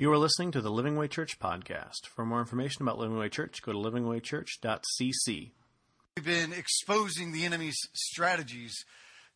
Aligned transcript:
You 0.00 0.10
are 0.12 0.16
listening 0.16 0.50
to 0.52 0.62
the 0.62 0.70
Living 0.70 0.96
Way 0.96 1.08
Church 1.08 1.38
podcast. 1.38 2.06
For 2.06 2.24
more 2.24 2.40
information 2.40 2.80
about 2.80 2.96
Living 2.96 3.18
Way 3.18 3.28
Church, 3.28 3.60
go 3.60 3.72
to 3.72 3.78
livingwaychurch.cc. 3.78 5.50
We've 6.16 6.24
been 6.24 6.54
exposing 6.54 7.32
the 7.32 7.44
enemy's 7.44 7.76
strategies. 7.92 8.74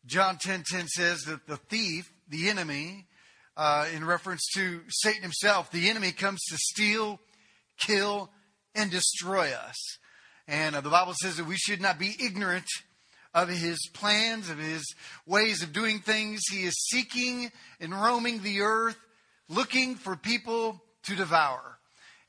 John 0.07 0.37
10:10 0.37 0.63
10, 0.63 0.63
10 0.63 0.87
says 0.87 1.21
that 1.25 1.45
the 1.45 1.57
thief, 1.57 2.11
the 2.27 2.49
enemy, 2.49 3.05
uh, 3.55 3.85
in 3.93 4.05
reference 4.05 4.43
to 4.55 4.81
Satan 4.89 5.21
himself, 5.21 5.69
the 5.69 5.87
enemy 5.87 6.11
comes 6.11 6.41
to 6.45 6.57
steal, 6.57 7.19
kill, 7.77 8.31
and 8.73 8.89
destroy 8.89 9.51
us. 9.51 9.99
And 10.47 10.75
uh, 10.75 10.81
the 10.81 10.89
Bible 10.89 11.13
says 11.21 11.37
that 11.37 11.45
we 11.45 11.57
should 11.57 11.79
not 11.79 11.99
be 11.99 12.15
ignorant 12.19 12.65
of 13.35 13.49
his 13.49 13.77
plans, 13.93 14.49
of 14.49 14.57
his 14.57 14.95
ways 15.27 15.61
of 15.61 15.73
doing 15.73 15.99
things. 15.99 16.41
He 16.49 16.63
is 16.63 16.87
seeking 16.89 17.51
and 17.79 17.93
roaming 17.93 18.41
the 18.41 18.61
earth, 18.61 18.97
looking 19.47 19.95
for 19.95 20.15
people 20.15 20.81
to 21.03 21.15
devour 21.15 21.77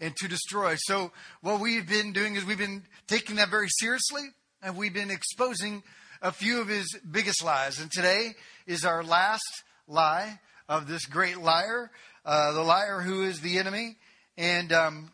and 0.01 0.15
to 0.17 0.29
destroy. 0.29 0.77
So, 0.77 1.13
what 1.41 1.61
we've 1.61 1.89
been 1.89 2.13
doing 2.13 2.37
is 2.37 2.45
we've 2.45 2.59
been 2.59 2.83
taking 3.07 3.37
that 3.37 3.51
very 3.51 3.69
seriously, 3.69 4.23
and 4.63 4.77
we've 4.77 4.95
been 4.95 5.11
exposing 5.11 5.83
a 6.23 6.33
few 6.33 6.61
of 6.61 6.69
his 6.69 6.87
biggest 7.11 7.45
lies. 7.45 7.81
And 7.81 7.91
today 7.91 8.35
is 8.67 8.85
our 8.85 9.03
last 9.03 9.65
lie 9.87 10.41
of 10.69 10.89
this 10.89 11.07
great 11.07 11.39
liar, 11.39 11.91
uh, 12.25 12.53
the 12.53 12.63
liar 12.63 13.01
who 13.01 13.25
is 13.25 13.41
the 13.41 13.59
enemy. 13.59 13.97
And 14.37 14.73
um, 14.73 15.11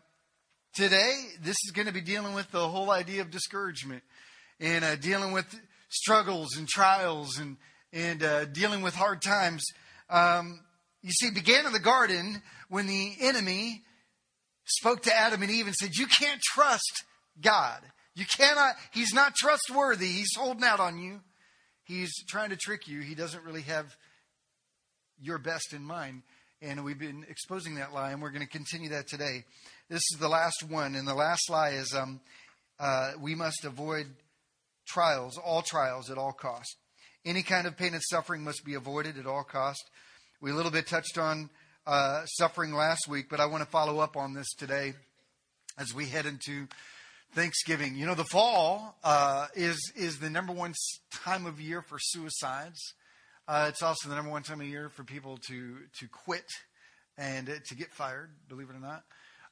today, 0.73 1.25
this 1.41 1.55
is 1.65 1.71
going 1.71 1.87
to 1.87 1.93
be 1.93 2.01
dealing 2.01 2.33
with 2.33 2.51
the 2.51 2.67
whole 2.67 2.91
idea 2.91 3.21
of 3.21 3.31
discouragement 3.31 4.03
and 4.59 4.83
uh, 4.83 4.95
dealing 4.95 5.31
with 5.31 5.45
struggles 5.89 6.57
and 6.57 6.67
trials 6.67 7.37
and 7.37 7.57
and 7.93 8.23
uh, 8.23 8.45
dealing 8.45 8.81
with 8.81 8.95
hard 8.95 9.21
times. 9.21 9.63
Um, 10.09 10.61
you 11.03 11.11
see, 11.11 11.29
began 11.31 11.65
in 11.65 11.73
the 11.73 11.79
garden 11.79 12.41
when 12.69 12.87
the 12.87 13.15
enemy 13.19 13.83
spoke 14.65 15.03
to 15.03 15.13
Adam 15.13 15.41
and 15.41 15.51
Eve 15.51 15.67
and 15.67 15.75
said, 15.75 15.91
"You 15.93 16.07
can't 16.07 16.41
trust 16.41 17.03
God. 17.41 17.81
You 18.15 18.25
cannot. 18.37 18.75
He's 18.91 19.13
not 19.13 19.35
trustworthy. 19.35 20.07
He's 20.07 20.33
holding 20.35 20.63
out 20.63 20.79
on 20.79 20.97
you. 20.97 21.21
He's 21.83 22.11
trying 22.29 22.49
to 22.49 22.55
trick 22.55 22.87
you. 22.87 23.01
He 23.01 23.15
doesn't 23.15 23.43
really 23.43 23.63
have 23.63 23.95
your 25.19 25.37
best 25.37 25.73
in 25.73 25.83
mind." 25.83 26.23
And 26.61 26.85
we've 26.85 26.97
been 26.97 27.25
exposing 27.27 27.75
that 27.75 27.93
lie, 27.93 28.11
and 28.11 28.21
we're 28.21 28.31
going 28.31 28.45
to 28.45 28.47
continue 28.47 28.89
that 28.91 29.07
today. 29.09 29.43
This 29.89 30.01
is 30.13 30.19
the 30.19 30.29
last 30.29 30.63
one, 30.63 30.95
and 30.95 31.05
the 31.05 31.13
last 31.13 31.49
lie 31.49 31.71
is 31.71 31.93
um, 31.93 32.21
uh, 32.79 33.11
we 33.19 33.35
must 33.35 33.65
avoid 33.65 34.07
trials, 34.87 35.37
all 35.37 35.61
trials 35.61 36.09
at 36.09 36.17
all 36.17 36.31
cost. 36.31 36.77
Any 37.25 37.43
kind 37.43 37.67
of 37.67 37.75
pain 37.75 37.93
and 37.93 38.03
suffering 38.09 38.43
must 38.43 38.63
be 38.63 38.75
avoided 38.75 39.17
at 39.17 39.25
all 39.25 39.43
cost. 39.43 39.83
We 40.43 40.51
a 40.51 40.55
little 40.55 40.71
bit 40.73 40.87
touched 40.87 41.17
on 41.17 41.49
uh, 41.87 42.25
suffering 42.25 42.73
last 42.73 43.07
week, 43.07 43.27
but 43.29 43.39
I 43.39 43.45
want 43.45 43.63
to 43.63 43.69
follow 43.69 43.99
up 43.99 44.17
on 44.17 44.33
this 44.33 44.53
today 44.55 44.93
as 45.77 45.93
we 45.93 46.07
head 46.07 46.25
into 46.25 46.67
Thanksgiving. 47.31 47.95
You 47.95 48.07
know, 48.07 48.13
the 48.13 48.25
fall 48.25 48.97
uh, 49.05 49.47
is 49.55 49.93
is 49.95 50.19
the 50.19 50.29
number 50.29 50.51
one 50.51 50.73
time 51.13 51.45
of 51.45 51.61
year 51.61 51.81
for 51.81 51.97
suicides. 51.97 52.81
Uh, 53.47 53.67
it's 53.69 53.81
also 53.81 54.09
the 54.09 54.15
number 54.15 54.31
one 54.31 54.43
time 54.43 54.59
of 54.59 54.67
year 54.67 54.89
for 54.89 55.05
people 55.05 55.39
to 55.47 55.77
to 55.99 56.09
quit 56.09 56.43
and 57.17 57.47
to 57.47 57.75
get 57.75 57.93
fired. 57.93 58.29
Believe 58.49 58.69
it 58.69 58.75
or 58.75 58.81
not, 58.81 59.03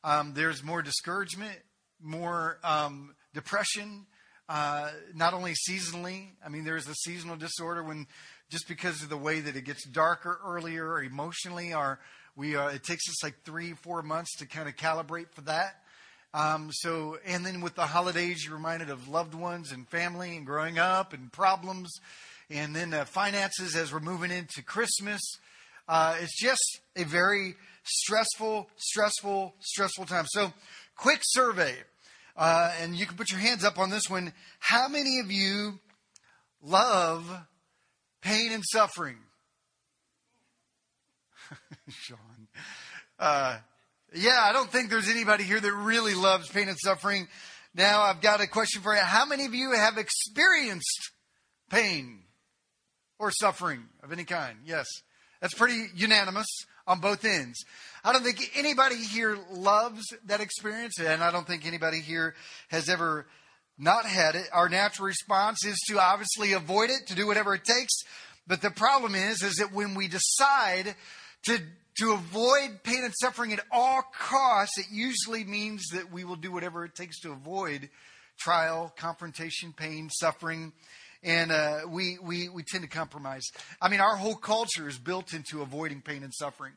um, 0.04 0.34
there's 0.34 0.62
more 0.62 0.82
discouragement, 0.82 1.58
more 2.02 2.58
um, 2.66 3.16
depression. 3.34 4.08
Uh, 4.50 4.90
not 5.16 5.34
only 5.34 5.54
seasonally, 5.54 6.32
I 6.46 6.50
mean, 6.50 6.66
there's 6.66 6.86
a 6.90 6.96
seasonal 6.96 7.38
disorder 7.38 7.82
when 7.82 8.08
just 8.52 8.68
because 8.68 9.02
of 9.02 9.10
the 9.10 9.18
way 9.18 9.40
that 9.40 9.56
it 9.56 9.64
gets 9.64 9.86
darker 9.86 10.40
earlier 10.46 11.02
emotionally, 11.02 11.74
or 11.74 12.00
we 12.36 12.56
uh, 12.56 12.68
it 12.68 12.84
takes 12.84 13.08
us 13.10 13.24
like 13.24 13.36
three, 13.46 13.74
four 13.74 14.04
months 14.04 14.36
to 14.38 14.46
kind 14.46 14.68
of 14.68 14.76
calibrate 14.76 15.30
for 15.32 15.42
that. 15.42 15.78
Um, 16.34 16.70
so, 16.72 17.18
and 17.26 17.46
then 17.46 17.62
with 17.62 17.76
the 17.76 17.86
holidays, 17.86 18.44
you're 18.44 18.56
reminded 18.56 18.90
of 18.90 19.08
loved 19.08 19.34
ones 19.34 19.72
and 19.72 19.88
family 19.88 20.36
and 20.36 20.46
growing 20.46 20.78
up 20.78 21.14
and 21.14 21.32
problems, 21.32 21.90
and 22.50 22.76
then 22.76 22.94
uh, 22.94 23.06
finances 23.06 23.76
as 23.76 23.94
we're 23.94 24.00
moving 24.02 24.32
into 24.32 24.62
Christmas. 24.64 25.22
Uh, 25.88 26.16
it's 26.22 26.38
just 26.38 26.80
a 26.98 27.04
very 27.04 27.56
stressful, 27.84 28.70
stressful, 28.78 29.56
stressful 29.60 30.06
time. 30.06 30.26
So, 30.28 30.54
quick 30.98 31.22
survey, 31.24 31.76
uh, 32.36 32.74
and 32.82 32.96
you 32.96 33.06
can 33.06 33.16
put 33.16 33.32
your 33.32 33.40
hands 33.40 33.64
up 33.64 33.80
on 33.80 33.90
this 33.90 34.10
one. 34.10 34.34
How 34.60 34.90
many 34.90 35.20
of 35.20 35.32
you 35.32 35.80
love 36.62 37.46
pain 38.22 38.52
and 38.52 38.64
suffering? 38.66 39.18
Sean. 41.90 42.48
Uh, 43.20 43.58
yeah, 44.14 44.40
I 44.42 44.54
don't 44.54 44.72
think 44.72 44.90
there's 44.90 45.10
anybody 45.10 45.44
here 45.44 45.60
that 45.60 45.74
really 45.74 46.14
loves 46.14 46.50
pain 46.50 46.68
and 46.68 46.78
suffering. 46.80 47.28
Now, 47.74 48.02
I've 48.02 48.22
got 48.22 48.42
a 48.42 48.48
question 48.48 48.82
for 48.82 48.94
you. 48.94 49.02
How 49.02 49.26
many 49.26 49.46
of 49.46 49.54
you 49.54 49.72
have 49.72 49.98
experienced 49.98 51.12
pain 51.70 52.24
or 53.20 53.32
suffering 53.32 53.84
of 54.04 54.12
any 54.12 54.26
kind? 54.26 54.58
Yes. 54.66 54.88
That's 55.40 55.54
pretty 55.54 55.86
unanimous 55.96 56.48
on 56.86 57.00
both 57.00 57.24
ends. 57.24 57.64
I 58.04 58.14
don't 58.14 58.24
think 58.24 58.52
anybody 58.56 58.98
here 58.98 59.38
loves 59.52 60.04
that 60.26 60.42
experience, 60.42 61.00
and 61.00 61.24
I 61.24 61.32
don't 61.32 61.48
think 61.48 61.66
anybody 61.66 62.00
here 62.00 62.36
has 62.70 62.90
ever 62.90 63.26
not 63.82 64.06
had 64.06 64.36
it. 64.36 64.48
Our 64.54 64.70
natural 64.70 65.08
response 65.08 65.66
is 65.66 65.78
to 65.90 66.00
obviously 66.00 66.54
avoid 66.54 66.92
it, 66.92 67.08
to 67.08 67.16
do 67.16 67.28
whatever 67.28 67.56
it 67.56 67.64
takes. 67.66 68.04
But 68.48 68.62
the 68.62 68.72
problem 68.72 69.16
is, 69.16 69.42
is 69.42 69.56
that 69.56 69.74
when 69.74 69.96
we 69.96 70.08
decide 70.08 70.96
to 71.48 71.60
to 72.00 72.14
avoid 72.14 72.84
pain 72.84 73.04
and 73.04 73.14
suffering 73.20 73.52
at 73.52 73.60
all 73.70 74.02
costs, 74.18 74.78
it 74.78 74.86
usually 74.92 75.44
means 75.44 75.84
that 75.94 76.12
we 76.12 76.24
will 76.24 76.38
do 76.38 76.52
whatever 76.52 76.86
it 76.86 76.96
takes 76.96 77.20
to 77.20 77.32
avoid 77.32 77.90
trial, 78.40 78.94
confrontation, 78.98 79.74
pain, 79.76 80.10
suffering, 80.10 80.72
and 81.24 81.52
uh, 81.52 81.82
we, 81.88 82.18
we, 82.22 82.50
we 82.50 82.64
tend 82.64 82.84
to 82.84 82.90
compromise. 82.90 83.44
I 83.82 83.90
mean, 83.90 84.00
our 84.00 84.16
whole 84.16 84.36
culture 84.36 84.88
is 84.88 84.98
built 84.98 85.34
into 85.34 85.62
avoiding 85.62 86.02
pain 86.02 86.24
and 86.24 86.34
suffering. 86.34 86.74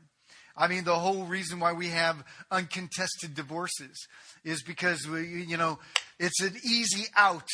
I 0.57 0.69
mean, 0.69 0.85
the 0.85 0.95
whole 0.95 1.25
reason 1.25 1.59
why 1.59 1.73
we 1.73 1.89
have 1.89 2.23
uncontested 2.51 3.35
divorces 3.35 4.07
is 4.45 4.63
because 4.63 5.07
we, 5.07 5.43
you 5.43 5.57
know, 5.57 5.79
it's 6.19 6.41
an 6.41 6.55
easy 6.65 7.07
out. 7.17 7.49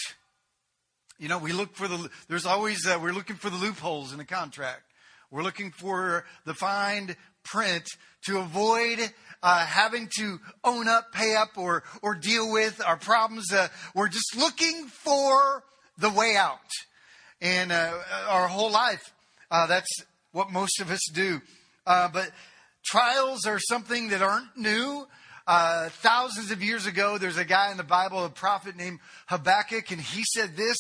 You 1.19 1.28
know, 1.28 1.39
we 1.39 1.53
look 1.53 1.75
for 1.75 1.89
the. 1.89 2.10
There's 2.28 2.47
always 2.47 2.87
uh, 2.87 2.99
we're 3.03 3.12
looking 3.12 3.37
for 3.37 3.49
the 3.50 3.56
loopholes 3.56 4.12
in 4.12 4.19
the 4.19 4.25
contract. 4.25 4.83
We're 5.31 5.43
looking 5.43 5.71
for 5.71 6.25
the 6.44 6.55
fine 6.55 7.16
print 7.44 7.84
to 8.27 8.39
avoid 8.39 8.99
uh, 9.43 9.65
having 9.65 10.09
to 10.19 10.39
own 10.65 10.89
up, 10.89 11.12
pay 11.12 11.37
up, 11.37 11.56
or 11.56 11.84
or 12.03 12.15
deal 12.15 12.50
with 12.50 12.83
our 12.84 12.97
problems. 12.97 13.53
Uh, 13.53 13.69
we're 13.94 14.09
just 14.09 14.37
looking 14.37 14.87
for 14.87 15.62
the 15.97 16.10
way 16.10 16.37
out, 16.37 16.59
and 17.41 17.72
uh, 17.72 17.93
our 18.28 18.49
whole 18.49 18.71
life, 18.71 19.15
uh, 19.50 19.66
that's 19.66 19.91
what 20.33 20.50
most 20.50 20.81
of 20.81 20.91
us 20.91 21.00
do. 21.12 21.41
Uh, 21.87 22.09
but 22.09 22.31
trials 22.85 23.47
are 23.47 23.59
something 23.59 24.09
that 24.09 24.23
aren't 24.23 24.57
new. 24.57 25.07
Uh, 25.47 25.89
thousands 25.89 26.51
of 26.51 26.63
years 26.63 26.87
ago, 26.87 27.19
there's 27.19 27.39
a 27.39 27.45
guy 27.45 27.71
in 27.71 27.77
the 27.77 27.83
Bible, 27.83 28.25
a 28.25 28.29
prophet 28.29 28.77
named 28.77 29.01
Habakkuk, 29.27 29.91
and 29.91 30.01
he 30.01 30.23
said 30.25 30.57
this 30.57 30.77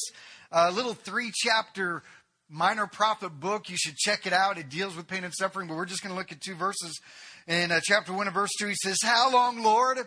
a 0.52 0.70
little 0.70 0.94
three 0.94 1.30
chapter 1.34 2.02
minor 2.48 2.86
prophet 2.86 3.30
book. 3.40 3.70
You 3.70 3.76
should 3.76 3.96
check 3.96 4.26
it 4.26 4.32
out. 4.32 4.58
It 4.58 4.68
deals 4.68 4.96
with 4.96 5.06
pain 5.06 5.24
and 5.24 5.32
suffering, 5.34 5.68
but 5.68 5.76
we're 5.76 5.86
just 5.86 6.02
going 6.02 6.14
to 6.14 6.18
look 6.18 6.32
at 6.32 6.40
two 6.40 6.54
verses. 6.54 7.00
In 7.46 7.72
uh, 7.72 7.80
chapter 7.82 8.12
1 8.12 8.26
and 8.26 8.34
verse 8.34 8.50
2, 8.58 8.68
he 8.68 8.74
says, 8.74 8.98
How 9.02 9.32
long, 9.32 9.62
Lord, 9.62 9.98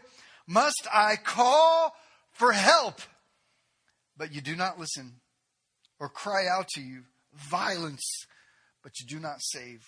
must 0.48 0.88
I 0.94 1.16
call 1.16 1.96
for 2.32 2.52
help? 2.52 3.02
But 4.16 4.34
you 4.34 4.42
do 4.42 4.56
not 4.56 4.80
listen, 4.80 5.14
or 6.00 6.10
cry 6.10 6.46
out 6.48 6.68
to 6.76 6.82
you, 6.82 7.04
violence, 7.34 8.26
but 8.84 8.94
you 9.00 9.08
do 9.08 9.20
not 9.20 9.38
save. 9.40 9.82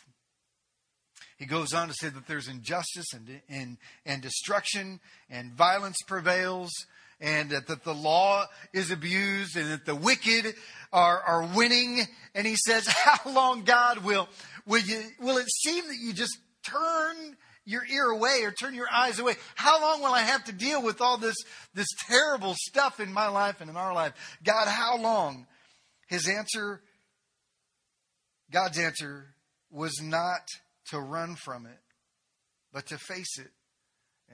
He 1.38 1.46
goes 1.46 1.74
on 1.74 1.90
to 1.90 1.94
say 1.94 2.10
that 2.10 2.28
there's 2.28 2.48
injustice 2.48 3.14
and, 3.14 3.42
and, 3.50 3.78
and 4.06 4.22
destruction, 4.22 5.00
and 5.30 5.52
violence 5.52 5.98
prevails 6.08 6.72
and 7.20 7.50
that, 7.50 7.68
that 7.68 7.84
the 7.84 7.94
law 7.94 8.46
is 8.74 8.92
abused 8.92 9.56
and 9.56 9.72
that 9.72 9.86
the 9.86 9.96
wicked 9.96 10.54
are, 10.92 11.20
are 11.22 11.50
winning. 11.56 12.02
And 12.34 12.46
he 12.46 12.56
says, 12.56 12.88
How 13.04 13.32
long, 13.32 13.64
God, 13.64 14.00
will, 14.00 14.28
will, 14.66 14.82
you, 14.82 15.02
will 15.20 15.38
it 15.38 15.48
seem 15.50 15.88
that 15.88 15.98
you 15.98 16.14
just 16.14 16.38
turn 16.64 17.38
your 17.66 17.84
ear 17.86 18.06
away 18.06 18.42
or 18.44 18.52
turn 18.52 18.76
your 18.76 18.90
eyes 18.92 19.20
away? 19.20 19.36
How 19.56 19.82
long 19.82 20.02
will 20.02 20.14
I 20.14 20.22
have 20.22 20.44
to 20.46 20.54
deal 20.54 20.84
with 20.84 21.02
all 21.02 21.18
this, 21.18 21.36
this 21.74 21.88
terrible 22.08 22.54
stuff 22.58 23.00
in 23.00 23.12
my 23.12 23.28
life 23.28 23.62
and 23.62 23.70
in 23.70 23.78
our 23.78 23.94
life? 23.94 24.14
God, 24.44 24.68
how 24.68 24.98
long? 24.98 25.48
His 26.08 26.28
answer, 26.28 26.82
God's 28.52 28.78
answer, 28.78 29.34
was 29.72 30.00
not 30.02 30.48
to 30.92 31.00
run 31.00 31.36
from 31.36 31.66
it, 31.66 31.80
but 32.74 32.86
to 32.88 32.98
face 32.98 33.38
it. 33.40 33.52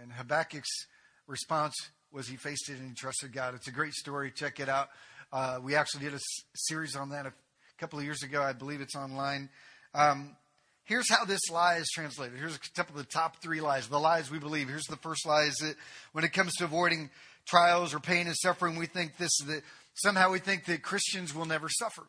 And 0.01 0.11
Habakkuk's 0.11 0.85
response 1.27 1.75
was 2.11 2.27
he 2.27 2.35
faced 2.37 2.69
it 2.69 2.77
and 2.77 2.89
he 2.89 2.95
trusted 2.95 3.33
God. 3.33 3.55
It's 3.55 3.67
a 3.67 3.71
great 3.71 3.93
story. 3.93 4.31
Check 4.31 4.59
it 4.59 4.69
out. 4.69 4.89
Uh, 5.31 5.59
we 5.61 5.75
actually 5.75 6.03
did 6.03 6.13
a 6.13 6.15
s- 6.15 6.21
series 6.55 6.95
on 6.95 7.09
that 7.09 7.25
a 7.25 7.33
couple 7.77 7.99
of 7.99 8.05
years 8.05 8.21
ago. 8.23 8.41
I 8.41 8.53
believe 8.53 8.81
it's 8.81 8.95
online. 8.95 9.49
Um, 9.93 10.35
here's 10.83 11.09
how 11.09 11.25
this 11.25 11.49
lie 11.49 11.75
is 11.77 11.89
translated. 11.93 12.37
Here's 12.37 12.55
a 12.55 12.59
couple 12.75 12.97
of 12.97 13.05
the 13.05 13.11
top 13.11 13.41
three 13.41 13.61
lies, 13.61 13.87
the 13.87 13.99
lies 13.99 14.29
we 14.29 14.39
believe. 14.39 14.67
Here's 14.67 14.83
the 14.85 14.97
first 14.97 15.25
lie 15.25 15.43
is 15.43 15.55
that 15.61 15.75
when 16.11 16.23
it 16.25 16.33
comes 16.33 16.53
to 16.55 16.65
avoiding 16.65 17.09
trials 17.45 17.93
or 17.93 17.99
pain 17.99 18.27
and 18.27 18.35
suffering, 18.35 18.75
we 18.75 18.85
think 18.85 19.17
this 19.17 19.31
that 19.47 19.61
somehow 19.93 20.31
we 20.31 20.39
think 20.39 20.65
that 20.65 20.83
Christians 20.83 21.33
will 21.33 21.45
never 21.45 21.67
suffer. 21.69 22.03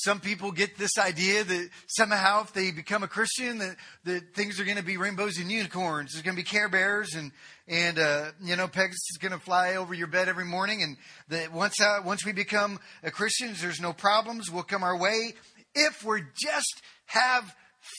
Some 0.00 0.20
people 0.20 0.52
get 0.52 0.78
this 0.78 0.96
idea 0.96 1.42
that 1.42 1.70
somehow 1.88 2.42
if 2.42 2.52
they 2.52 2.70
become 2.70 3.02
a 3.02 3.08
Christian, 3.08 3.58
that, 3.58 3.76
that 4.04 4.34
things 4.34 4.60
are 4.60 4.64
going 4.64 4.76
to 4.76 4.84
be 4.84 4.96
rainbows 4.96 5.38
and 5.38 5.50
unicorns. 5.50 6.12
There's 6.12 6.22
going 6.22 6.36
to 6.36 6.42
be 6.42 6.48
Care 6.48 6.68
Bears 6.68 7.14
and, 7.14 7.32
and 7.66 7.98
uh, 7.98 8.30
you 8.40 8.54
know, 8.54 8.68
Pegasus 8.68 9.10
is 9.10 9.18
going 9.20 9.32
to 9.32 9.40
fly 9.40 9.74
over 9.74 9.92
your 9.94 10.06
bed 10.06 10.28
every 10.28 10.44
morning. 10.44 10.82
And 10.84 10.96
that 11.30 11.52
once, 11.52 11.80
uh, 11.80 12.00
once 12.04 12.24
we 12.24 12.32
become 12.32 12.78
a 13.02 13.10
Christians, 13.10 13.60
there's 13.60 13.80
no 13.80 13.92
problems 13.92 14.50
We'll 14.50 14.62
come 14.62 14.84
our 14.84 14.96
way 14.96 15.34
if 15.74 16.04
we 16.04 16.22
just 16.40 16.82
have 17.06 17.54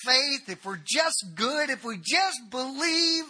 faith, 0.05 0.49
if 0.49 0.65
we're 0.65 0.79
just 0.83 1.25
good, 1.35 1.69
if 1.69 1.83
we 1.83 1.97
just 1.97 2.49
believe 2.49 3.23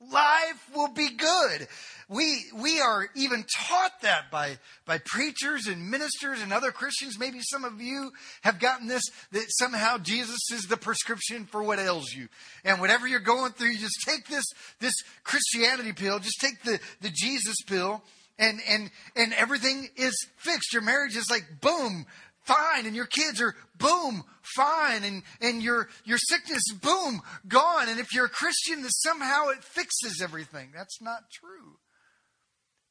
life 0.00 0.70
will 0.74 0.88
be 0.88 1.10
good. 1.10 1.68
We, 2.08 2.44
we 2.56 2.80
are 2.80 3.08
even 3.14 3.44
taught 3.56 4.00
that 4.02 4.30
by, 4.32 4.58
by 4.84 4.98
preachers 5.04 5.66
and 5.66 5.90
ministers 5.90 6.42
and 6.42 6.52
other 6.52 6.72
Christians. 6.72 7.18
Maybe 7.18 7.38
some 7.40 7.64
of 7.64 7.80
you 7.80 8.10
have 8.42 8.58
gotten 8.58 8.88
this, 8.88 9.04
that 9.30 9.44
somehow 9.48 9.98
Jesus 9.98 10.38
is 10.52 10.62
the 10.62 10.76
prescription 10.76 11.46
for 11.46 11.62
what 11.62 11.78
ails 11.78 12.12
you. 12.12 12.28
And 12.64 12.80
whatever 12.80 13.06
you're 13.06 13.20
going 13.20 13.52
through, 13.52 13.68
you 13.68 13.78
just 13.78 14.02
take 14.04 14.26
this, 14.26 14.44
this 14.80 14.94
Christianity 15.22 15.92
pill, 15.92 16.18
just 16.18 16.40
take 16.40 16.62
the, 16.64 16.80
the 17.00 17.10
Jesus 17.10 17.56
pill, 17.66 18.02
and, 18.38 18.58
and, 18.68 18.90
and 19.14 19.32
everything 19.34 19.88
is 19.96 20.26
fixed. 20.38 20.72
Your 20.72 20.82
marriage 20.82 21.14
is 21.14 21.30
like, 21.30 21.46
boom, 21.60 22.06
fine 22.44 22.86
and 22.86 22.96
your 22.96 23.06
kids 23.06 23.40
are 23.40 23.54
boom 23.76 24.24
fine 24.42 25.04
and 25.04 25.22
and 25.40 25.62
your 25.62 25.88
your 26.04 26.18
sickness 26.18 26.62
boom 26.72 27.20
gone. 27.46 27.88
And 27.88 28.00
if 28.00 28.12
you're 28.12 28.26
a 28.26 28.30
christian 28.30 28.82
that 28.82 28.92
somehow 28.92 29.48
it 29.48 29.62
fixes 29.62 30.20
everything. 30.22 30.70
That's 30.74 31.00
not 31.00 31.30
true. 31.32 31.78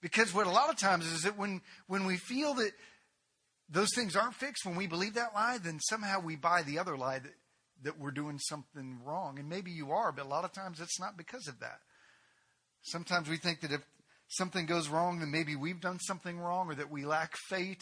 Because 0.02 0.34
what 0.34 0.48
a 0.48 0.52
lot 0.52 0.70
of 0.70 0.78
times 0.78 1.06
is 1.06 1.24
that 1.24 1.38
when 1.38 1.62
when 1.88 2.06
we 2.06 2.18
feel 2.18 2.54
that 2.56 2.72
those 3.70 3.94
things 3.94 4.16
aren't 4.16 4.36
fixed 4.36 4.66
when 4.66 4.76
we 4.76 4.88
believe 4.88 5.16
that 5.16 5.34
lie 5.34 5.58
then 5.62 5.80
somehow 5.80 6.20
we 6.20 6.36
buy 6.36 6.64
the 6.64 6.80
other 6.80 6.98
lie 6.98 7.20
that 7.20 7.34
that 7.82 8.00
we're 8.00 8.12
doing 8.12 8.40
something 8.40 9.00
wrong. 9.06 9.40
And 9.40 9.50
maybe 9.50 9.72
you 9.72 9.92
are 9.92 10.12
but 10.12 10.26
a 10.26 10.30
lot 10.30 10.46
of 10.46 10.54
times 10.54 10.80
it's 10.80 11.00
not 11.00 11.18
because 11.18 11.48
of 11.48 11.60
that. 11.60 11.80
Sometimes 12.82 13.30
we 13.30 13.38
think 13.38 13.62
that 13.62 13.74
if 13.74 13.82
something 14.30 14.66
goes 14.66 14.90
wrong 14.90 15.20
then 15.20 15.32
maybe 15.32 15.56
we've 15.56 15.82
done 15.82 16.00
something 16.00 16.40
wrong 16.40 16.68
or 16.70 16.76
that 16.76 16.92
we 16.92 17.06
lack 17.06 17.36
faith 17.50 17.82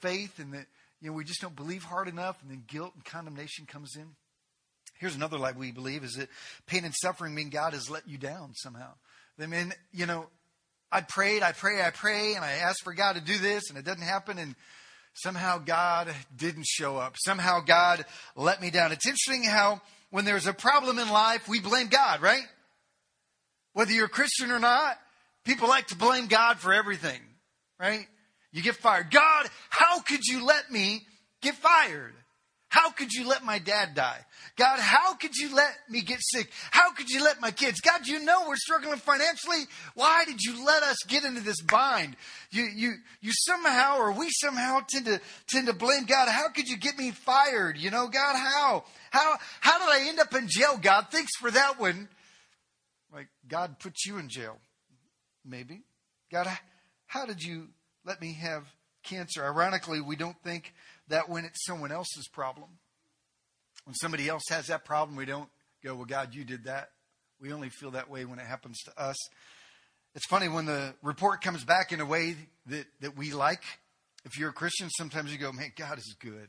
faith 0.00 0.38
and 0.38 0.52
that 0.52 0.66
you 1.02 1.10
know, 1.10 1.16
we 1.16 1.24
just 1.24 1.40
don't 1.40 1.56
believe 1.56 1.82
hard 1.82 2.08
enough, 2.08 2.40
and 2.42 2.50
then 2.50 2.62
guilt 2.66 2.92
and 2.94 3.04
condemnation 3.04 3.66
comes 3.66 3.96
in. 3.96 4.06
Here's 4.98 5.16
another 5.16 5.36
lie 5.36 5.50
we 5.50 5.72
believe 5.72 6.04
is 6.04 6.12
that 6.12 6.28
pain 6.66 6.84
and 6.84 6.94
suffering 6.94 7.34
mean 7.34 7.50
God 7.50 7.72
has 7.72 7.90
let 7.90 8.08
you 8.08 8.18
down 8.18 8.54
somehow. 8.54 8.92
I 9.40 9.46
mean, 9.46 9.74
you 9.92 10.06
know, 10.06 10.26
I 10.92 11.00
prayed, 11.00 11.42
I 11.42 11.50
pray, 11.50 11.82
I 11.82 11.90
pray, 11.90 12.34
and 12.34 12.44
I 12.44 12.52
asked 12.52 12.84
for 12.84 12.94
God 12.94 13.16
to 13.16 13.20
do 13.20 13.36
this, 13.36 13.68
and 13.68 13.76
it 13.76 13.84
doesn't 13.84 14.02
happen, 14.02 14.38
and 14.38 14.54
somehow 15.14 15.58
God 15.58 16.14
didn't 16.36 16.66
show 16.66 16.98
up. 16.98 17.16
Somehow 17.18 17.60
God 17.60 18.04
let 18.36 18.62
me 18.62 18.70
down. 18.70 18.92
It's 18.92 19.06
interesting 19.06 19.42
how 19.42 19.80
when 20.10 20.24
there's 20.24 20.46
a 20.46 20.52
problem 20.52 21.00
in 21.00 21.10
life, 21.10 21.48
we 21.48 21.58
blame 21.58 21.88
God, 21.88 22.22
right? 22.22 22.44
Whether 23.72 23.92
you're 23.92 24.06
a 24.06 24.10
Christian 24.10 24.52
or 24.52 24.60
not, 24.60 24.98
people 25.44 25.66
like 25.66 25.88
to 25.88 25.96
blame 25.96 26.26
God 26.28 26.58
for 26.58 26.72
everything, 26.72 27.20
right? 27.80 28.06
You 28.52 28.62
get 28.62 28.76
fired. 28.76 29.10
God, 29.10 29.48
how 29.70 30.00
could 30.00 30.24
you 30.24 30.44
let 30.44 30.70
me 30.70 31.06
get 31.40 31.54
fired? 31.54 32.14
How 32.68 32.90
could 32.90 33.12
you 33.12 33.28
let 33.28 33.44
my 33.44 33.58
dad 33.58 33.94
die? 33.94 34.18
God, 34.56 34.78
how 34.78 35.14
could 35.14 35.36
you 35.36 35.54
let 35.54 35.74
me 35.90 36.00
get 36.00 36.20
sick? 36.22 36.50
How 36.70 36.92
could 36.92 37.10
you 37.10 37.22
let 37.22 37.38
my 37.38 37.50
kids? 37.50 37.82
God, 37.82 38.06
you 38.06 38.24
know 38.24 38.44
we're 38.48 38.56
struggling 38.56 38.96
financially. 38.96 39.64
Why 39.94 40.24
did 40.24 40.40
you 40.40 40.64
let 40.64 40.82
us 40.82 40.96
get 41.06 41.24
into 41.24 41.42
this 41.42 41.60
bind? 41.60 42.16
You, 42.50 42.64
you, 42.74 42.94
you 43.20 43.30
somehow, 43.32 43.98
or 43.98 44.12
we 44.12 44.30
somehow 44.30 44.80
tend 44.88 45.04
to, 45.04 45.20
tend 45.48 45.66
to 45.66 45.74
blame 45.74 46.04
God. 46.04 46.30
How 46.30 46.48
could 46.48 46.66
you 46.66 46.78
get 46.78 46.96
me 46.96 47.10
fired? 47.10 47.76
You 47.76 47.90
know, 47.90 48.08
God, 48.08 48.36
how? 48.36 48.84
How, 49.10 49.36
how 49.60 49.78
did 49.78 49.88
I 49.88 50.08
end 50.08 50.18
up 50.18 50.34
in 50.34 50.48
jail, 50.48 50.78
God? 50.80 51.08
Thanks 51.10 51.36
for 51.38 51.50
that 51.50 51.78
one. 51.78 52.08
Like, 53.12 53.28
God 53.46 53.80
put 53.80 54.06
you 54.06 54.16
in 54.16 54.30
jail. 54.30 54.56
Maybe. 55.44 55.82
God, 56.30 56.48
how 57.06 57.26
did 57.26 57.42
you 57.42 57.68
let 58.04 58.20
me 58.20 58.34
have 58.34 58.64
cancer. 59.02 59.44
Ironically, 59.44 60.00
we 60.00 60.16
don't 60.16 60.36
think 60.42 60.74
that 61.08 61.28
when 61.28 61.44
it's 61.44 61.64
someone 61.64 61.92
else's 61.92 62.28
problem. 62.28 62.68
When 63.84 63.94
somebody 63.94 64.28
else 64.28 64.44
has 64.50 64.68
that 64.68 64.84
problem, 64.84 65.16
we 65.16 65.24
don't 65.24 65.48
go, 65.84 65.94
Well, 65.94 66.04
God, 66.04 66.34
you 66.34 66.44
did 66.44 66.64
that. 66.64 66.90
We 67.40 67.52
only 67.52 67.68
feel 67.68 67.92
that 67.92 68.08
way 68.08 68.24
when 68.24 68.38
it 68.38 68.46
happens 68.46 68.78
to 68.84 69.00
us. 69.00 69.16
It's 70.14 70.26
funny 70.26 70.48
when 70.48 70.66
the 70.66 70.94
report 71.02 71.42
comes 71.42 71.64
back 71.64 71.90
in 71.90 72.00
a 72.00 72.06
way 72.06 72.36
that, 72.66 72.86
that 73.00 73.16
we 73.16 73.32
like. 73.32 73.62
If 74.24 74.38
you're 74.38 74.50
a 74.50 74.52
Christian, 74.54 74.88
sometimes 74.90 75.32
you 75.32 75.38
go, 75.38 75.50
Man, 75.52 75.72
God 75.76 75.98
is 75.98 76.14
good. 76.20 76.48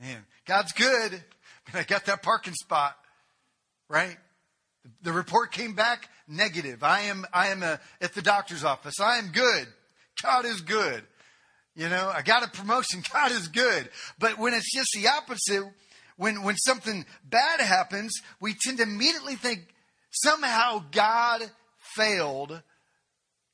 Man, 0.00 0.24
God's 0.46 0.72
good. 0.72 1.12
Man, 1.72 1.82
I 1.82 1.82
got 1.82 2.06
that 2.06 2.22
parking 2.22 2.54
spot. 2.54 2.96
Right? 3.88 4.16
The 5.02 5.12
report 5.12 5.50
came 5.50 5.74
back 5.74 6.08
negative. 6.28 6.82
I 6.82 7.02
am, 7.02 7.24
I 7.32 7.48
am 7.48 7.62
a, 7.62 7.80
at 8.00 8.14
the 8.14 8.22
doctor's 8.22 8.64
office. 8.64 9.00
I 9.00 9.18
am 9.18 9.30
good. 9.32 9.66
God 10.22 10.44
is 10.44 10.60
good. 10.60 11.04
You 11.74 11.88
know, 11.88 12.10
I 12.12 12.22
got 12.22 12.44
a 12.44 12.50
promotion. 12.50 13.02
God 13.12 13.30
is 13.30 13.48
good. 13.48 13.88
But 14.18 14.38
when 14.38 14.52
it's 14.52 14.74
just 14.74 14.90
the 14.94 15.08
opposite, 15.08 15.62
when, 16.16 16.42
when 16.42 16.56
something 16.56 17.06
bad 17.24 17.60
happens, 17.60 18.12
we 18.40 18.54
tend 18.54 18.78
to 18.78 18.82
immediately 18.82 19.36
think 19.36 19.68
somehow 20.10 20.84
God 20.90 21.42
failed. 21.94 22.62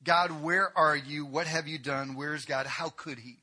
God, 0.02 0.42
where 0.42 0.72
are 0.76 0.96
you? 0.96 1.26
What 1.26 1.46
have 1.46 1.68
you 1.68 1.78
done? 1.78 2.14
Where 2.14 2.34
is 2.34 2.46
God? 2.46 2.66
How 2.66 2.88
could 2.88 3.18
he? 3.18 3.36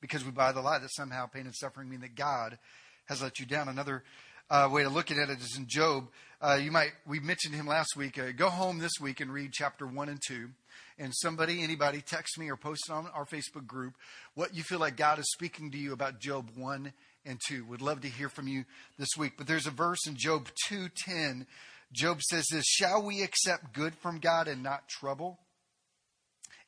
Because 0.00 0.24
we 0.24 0.30
buy 0.30 0.52
the 0.52 0.60
lie 0.60 0.78
that 0.78 0.94
somehow 0.94 1.26
pain 1.26 1.46
and 1.46 1.54
suffering 1.54 1.88
mean 1.88 2.00
that 2.00 2.14
God 2.14 2.58
has 3.06 3.20
let 3.20 3.40
you 3.40 3.46
down. 3.46 3.68
Another 3.68 4.04
uh, 4.48 4.68
way 4.70 4.84
to 4.84 4.88
look 4.88 5.10
at 5.10 5.16
it 5.16 5.40
is 5.40 5.56
in 5.56 5.66
Job. 5.66 6.08
Uh, 6.40 6.58
you 6.62 6.70
might 6.70 6.92
we 7.04 7.18
mentioned 7.18 7.56
him 7.56 7.66
last 7.66 7.96
week. 7.96 8.16
Uh, 8.18 8.30
go 8.30 8.48
home 8.48 8.78
this 8.78 8.92
week 9.00 9.20
and 9.20 9.32
read 9.32 9.50
chapter 9.52 9.84
one 9.84 10.08
and 10.08 10.20
two 10.24 10.50
and 10.98 11.14
somebody, 11.14 11.62
anybody, 11.62 12.00
text 12.00 12.38
me 12.38 12.50
or 12.50 12.56
post 12.56 12.90
on 12.90 13.06
our 13.14 13.24
Facebook 13.24 13.66
group 13.66 13.94
what 14.34 14.54
you 14.54 14.62
feel 14.62 14.80
like 14.80 14.96
God 14.96 15.18
is 15.18 15.30
speaking 15.30 15.70
to 15.70 15.78
you 15.78 15.92
about 15.92 16.20
Job 16.20 16.50
1 16.56 16.92
and 17.24 17.40
2. 17.46 17.64
Would 17.66 17.82
love 17.82 18.00
to 18.00 18.08
hear 18.08 18.28
from 18.28 18.48
you 18.48 18.64
this 18.98 19.16
week. 19.16 19.34
But 19.36 19.46
there's 19.46 19.66
a 19.66 19.70
verse 19.70 20.06
in 20.06 20.16
Job 20.16 20.48
2:10. 20.66 21.46
Job 21.92 22.22
says 22.22 22.46
this, 22.50 22.64
"Shall 22.66 23.02
we 23.02 23.22
accept 23.22 23.72
good 23.72 23.96
from 23.96 24.18
God 24.18 24.48
and 24.48 24.62
not 24.62 24.88
trouble?" 24.88 25.38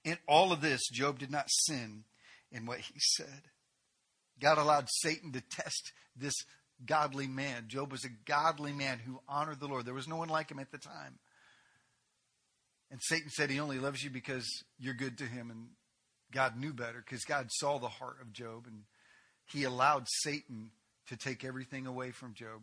In 0.04 0.18
all 0.26 0.52
of 0.52 0.60
this, 0.60 0.88
Job 0.88 1.18
did 1.18 1.30
not 1.30 1.50
sin 1.50 2.04
in 2.50 2.66
what 2.66 2.80
he 2.80 2.98
said. 2.98 3.50
God 4.38 4.58
allowed 4.58 4.88
Satan 4.90 5.32
to 5.32 5.40
test 5.40 5.92
this 6.16 6.34
godly 6.84 7.26
man. 7.26 7.68
Job 7.68 7.92
was 7.92 8.04
a 8.04 8.08
godly 8.08 8.72
man 8.72 9.00
who 9.00 9.22
honored 9.28 9.60
the 9.60 9.68
Lord. 9.68 9.84
There 9.84 9.94
was 9.94 10.08
no 10.08 10.16
one 10.16 10.28
like 10.28 10.50
him 10.50 10.58
at 10.58 10.70
the 10.70 10.78
time. 10.78 11.18
And 12.90 13.00
Satan 13.02 13.30
said 13.30 13.50
he 13.50 13.60
only 13.60 13.78
loves 13.78 14.02
you 14.02 14.10
because 14.10 14.46
you're 14.78 14.94
good 14.94 15.18
to 15.18 15.24
him. 15.24 15.50
And 15.50 15.68
God 16.32 16.56
knew 16.56 16.72
better 16.72 17.02
because 17.04 17.24
God 17.24 17.48
saw 17.50 17.78
the 17.78 17.88
heart 17.88 18.16
of 18.20 18.32
Job. 18.32 18.66
And 18.66 18.82
he 19.46 19.64
allowed 19.64 20.06
Satan 20.08 20.70
to 21.08 21.16
take 21.16 21.44
everything 21.44 21.86
away 21.86 22.10
from 22.10 22.34
Job. 22.34 22.62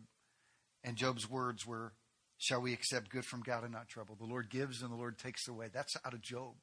And 0.84 0.96
Job's 0.96 1.28
words 1.28 1.66
were, 1.66 1.92
Shall 2.38 2.60
we 2.60 2.72
accept 2.72 3.10
good 3.10 3.24
from 3.24 3.42
God 3.42 3.64
and 3.64 3.72
not 3.72 3.88
trouble? 3.88 4.14
The 4.14 4.26
Lord 4.26 4.48
gives 4.48 4.80
and 4.82 4.92
the 4.92 4.96
Lord 4.96 5.18
takes 5.18 5.48
away. 5.48 5.68
That's 5.72 5.96
out 6.04 6.14
of 6.14 6.22
Job. 6.22 6.54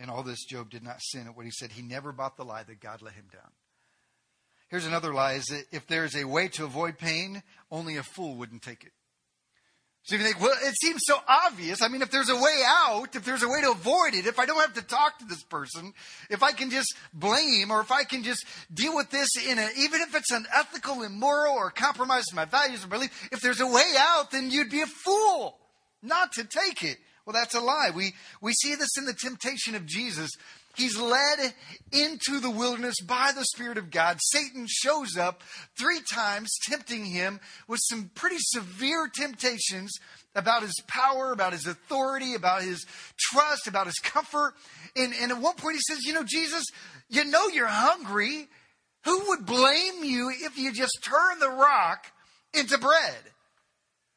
And 0.00 0.10
all 0.10 0.22
this, 0.22 0.44
Job 0.44 0.70
did 0.70 0.82
not 0.82 1.00
sin 1.00 1.26
at 1.26 1.36
what 1.36 1.44
he 1.44 1.52
said. 1.52 1.70
He 1.70 1.82
never 1.82 2.10
bought 2.10 2.36
the 2.36 2.44
lie 2.44 2.64
that 2.64 2.80
God 2.80 3.02
let 3.02 3.12
him 3.12 3.26
down. 3.30 3.52
Here's 4.68 4.86
another 4.86 5.12
lie 5.12 5.34
is 5.34 5.46
that 5.46 5.64
if 5.72 5.86
there 5.86 6.04
is 6.04 6.16
a 6.16 6.24
way 6.24 6.48
to 6.48 6.64
avoid 6.64 6.98
pain, 6.98 7.42
only 7.70 7.96
a 7.96 8.02
fool 8.02 8.36
wouldn't 8.36 8.62
take 8.62 8.82
it. 8.82 8.92
So 10.02 10.16
you 10.16 10.22
think, 10.22 10.40
well, 10.40 10.56
it 10.62 10.74
seems 10.80 11.02
so 11.04 11.18
obvious. 11.28 11.82
I 11.82 11.88
mean, 11.88 12.02
if 12.02 12.10
there's 12.10 12.30
a 12.30 12.34
way 12.34 12.62
out, 12.66 13.14
if 13.14 13.24
there's 13.24 13.42
a 13.42 13.48
way 13.48 13.60
to 13.60 13.70
avoid 13.70 14.14
it, 14.14 14.26
if 14.26 14.38
I 14.38 14.46
don't 14.46 14.60
have 14.60 14.74
to 14.74 14.82
talk 14.82 15.18
to 15.18 15.26
this 15.26 15.42
person, 15.44 15.92
if 16.30 16.42
I 16.42 16.52
can 16.52 16.70
just 16.70 16.94
blame 17.12 17.70
or 17.70 17.80
if 17.80 17.92
I 17.92 18.04
can 18.04 18.22
just 18.22 18.44
deal 18.72 18.96
with 18.96 19.10
this 19.10 19.28
in 19.46 19.58
a, 19.58 19.68
even 19.76 20.00
if 20.00 20.14
it's 20.14 20.30
unethical, 20.30 21.02
immoral, 21.02 21.54
or 21.54 21.70
compromise 21.70 22.24
my 22.34 22.46
values 22.46 22.82
or 22.84 22.88
belief, 22.88 23.28
if 23.30 23.40
there's 23.40 23.60
a 23.60 23.66
way 23.66 23.92
out, 23.98 24.30
then 24.30 24.50
you'd 24.50 24.70
be 24.70 24.80
a 24.80 24.86
fool 24.86 25.58
not 26.02 26.32
to 26.32 26.44
take 26.44 26.82
it. 26.82 26.96
Well, 27.26 27.34
that's 27.34 27.54
a 27.54 27.60
lie. 27.60 27.90
We, 27.94 28.14
we 28.40 28.52
see 28.54 28.74
this 28.74 28.96
in 28.96 29.04
the 29.04 29.14
temptation 29.14 29.74
of 29.74 29.86
Jesus. 29.86 30.30
He's 30.76 30.98
led 30.98 31.52
into 31.92 32.40
the 32.40 32.50
wilderness 32.50 32.96
by 33.00 33.32
the 33.34 33.44
Spirit 33.44 33.76
of 33.76 33.90
God. 33.90 34.18
Satan 34.20 34.66
shows 34.68 35.16
up 35.16 35.42
three 35.78 36.00
times, 36.10 36.48
tempting 36.62 37.04
him 37.04 37.40
with 37.66 37.80
some 37.82 38.10
pretty 38.14 38.36
severe 38.38 39.08
temptations 39.12 39.90
about 40.34 40.62
his 40.62 40.80
power, 40.86 41.32
about 41.32 41.52
his 41.52 41.66
authority, 41.66 42.34
about 42.34 42.62
his 42.62 42.86
trust, 43.18 43.66
about 43.66 43.86
his 43.86 43.98
comfort. 43.98 44.54
And, 44.94 45.12
and 45.20 45.32
at 45.32 45.38
one 45.38 45.56
point 45.56 45.76
he 45.76 45.82
says, 45.94 46.04
You 46.04 46.14
know, 46.14 46.24
Jesus, 46.24 46.64
you 47.08 47.24
know 47.24 47.48
you're 47.48 47.66
hungry. 47.66 48.48
Who 49.04 49.28
would 49.28 49.46
blame 49.46 50.04
you 50.04 50.30
if 50.30 50.58
you 50.58 50.72
just 50.72 50.98
turn 51.02 51.38
the 51.40 51.50
rock 51.50 52.06
into 52.54 52.78
bread? 52.78 53.29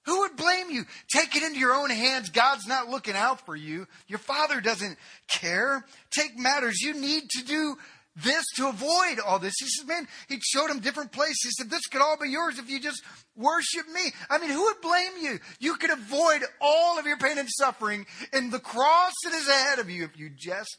Who 0.05 0.19
would 0.19 0.35
blame 0.35 0.69
you? 0.69 0.83
Take 1.09 1.35
it 1.35 1.43
into 1.43 1.59
your 1.59 1.73
own 1.73 1.89
hands. 1.89 2.29
God's 2.29 2.67
not 2.67 2.89
looking 2.89 3.15
out 3.15 3.45
for 3.45 3.55
you. 3.55 3.87
Your 4.07 4.19
father 4.19 4.59
doesn't 4.59 4.97
care. 5.27 5.85
Take 6.11 6.37
matters. 6.37 6.81
You 6.81 6.93
need 6.93 7.29
to 7.29 7.45
do 7.45 7.77
this 8.15 8.45
to 8.57 8.67
avoid 8.67 9.19
all 9.25 9.39
this. 9.39 9.55
He 9.59 9.67
said, 9.67 9.87
man, 9.87 10.07
he 10.27 10.39
showed 10.41 10.69
him 10.69 10.81
different 10.81 11.11
places. 11.11 11.39
He 11.43 11.51
said, 11.51 11.71
this 11.71 11.87
could 11.87 12.01
all 12.01 12.17
be 12.21 12.29
yours 12.29 12.59
if 12.59 12.69
you 12.69 12.79
just 12.79 13.01
worship 13.35 13.87
me. 13.91 14.01
I 14.29 14.37
mean, 14.37 14.51
who 14.51 14.63
would 14.63 14.81
blame 14.81 15.13
you? 15.21 15.39
You 15.59 15.75
could 15.75 15.89
avoid 15.89 16.43
all 16.61 16.99
of 16.99 17.05
your 17.05 17.17
pain 17.17 17.37
and 17.37 17.49
suffering 17.49 18.05
and 18.31 18.51
the 18.51 18.59
cross 18.59 19.13
that 19.23 19.33
is 19.33 19.47
ahead 19.47 19.79
of 19.79 19.89
you 19.89 20.03
if 20.03 20.17
you 20.17 20.29
just 20.29 20.77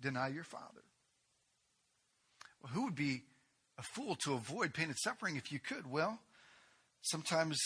deny 0.00 0.28
your 0.28 0.44
father. 0.44 0.84
Well, 2.62 2.72
who 2.72 2.84
would 2.84 2.94
be 2.94 3.22
a 3.76 3.82
fool 3.82 4.14
to 4.24 4.34
avoid 4.34 4.72
pain 4.72 4.86
and 4.86 4.96
suffering 4.98 5.36
if 5.36 5.52
you 5.52 5.58
could? 5.58 5.90
Well, 5.90 6.20
sometimes 7.04 7.58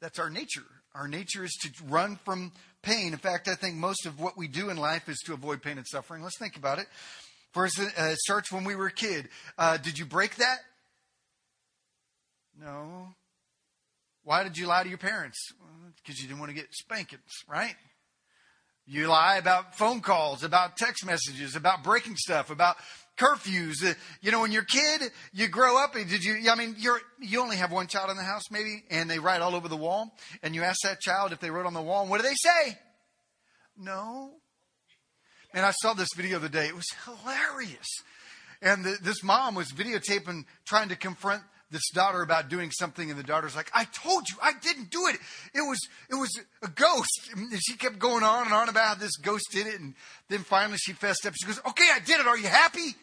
that's 0.00 0.18
our 0.18 0.30
nature. 0.30 0.64
Our 0.94 1.08
nature 1.08 1.44
is 1.44 1.52
to 1.62 1.70
run 1.86 2.18
from 2.24 2.52
pain. 2.82 3.12
In 3.12 3.18
fact, 3.18 3.48
I 3.48 3.54
think 3.54 3.76
most 3.76 4.06
of 4.06 4.18
what 4.20 4.36
we 4.36 4.48
do 4.48 4.70
in 4.70 4.76
life 4.76 5.08
is 5.08 5.18
to 5.26 5.34
avoid 5.34 5.62
pain 5.62 5.78
and 5.78 5.86
suffering. 5.86 6.22
Let's 6.22 6.38
think 6.38 6.56
about 6.56 6.78
it. 6.78 6.86
First, 7.52 7.80
uh, 7.80 7.84
it 7.96 8.18
starts 8.18 8.52
when 8.52 8.64
we 8.64 8.74
were 8.74 8.86
a 8.86 8.92
kid. 8.92 9.28
Uh, 9.56 9.76
did 9.76 9.98
you 9.98 10.04
break 10.04 10.36
that? 10.36 10.58
No. 12.60 13.08
Why 14.24 14.42
did 14.42 14.58
you 14.58 14.66
lie 14.66 14.82
to 14.82 14.88
your 14.88 14.98
parents? 14.98 15.38
Because 15.96 16.20
you 16.20 16.28
didn't 16.28 16.40
want 16.40 16.50
to 16.50 16.54
get 16.54 16.66
spankings, 16.72 17.22
right? 17.48 17.74
You 18.90 19.08
lie 19.08 19.36
about 19.36 19.76
phone 19.76 20.00
calls, 20.00 20.42
about 20.42 20.78
text 20.78 21.04
messages, 21.04 21.54
about 21.54 21.84
breaking 21.84 22.16
stuff, 22.16 22.48
about 22.48 22.76
curfews. 23.18 23.84
Uh, 23.84 23.92
you 24.22 24.32
know, 24.32 24.40
when 24.40 24.50
you're 24.50 24.62
a 24.62 24.66
kid, 24.66 25.10
you 25.34 25.46
grow 25.48 25.78
up. 25.82 25.92
Did 25.92 26.24
you? 26.24 26.50
I 26.50 26.54
mean, 26.54 26.74
you're 26.78 26.98
you 27.20 27.42
only 27.42 27.56
have 27.56 27.70
one 27.70 27.86
child 27.86 28.10
in 28.10 28.16
the 28.16 28.22
house, 28.22 28.44
maybe, 28.50 28.84
and 28.90 29.10
they 29.10 29.18
write 29.18 29.42
all 29.42 29.54
over 29.54 29.68
the 29.68 29.76
wall. 29.76 30.16
And 30.42 30.54
you 30.54 30.62
ask 30.62 30.78
that 30.84 31.00
child 31.00 31.32
if 31.32 31.40
they 31.40 31.50
wrote 31.50 31.66
on 31.66 31.74
the 31.74 31.82
wall, 31.82 32.06
what 32.06 32.22
do 32.22 32.26
they 32.26 32.34
say? 32.34 32.78
No. 33.76 34.30
And 35.52 35.66
I 35.66 35.72
saw 35.82 35.92
this 35.92 36.08
video 36.16 36.38
the 36.38 36.46
other 36.46 36.48
day. 36.48 36.68
It 36.68 36.74
was 36.74 36.88
hilarious. 37.04 37.86
And 38.62 38.86
the, 38.86 38.96
this 39.02 39.22
mom 39.22 39.54
was 39.54 39.70
videotaping, 39.70 40.44
trying 40.66 40.88
to 40.88 40.96
confront 40.96 41.42
this 41.70 41.88
daughter 41.90 42.22
about 42.22 42.48
doing 42.48 42.70
something, 42.70 43.10
and 43.10 43.18
the 43.18 43.24
daughter's 43.24 43.56
like, 43.56 43.70
"I 43.74 43.84
told 43.84 44.28
you, 44.28 44.36
I 44.42 44.52
didn't 44.60 44.90
do 44.90 45.06
it. 45.06 45.16
It 45.54 45.60
was, 45.60 45.78
it 46.10 46.14
was 46.14 46.30
a 46.62 46.68
ghost." 46.68 47.30
And 47.34 47.52
she 47.60 47.76
kept 47.76 47.98
going 47.98 48.24
on 48.24 48.46
and 48.46 48.54
on 48.54 48.68
about 48.68 48.88
how 48.88 48.94
this 48.94 49.16
ghost 49.16 49.46
did 49.50 49.66
it, 49.66 49.78
and 49.80 49.94
then 50.28 50.40
finally 50.40 50.78
she 50.78 50.92
fessed 50.92 51.26
up. 51.26 51.34
She 51.34 51.46
goes, 51.46 51.60
"Okay, 51.66 51.88
I 51.94 52.00
did 52.00 52.20
it. 52.20 52.26
Are 52.26 52.38
you 52.38 52.48
happy?" 52.48 52.94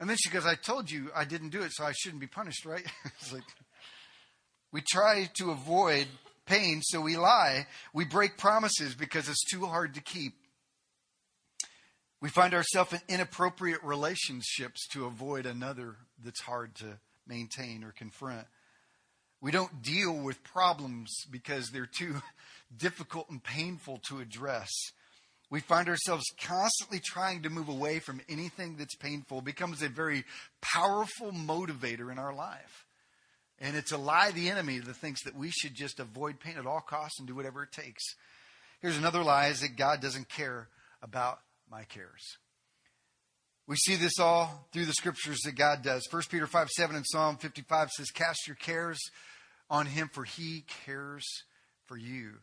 And 0.00 0.08
then 0.08 0.16
she 0.16 0.30
goes, 0.30 0.46
I 0.46 0.54
told 0.54 0.90
you 0.90 1.10
I 1.14 1.24
didn't 1.24 1.48
do 1.48 1.62
it, 1.62 1.72
so 1.72 1.84
I 1.84 1.92
shouldn't 1.92 2.20
be 2.20 2.26
punished, 2.26 2.64
right? 2.64 2.84
it's 3.04 3.32
like 3.32 3.42
we 4.72 4.82
try 4.88 5.28
to 5.38 5.50
avoid 5.50 6.06
pain, 6.46 6.82
so 6.82 7.00
we 7.00 7.16
lie. 7.16 7.66
We 7.92 8.04
break 8.04 8.38
promises 8.38 8.94
because 8.94 9.28
it's 9.28 9.44
too 9.44 9.66
hard 9.66 9.94
to 9.94 10.00
keep. 10.00 10.34
We 12.20 12.28
find 12.28 12.54
ourselves 12.54 12.92
in 12.92 13.00
inappropriate 13.08 13.82
relationships 13.82 14.86
to 14.88 15.06
avoid 15.06 15.46
another 15.46 15.96
that's 16.22 16.40
hard 16.40 16.74
to 16.76 16.98
maintain 17.28 17.84
or 17.84 17.92
confront. 17.92 18.46
We 19.40 19.52
don't 19.52 19.82
deal 19.82 20.14
with 20.14 20.42
problems 20.42 21.24
because 21.30 21.70
they're 21.70 21.86
too 21.86 22.16
difficult 22.76 23.30
and 23.30 23.42
painful 23.42 24.00
to 24.08 24.18
address 24.18 24.70
we 25.50 25.60
find 25.60 25.88
ourselves 25.88 26.24
constantly 26.40 27.00
trying 27.00 27.42
to 27.42 27.50
move 27.50 27.68
away 27.68 28.00
from 28.00 28.20
anything 28.28 28.76
that's 28.76 28.94
painful 28.94 29.40
becomes 29.40 29.82
a 29.82 29.88
very 29.88 30.24
powerful 30.60 31.32
motivator 31.32 32.12
in 32.12 32.18
our 32.18 32.34
life. 32.34 32.84
And 33.58 33.74
it's 33.74 33.92
a 33.92 33.98
lie 33.98 34.30
the 34.30 34.50
enemy 34.50 34.78
that 34.78 34.96
thinks 34.96 35.24
that 35.24 35.34
we 35.34 35.50
should 35.50 35.74
just 35.74 36.00
avoid 36.00 36.38
pain 36.38 36.58
at 36.58 36.66
all 36.66 36.80
costs 36.80 37.18
and 37.18 37.26
do 37.26 37.34
whatever 37.34 37.62
it 37.62 37.72
takes. 37.72 38.04
Here's 38.80 38.98
another 38.98 39.24
lie 39.24 39.48
is 39.48 39.60
that 39.60 39.76
God 39.76 40.00
doesn't 40.00 40.28
care 40.28 40.68
about 41.02 41.40
my 41.70 41.84
cares. 41.84 42.36
We 43.68 43.76
see 43.76 43.96
this 43.96 44.18
all 44.18 44.66
through 44.72 44.86
the 44.86 44.94
scriptures 44.94 45.40
that 45.44 45.54
God 45.54 45.82
does. 45.82 46.08
1 46.10 46.22
Peter 46.30 46.46
5 46.46 46.70
7 46.70 46.96
and 46.96 47.04
Psalm 47.06 47.36
55 47.36 47.90
says, 47.90 48.10
Cast 48.10 48.46
your 48.46 48.56
cares 48.56 48.98
on 49.68 49.84
him, 49.84 50.08
for 50.10 50.24
he 50.24 50.64
cares 50.86 51.26
for 51.84 51.98
you. 51.98 52.36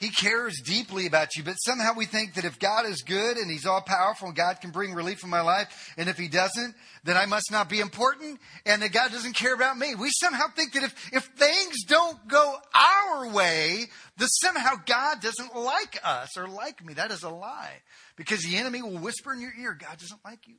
He 0.00 0.10
cares 0.10 0.60
deeply 0.64 1.06
about 1.06 1.36
you, 1.36 1.44
but 1.44 1.54
somehow 1.54 1.94
we 1.96 2.04
think 2.04 2.34
that 2.34 2.44
if 2.44 2.58
God 2.58 2.84
is 2.84 3.02
good 3.02 3.36
and 3.36 3.48
He's 3.48 3.64
all 3.64 3.80
powerful 3.80 4.28
and 4.28 4.36
God 4.36 4.60
can 4.60 4.70
bring 4.70 4.92
relief 4.92 5.22
in 5.22 5.30
my 5.30 5.40
life, 5.40 5.94
and 5.96 6.08
if 6.08 6.18
He 6.18 6.26
doesn't, 6.28 6.74
then 7.04 7.16
I 7.16 7.26
must 7.26 7.52
not 7.52 7.68
be 7.68 7.78
important 7.78 8.40
and 8.66 8.82
that 8.82 8.92
God 8.92 9.12
doesn't 9.12 9.36
care 9.36 9.54
about 9.54 9.78
me. 9.78 9.94
We 9.94 10.10
somehow 10.10 10.46
think 10.54 10.72
that 10.72 10.82
if, 10.82 11.12
if 11.12 11.24
things 11.36 11.84
don't 11.86 12.26
go 12.26 12.56
our 12.74 13.30
way, 13.32 13.84
that 14.16 14.28
somehow 14.42 14.74
God 14.84 15.20
doesn't 15.20 15.54
like 15.54 16.00
us 16.02 16.36
or 16.36 16.48
like 16.48 16.84
me. 16.84 16.94
That 16.94 17.12
is 17.12 17.22
a 17.22 17.30
lie. 17.30 17.82
Because 18.16 18.42
the 18.42 18.56
enemy 18.56 18.82
will 18.82 18.98
whisper 18.98 19.32
in 19.32 19.40
your 19.40 19.54
ear, 19.58 19.78
God 19.78 19.98
doesn't 19.98 20.24
like 20.24 20.48
you. 20.48 20.56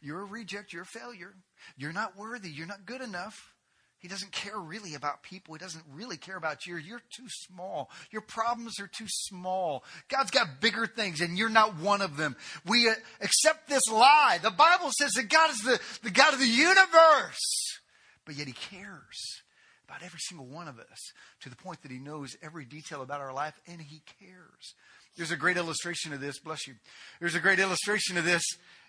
You're 0.00 0.22
a 0.22 0.26
reject. 0.26 0.72
You're 0.72 0.82
a 0.82 0.86
failure. 0.86 1.34
You're 1.76 1.92
not 1.92 2.16
worthy. 2.16 2.50
You're 2.50 2.66
not 2.66 2.86
good 2.86 3.02
enough. 3.02 3.52
He 3.98 4.08
doesn't 4.08 4.32
care 4.32 4.58
really 4.58 4.94
about 4.94 5.22
people. 5.22 5.54
He 5.54 5.58
doesn't 5.58 5.84
really 5.92 6.16
care 6.16 6.36
about 6.36 6.66
you. 6.66 6.76
You're 6.76 7.02
too 7.16 7.28
small. 7.28 7.90
Your 8.10 8.20
problems 8.20 8.78
are 8.78 8.86
too 8.86 9.06
small. 9.08 9.84
God's 10.08 10.30
got 10.30 10.60
bigger 10.60 10.86
things, 10.86 11.20
and 11.20 11.38
you're 11.38 11.48
not 11.48 11.78
one 11.78 12.02
of 12.02 12.16
them. 12.16 12.36
We 12.66 12.88
uh, 12.88 12.94
accept 13.20 13.68
this 13.68 13.88
lie. 13.90 14.38
The 14.42 14.50
Bible 14.50 14.90
says 14.98 15.12
that 15.12 15.30
God 15.30 15.50
is 15.50 15.58
the, 15.60 15.80
the 16.02 16.10
God 16.10 16.34
of 16.34 16.40
the 16.40 16.46
universe, 16.46 17.78
but 18.24 18.36
yet 18.36 18.46
He 18.46 18.52
cares 18.52 19.42
about 19.88 20.02
every 20.02 20.20
single 20.20 20.46
one 20.46 20.68
of 20.68 20.78
us 20.78 21.12
to 21.40 21.48
the 21.48 21.56
point 21.56 21.80
that 21.82 21.90
He 21.90 21.98
knows 21.98 22.36
every 22.42 22.66
detail 22.66 23.00
about 23.00 23.20
our 23.20 23.32
life, 23.32 23.58
and 23.66 23.80
He 23.80 24.02
cares. 24.20 24.74
There's 25.16 25.30
a 25.30 25.36
great 25.36 25.56
illustration 25.56 26.12
of 26.12 26.20
this. 26.20 26.38
Bless 26.38 26.66
you. 26.66 26.74
There's 27.20 27.34
a 27.34 27.40
great 27.40 27.58
illustration 27.58 28.18
of 28.18 28.26
this 28.26 28.42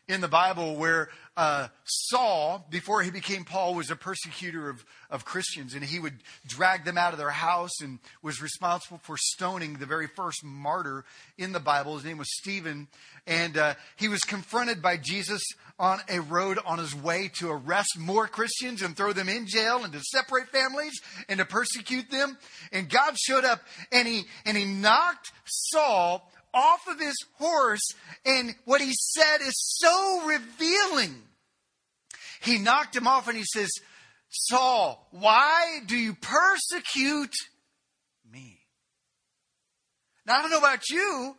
in 0.08 0.22
the 0.22 0.28
Bible 0.28 0.76
where 0.76 1.10
uh, 1.36 1.68
Saul, 1.84 2.66
before 2.70 3.04
he 3.04 3.12
became 3.12 3.44
Paul, 3.44 3.76
was 3.76 3.92
a 3.92 3.96
persecutor 3.96 4.70
of, 4.70 4.84
of 5.12 5.26
Christians, 5.26 5.76
and 5.76 5.84
he 5.84 6.00
would 6.00 6.16
drag 6.48 6.84
them 6.84 6.98
out 6.98 7.14
of 7.14 7.20
their 7.20 7.30
house 7.30 7.82
and 7.82 8.00
was 8.24 8.42
responsible 8.42 9.00
for 9.04 9.18
stoning 9.18 9.74
the 9.74 9.86
very 9.86 10.08
first 10.08 10.44
martyr 10.44 11.06
in 11.38 11.52
the 11.52 11.60
Bible. 11.60 11.96
His 11.96 12.06
name 12.06 12.18
was 12.18 12.36
Stephen, 12.38 12.88
and 13.28 13.56
uh, 13.56 13.76
he 13.98 14.08
was 14.08 14.22
confronted 14.22 14.82
by 14.82 14.98
Jesus 14.98 15.44
on 15.80 16.00
a 16.10 16.22
road 16.22 16.58
on 16.66 16.80
his 16.80 16.96
way 16.96 17.30
to 17.36 17.52
arrest 17.52 18.00
more 18.00 18.28
Christians 18.28 18.82
and 18.82 18.98
throw 18.98 19.14
them 19.14 19.30
in 19.30 19.46
jail 19.46 19.84
and 19.84 19.94
to 19.94 20.00
separate 20.00 20.48
families 20.48 21.00
and 21.30 21.38
to 21.38 21.46
persecute 21.46 22.10
them. 22.10 22.38
And 22.72 22.90
God 22.90 23.16
showed 23.18 23.46
up 23.46 23.62
and 23.92 24.08
he 24.08 24.26
and 24.46 24.58
he 24.58 24.66
knocked 24.66 25.32
Saul 25.46 26.28
off 26.58 26.88
of 26.88 27.00
his 27.00 27.16
horse, 27.36 27.94
and 28.26 28.56
what 28.66 28.82
he 28.82 28.92
said 28.94 29.42
is 29.42 29.54
so 29.56 30.26
revealing. 30.26 31.22
He 32.42 32.58
knocked 32.58 32.96
him 32.96 33.08
off 33.08 33.28
and 33.28 33.38
he 33.38 33.44
says, 33.44 33.70
Saul, 34.30 35.08
why 35.12 35.80
do 35.86 35.96
you 35.96 36.16
persecute 36.16 37.36
me? 38.32 38.60
Now, 40.26 40.38
I 40.38 40.42
don't 40.42 40.52
know 40.52 40.58
about 40.58 40.90
you, 40.90 41.36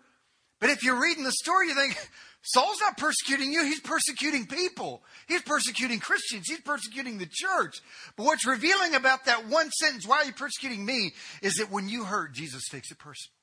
but 0.61 0.71
if 0.71 0.83
you're 0.83 1.01
reading 1.01 1.25
the 1.25 1.33
story, 1.33 1.69
you 1.69 1.75
think, 1.75 1.99
Saul's 2.43 2.81
not 2.81 2.97
persecuting 2.97 3.53
you, 3.53 3.65
he's 3.65 3.81
persecuting 3.81 4.47
people. 4.47 5.03
He's 5.27 5.43
persecuting 5.43 5.99
Christians, 5.99 6.47
he's 6.49 6.61
persecuting 6.61 7.19
the 7.19 7.29
church. 7.31 7.81
But 8.17 8.25
what's 8.25 8.47
revealing 8.47 8.95
about 8.95 9.27
that 9.27 9.49
one 9.49 9.71
sentence, 9.71 10.07
why 10.07 10.19
are 10.19 10.25
you 10.25 10.33
persecuting 10.33 10.85
me, 10.85 11.13
is 11.43 11.57
that 11.57 11.71
when 11.71 11.89
you 11.89 12.05
hurt, 12.05 12.33
Jesus 12.33 12.63
takes 12.71 12.91
it 12.91 12.99
personal 12.99 13.38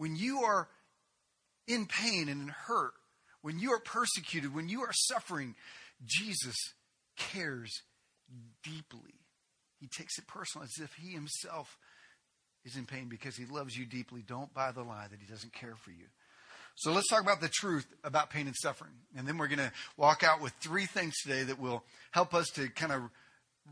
when 0.00 0.16
you 0.16 0.44
are 0.44 0.66
in 1.68 1.84
pain 1.84 2.30
and 2.30 2.40
in 2.40 2.48
hurt, 2.48 2.94
when 3.42 3.58
you 3.58 3.72
are 3.72 3.78
persecuted, 3.78 4.54
when 4.54 4.66
you 4.66 4.80
are 4.80 4.94
suffering, 4.94 5.54
Jesus 6.06 6.56
cares 7.18 7.82
deeply. 8.64 9.20
He 9.78 9.88
takes 9.88 10.18
it 10.18 10.26
personal 10.26 10.64
as 10.64 10.82
if 10.82 10.94
he 10.94 11.10
himself 11.10 11.76
is 12.64 12.76
in 12.76 12.86
pain 12.86 13.08
because 13.10 13.36
he 13.36 13.44
loves 13.44 13.76
you 13.76 13.84
deeply. 13.84 14.24
Don't 14.26 14.54
buy 14.54 14.72
the 14.72 14.82
lie 14.82 15.06
that 15.10 15.20
he 15.20 15.26
doesn't 15.26 15.52
care 15.52 15.76
for 15.76 15.90
you. 15.90 16.06
So 16.76 16.92
let's 16.92 17.08
talk 17.08 17.20
about 17.20 17.42
the 17.42 17.50
truth 17.52 17.86
about 18.02 18.30
pain 18.30 18.46
and 18.46 18.56
suffering. 18.56 18.94
And 19.18 19.28
then 19.28 19.36
we're 19.36 19.48
going 19.48 19.58
to 19.58 19.72
walk 19.98 20.24
out 20.24 20.40
with 20.40 20.54
three 20.62 20.86
things 20.86 21.12
today 21.22 21.42
that 21.42 21.60
will 21.60 21.84
help 22.10 22.32
us 22.32 22.48
to 22.54 22.70
kind 22.70 22.92
of 22.92 23.02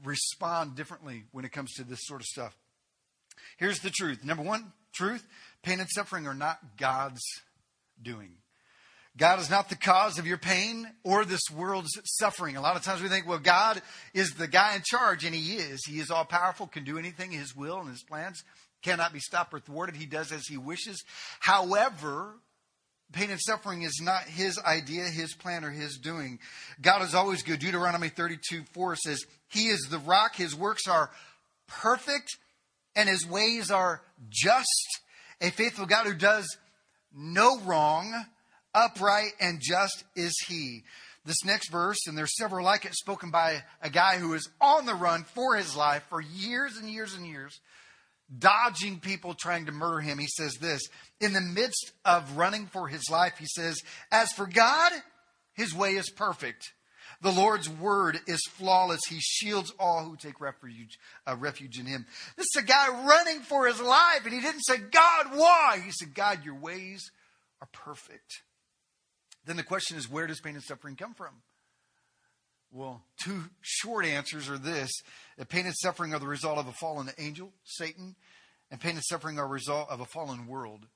respond 0.05 0.75
differently 0.75 1.25
when 1.33 1.47
it 1.47 1.53
comes 1.53 1.73
to 1.77 1.85
this 1.85 2.01
sort 2.03 2.21
of 2.21 2.27
stuff. 2.27 2.55
Here's 3.57 3.79
the 3.79 3.89
truth. 3.89 4.27
Number 4.27 4.43
one, 4.43 4.73
truth 4.95 5.27
pain 5.63 5.81
and 5.81 5.89
suffering 5.91 6.27
are 6.27 6.35
not 6.35 6.59
God's 6.77 7.21
doing. 8.01 8.33
God 9.17 9.41
is 9.41 9.51
not 9.51 9.69
the 9.69 9.77
cause 9.77 10.19
of 10.19 10.27
your 10.27 10.39
pain 10.39 10.89
or 11.03 11.25
this 11.25 11.51
world's 11.53 11.99
suffering. 12.05 12.57
A 12.57 12.61
lot 12.61 12.77
of 12.77 12.83
times 12.83 13.03
we 13.03 13.09
think, 13.09 13.27
well, 13.27 13.41
God 13.41 13.83
is 14.15 14.35
the 14.35 14.47
guy 14.47 14.77
in 14.77 14.83
charge, 14.85 15.25
and 15.25 15.35
He 15.35 15.57
is. 15.57 15.81
He 15.87 15.99
is 15.99 16.11
all 16.11 16.25
powerful, 16.25 16.69
can 16.69 16.85
do 16.85 16.99
anything. 16.99 17.33
His 17.33 17.55
will 17.55 17.81
and 17.81 17.89
His 17.89 18.05
plans 18.05 18.45
cannot 18.83 19.13
be 19.13 19.19
stopped 19.19 19.53
or 19.53 19.59
thwarted. 19.59 19.97
He 19.97 20.07
does 20.07 20.31
as 20.31 20.47
He 20.47 20.57
wishes. 20.57 21.03
However, 21.41 22.37
pain 23.13 23.31
and 23.31 23.41
suffering 23.41 23.83
is 23.83 24.01
not 24.03 24.23
his 24.25 24.59
idea, 24.59 25.05
his 25.05 25.35
plan, 25.35 25.65
or 25.65 25.71
his 25.71 25.99
doing. 25.99 26.39
God 26.81 27.03
is 27.03 27.15
always 27.15 27.43
good. 27.43 27.61
Deuteronomy 27.61 28.09
32 28.09 28.65
4 28.73 28.97
says, 28.97 29.25
He 29.49 29.69
is 29.69 29.89
the 29.91 29.99
rock, 29.99 30.37
his 30.37 30.55
works 30.55 30.87
are 30.87 31.11
perfect, 31.67 32.37
and 32.97 33.09
his 33.09 33.27
ways 33.27 33.71
are 33.71 34.03
just. 34.31 35.01
A 35.41 35.51
faithful 35.51 35.87
God 35.87 36.07
who 36.07 36.15
does 36.15 36.57
no 37.15 37.61
wrong, 37.61 38.13
upright 38.75 39.33
and 39.41 39.61
just 39.61 40.05
is 40.17 40.35
he. 40.49 40.83
This 41.25 41.45
next 41.45 41.71
verse, 41.71 42.07
and 42.07 42.17
there's 42.17 42.37
several 42.37 42.65
like 42.65 42.85
it, 42.85 42.95
spoken 42.95 43.31
by 43.31 43.63
a 43.83 43.91
guy 43.91 44.17
who 44.17 44.35
is 44.35 44.49
on 44.61 44.87
the 44.87 44.95
run 44.95 45.25
for 45.25 45.57
his 45.57 45.77
life 45.77 46.05
for 46.09 46.21
years 46.21 46.77
and 46.77 46.91
years 46.91 47.15
and 47.15 47.27
years 47.27 47.61
dodging 48.37 49.01
people 49.01 49.35
trying 49.35 49.67
to 49.67 49.73
murder 49.73 50.01
him. 50.01 50.19
He 50.19 50.27
says 50.27 50.55
this 50.61 50.83
In 51.21 51.33
the 51.33 51.41
midst 51.41 51.93
of 52.05 52.37
running 52.37 52.67
for 52.67 52.89
his 52.89 53.09
life, 53.11 53.35
he 53.39 53.47
says, 53.47 53.81
As 54.11 54.33
for 54.33 54.47
God, 54.47 54.93
his 55.55 55.75
way 55.75 55.93
is 55.93 56.11
perfect. 56.11 56.73
The 57.21 57.33
Lord's 57.33 57.69
word 57.69 58.21
is 58.29 58.41
flawless. 58.53 59.01
He 59.09 59.19
shields 59.21 59.73
all 59.79 60.05
who 60.05 60.17
take 60.17 60.41
refuge, 60.41 60.99
uh, 61.27 61.37
refuge 61.37 61.79
in 61.79 61.87
him. 61.87 62.07
This 62.37 62.47
is 62.55 62.63
a 62.63 62.67
guy 62.67 62.89
running 63.05 63.41
for 63.41 63.67
his 63.67 63.81
life, 63.81 64.25
and 64.25 64.33
he 64.33 64.41
didn't 64.41 64.61
say, 64.61 64.79
God, 64.79 65.27
why? 65.35 65.81
He 65.85 65.91
said, 65.91 66.15
God, 66.15 66.45
your 66.45 66.55
ways 66.55 67.11
are 67.61 67.69
perfect. 67.73 68.43
Then 69.45 69.57
the 69.57 69.65
question 69.65 69.97
is, 69.97 70.09
where 70.09 70.27
does 70.27 70.41
pain 70.41 70.55
and 70.55 70.63
suffering 70.63 70.95
come 70.95 71.15
from? 71.15 71.31
Well, 72.71 73.03
two 73.25 73.45
short 73.63 74.05
answers 74.05 74.49
are 74.49 74.59
this 74.59 74.91
that 75.39 75.49
pain 75.49 75.67
and 75.67 75.75
suffering 75.75 76.13
are 76.15 76.19
the 76.19 76.27
result 76.27 76.59
of 76.59 76.69
a 76.69 76.73
fallen 76.73 77.09
angel, 77.19 77.53
Satan, 77.65 78.15
and 78.71 78.81
pain 78.81 78.95
and 78.95 79.05
suffering 79.05 79.39
are 79.39 79.47
a 79.47 79.49
result 79.49 79.89
of 79.91 80.01
a 80.01 80.07
fallen 80.07 80.47
world 80.47 80.87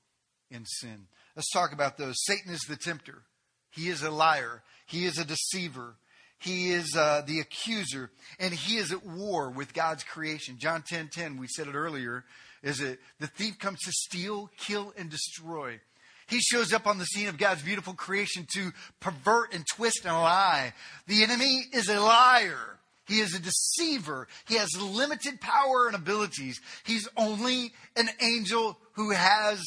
in 0.51 0.65
sin. 0.65 1.07
Let's 1.35 1.51
talk 1.51 1.73
about 1.73 1.97
those. 1.97 2.15
Satan 2.23 2.53
is 2.53 2.61
the 2.69 2.75
tempter, 2.75 3.23
he 3.71 3.89
is 3.89 4.03
a 4.03 4.11
liar, 4.11 4.61
he 4.85 5.05
is 5.05 5.17
a 5.17 5.25
deceiver. 5.25 5.95
He 6.43 6.71
is 6.71 6.93
uh, 6.93 7.23
the 7.25 7.39
accuser, 7.39 8.11
and 8.37 8.53
he 8.53 8.75
is 8.75 8.91
at 8.91 9.05
war 9.05 9.49
with 9.49 9.73
God's 9.73 10.03
creation. 10.03 10.57
John 10.59 10.81
10 10.81 11.07
10, 11.07 11.37
we 11.37 11.47
said 11.47 11.67
it 11.67 11.75
earlier, 11.75 12.25
is 12.61 12.79
that 12.79 12.99
the 13.19 13.27
thief 13.27 13.57
comes 13.59 13.79
to 13.79 13.91
steal, 13.93 14.49
kill, 14.57 14.93
and 14.97 15.09
destroy. 15.09 15.79
He 16.27 16.41
shows 16.41 16.73
up 16.73 16.85
on 16.85 16.97
the 16.97 17.05
scene 17.05 17.29
of 17.29 17.37
God's 17.37 17.61
beautiful 17.61 17.93
creation 17.93 18.45
to 18.55 18.73
pervert 18.99 19.53
and 19.53 19.65
twist 19.65 20.01
and 20.03 20.13
lie. 20.13 20.73
The 21.07 21.23
enemy 21.23 21.63
is 21.71 21.87
a 21.87 21.99
liar. 21.99 22.77
He 23.07 23.19
is 23.19 23.33
a 23.35 23.39
deceiver. 23.39 24.27
He 24.45 24.55
has 24.55 24.69
limited 24.77 25.39
power 25.39 25.87
and 25.87 25.95
abilities. 25.95 26.59
He's 26.85 27.07
only 27.15 27.71
an 27.95 28.09
angel 28.21 28.77
who 28.93 29.11
has 29.11 29.61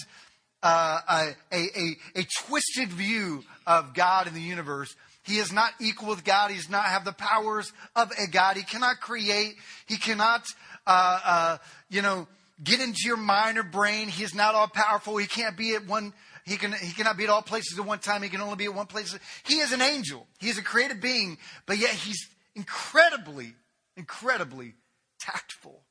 uh, 0.62 1.00
a, 1.08 1.28
a, 1.52 1.64
a, 1.78 1.96
a 2.20 2.26
twisted 2.44 2.88
view 2.90 3.44
of 3.66 3.94
God 3.94 4.26
and 4.26 4.36
the 4.36 4.40
universe. 4.40 4.94
He 5.26 5.38
is 5.38 5.52
not 5.52 5.72
equal 5.80 6.08
with 6.08 6.24
God. 6.24 6.50
He 6.50 6.56
does 6.56 6.70
not 6.70 6.84
have 6.84 7.04
the 7.04 7.12
powers 7.12 7.72
of 7.94 8.12
a 8.12 8.28
God. 8.30 8.56
He 8.56 8.62
cannot 8.62 9.00
create. 9.00 9.56
He 9.86 9.96
cannot, 9.96 10.46
uh, 10.86 11.20
uh, 11.24 11.58
you 11.90 12.00
know, 12.00 12.28
get 12.62 12.80
into 12.80 13.00
your 13.04 13.16
mind 13.16 13.58
or 13.58 13.62
brain. 13.62 14.08
He 14.08 14.24
is 14.24 14.34
not 14.34 14.54
all 14.54 14.68
powerful. 14.68 15.16
He 15.16 15.26
can't 15.26 15.56
be 15.56 15.74
at 15.74 15.86
one 15.86 16.12
he, 16.46 16.56
can, 16.56 16.72
he 16.72 16.92
cannot 16.92 17.16
be 17.16 17.24
at 17.24 17.30
all 17.30 17.42
places 17.42 17.76
at 17.76 17.84
one 17.84 17.98
time. 17.98 18.22
He 18.22 18.28
can 18.28 18.40
only 18.40 18.54
be 18.54 18.66
at 18.66 18.74
one 18.74 18.86
place. 18.86 19.18
He 19.44 19.56
is 19.56 19.72
an 19.72 19.82
angel. 19.82 20.28
He 20.38 20.48
is 20.48 20.58
a 20.58 20.62
created 20.62 21.00
being, 21.00 21.38
but 21.66 21.76
yet 21.76 21.90
he's 21.90 22.28
incredibly, 22.54 23.54
incredibly 23.96 24.74
tactful 25.18 25.82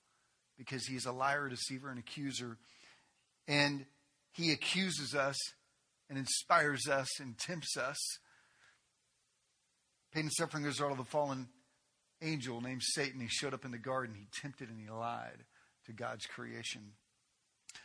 because 0.57 0.87
he 0.87 0.95
is 0.95 1.05
a 1.05 1.11
liar, 1.11 1.49
deceiver, 1.49 1.89
and 1.89 1.99
accuser. 1.99 2.57
And 3.49 3.85
he 4.31 4.53
accuses 4.53 5.13
us 5.13 5.35
and 6.09 6.17
inspires 6.17 6.87
us 6.87 7.19
and 7.19 7.37
tempts 7.37 7.75
us. 7.75 7.97
Pain 10.15 10.23
and 10.23 10.33
suffering 10.33 10.63
is 10.63 10.67
a 10.67 10.69
result 10.69 10.91
of 10.93 10.97
the 10.97 11.11
fallen 11.11 11.49
angel 12.21 12.61
named 12.61 12.81
Satan. 12.81 13.19
He 13.19 13.27
showed 13.27 13.53
up 13.53 13.65
in 13.65 13.71
the 13.71 13.77
garden. 13.77 14.15
He 14.15 14.27
tempted 14.41 14.69
and 14.69 14.79
he 14.79 14.89
lied 14.89 15.43
to 15.87 15.91
God's 15.91 16.25
creation. 16.25 16.93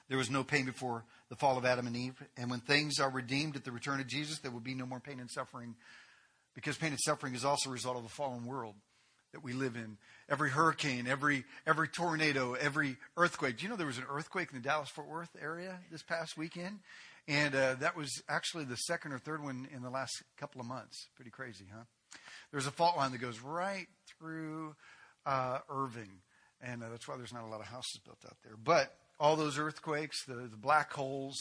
There 0.08 0.16
was 0.16 0.30
no 0.30 0.44
pain 0.44 0.64
before 0.64 1.04
the 1.28 1.34
fall 1.34 1.58
of 1.58 1.64
Adam 1.64 1.88
and 1.88 1.96
Eve. 1.96 2.22
And 2.36 2.48
when 2.48 2.60
things 2.60 3.00
are 3.00 3.10
redeemed 3.10 3.56
at 3.56 3.64
the 3.64 3.72
return 3.72 3.98
of 3.98 4.06
Jesus, 4.06 4.38
there 4.38 4.52
will 4.52 4.60
be 4.60 4.76
no 4.76 4.86
more 4.86 5.00
pain 5.00 5.18
and 5.18 5.28
suffering 5.28 5.74
because 6.54 6.76
pain 6.76 6.92
and 6.92 7.00
suffering 7.00 7.34
is 7.34 7.44
also 7.44 7.68
a 7.68 7.72
result 7.72 7.96
of 7.96 8.04
the 8.04 8.08
fallen 8.08 8.46
world 8.46 8.76
that 9.32 9.42
we 9.42 9.52
live 9.52 9.74
in. 9.74 9.98
Every 10.28 10.50
hurricane, 10.50 11.08
every 11.08 11.42
every 11.66 11.88
tornado, 11.88 12.54
every 12.54 12.96
earthquake. 13.16 13.56
Do 13.56 13.64
you 13.64 13.70
know 13.70 13.76
there 13.76 13.88
was 13.88 13.98
an 13.98 14.06
earthquake 14.08 14.50
in 14.52 14.62
the 14.62 14.68
Dallas 14.68 14.88
Fort 14.88 15.08
Worth 15.08 15.36
area 15.42 15.80
this 15.90 16.04
past 16.04 16.38
weekend? 16.38 16.78
And 17.26 17.56
uh, 17.56 17.74
that 17.80 17.96
was 17.96 18.22
actually 18.28 18.66
the 18.66 18.76
second 18.76 19.10
or 19.14 19.18
third 19.18 19.42
one 19.42 19.66
in 19.74 19.82
the 19.82 19.90
last 19.90 20.22
couple 20.38 20.60
of 20.60 20.68
months. 20.68 21.08
Pretty 21.16 21.32
crazy, 21.32 21.64
huh? 21.74 21.82
There's 22.52 22.66
a 22.66 22.72
fault 22.72 22.96
line 22.96 23.12
that 23.12 23.20
goes 23.20 23.40
right 23.40 23.86
through 24.18 24.74
uh, 25.26 25.58
Irving, 25.68 26.10
and 26.60 26.82
uh, 26.82 26.88
that's 26.90 27.06
why 27.06 27.16
there's 27.16 27.32
not 27.32 27.44
a 27.44 27.46
lot 27.46 27.60
of 27.60 27.66
houses 27.66 28.00
built 28.04 28.18
out 28.26 28.36
there. 28.44 28.54
But 28.62 28.94
all 29.18 29.36
those 29.36 29.58
earthquakes, 29.58 30.24
the, 30.26 30.34
the 30.34 30.56
black 30.56 30.92
holes, 30.92 31.36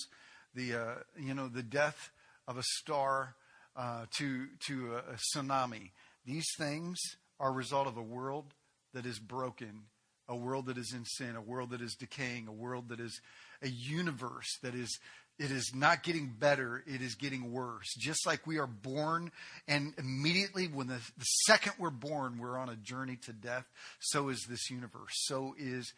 the 0.54 0.74
uh, 0.74 0.96
you 1.18 1.34
know 1.34 1.48
the 1.48 1.64
death 1.64 2.12
of 2.48 2.58
a 2.58 2.64
star 2.64 3.36
uh, 3.76 4.06
to 4.18 4.48
to 4.68 4.96
a, 4.96 5.14
a 5.14 5.18
tsunami. 5.36 5.92
These 6.26 6.48
things 6.58 6.98
are 7.40 7.50
a 7.50 7.54
result 7.54 7.88
of 7.88 7.98
a 7.98 8.04
world 8.04 8.54
that 8.94 9.06
is 9.06 9.20
broken, 9.20 9.84
a 10.28 10.36
world 10.36 10.66
that 10.68 10.78
is 10.78 10.94
in 10.94 11.06
sin, 11.06 11.36
a 11.36 11.42
world 11.42 11.72
that 11.72 11.82
is 11.82 11.96
decaying, 11.96 12.48
a 12.48 12.54
world 12.54 12.90
that 12.90 13.00
is 13.00 13.20
a 13.62 13.70
universe 13.70 14.58
that 14.62 14.76
is 14.76 15.00
it 15.40 15.52
is 15.52 15.72
not 15.74 16.04
getting 16.04 16.28
better, 16.28 16.84
it 16.86 17.02
is 17.02 17.16
getting 17.16 17.52
worse. 17.52 17.96
Just 17.98 18.28
like 18.28 18.46
we 18.46 18.60
are 18.60 18.68
born, 18.68 19.32
and 19.68 19.94
immediately 19.98 20.68
when 20.68 20.88
the, 20.88 21.00
the 21.18 21.24
second 21.46 21.74
we're 21.80 21.90
born, 21.90 22.38
we're 22.38 22.58
on 22.58 22.68
a 22.68 22.76
journey 22.76 23.18
to 23.24 23.32
death, 23.34 23.66
so 24.00 24.28
is 24.28 24.46
this 24.50 24.70
universe. 24.70 25.14
So 25.14 25.56
is 25.58 25.94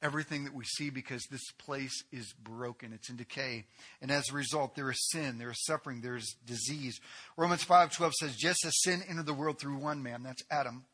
everything 0.00 0.44
that 0.44 0.54
we 0.54 0.64
see 0.64 0.90
because 0.90 1.26
this 1.30 1.50
place 1.58 2.04
is 2.12 2.32
broken. 2.34 2.92
It's 2.92 3.10
in 3.10 3.16
decay. 3.16 3.64
And 4.00 4.12
as 4.12 4.30
a 4.30 4.34
result, 4.34 4.76
there 4.76 4.90
is 4.90 5.08
sin, 5.10 5.38
there 5.38 5.50
is 5.50 5.64
suffering, 5.64 6.00
there 6.00 6.16
is 6.16 6.36
disease. 6.46 7.00
Romans 7.36 7.64
5:12 7.64 8.12
says, 8.12 8.36
just 8.36 8.64
as 8.64 8.80
sin 8.82 9.02
entered 9.08 9.26
the 9.26 9.34
world 9.34 9.58
through 9.58 9.78
one 9.78 10.02
man, 10.02 10.22
that's 10.22 10.42
Adam, 10.50 10.84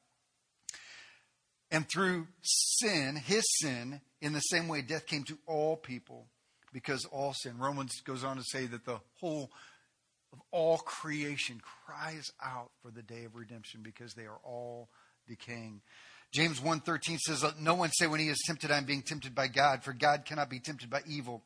and 1.70 1.86
through 1.88 2.28
sin, 2.42 3.16
his 3.16 3.44
sin, 3.60 4.00
in 4.22 4.32
the 4.32 4.40
same 4.40 4.68
way 4.68 4.80
death 4.80 5.06
came 5.06 5.24
to 5.24 5.38
all 5.46 5.76
people 5.76 6.26
because 6.72 7.04
all 7.06 7.32
sin. 7.32 7.58
Romans 7.58 8.00
goes 8.04 8.24
on 8.24 8.36
to 8.36 8.44
say 8.44 8.66
that 8.66 8.84
the 8.84 9.00
whole 9.20 9.50
of 10.32 10.40
all 10.52 10.78
creation 10.78 11.60
cries 11.86 12.30
out 12.42 12.70
for 12.82 12.90
the 12.90 13.02
day 13.02 13.24
of 13.24 13.34
redemption 13.34 13.80
because 13.82 14.14
they 14.14 14.26
are 14.26 14.38
all 14.44 14.88
decaying. 15.26 15.80
James 16.32 16.60
1.13 16.60 17.18
says, 17.18 17.44
No 17.58 17.74
one 17.74 17.90
say 17.90 18.06
when 18.06 18.20
he 18.20 18.28
is 18.28 18.40
tempted, 18.46 18.70
I'm 18.70 18.84
being 18.84 19.02
tempted 19.02 19.34
by 19.34 19.48
God, 19.48 19.82
for 19.82 19.92
God 19.92 20.24
cannot 20.24 20.48
be 20.48 20.60
tempted 20.60 20.88
by 20.88 21.00
evil. 21.06 21.42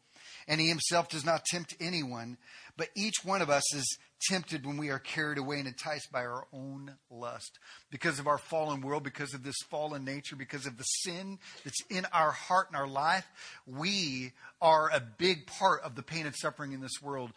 And 0.49 0.61
he 0.61 0.69
himself 0.69 1.09
does 1.09 1.25
not 1.25 1.45
tempt 1.45 1.75
anyone, 1.81 2.37
but 2.77 2.89
each 2.95 3.25
one 3.25 3.43
of 3.43 3.51
us 3.51 3.75
is 3.75 3.99
tempted 4.29 4.65
when 4.65 4.77
we 4.77 4.91
are 4.91 4.99
carried 4.99 5.39
away 5.39 5.59
and 5.59 5.69
enticed 5.69 6.11
by 6.11 6.21
our 6.21 6.47
own 6.53 6.93
lust. 7.11 7.59
Because 7.91 8.19
of 8.19 8.27
our 8.27 8.39
fallen 8.39 8.81
world, 8.81 9.03
because 9.03 9.35
of 9.35 9.43
this 9.43 9.57
fallen 9.71 10.05
nature, 10.05 10.37
because 10.37 10.67
of 10.67 10.79
the 10.79 10.85
sin 10.85 11.39
that's 11.63 11.83
in 11.91 12.07
our 12.13 12.31
heart 12.31 12.69
and 12.69 12.77
our 12.77 12.89
life, 12.89 13.27
we 13.67 14.33
are 14.61 14.91
a 14.91 15.01
big 15.01 15.47
part 15.47 15.83
of 15.83 15.95
the 15.95 16.03
pain 16.03 16.27
and 16.27 16.35
suffering 16.37 16.73
in 16.73 16.81
this 16.81 17.03
world. 17.03 17.33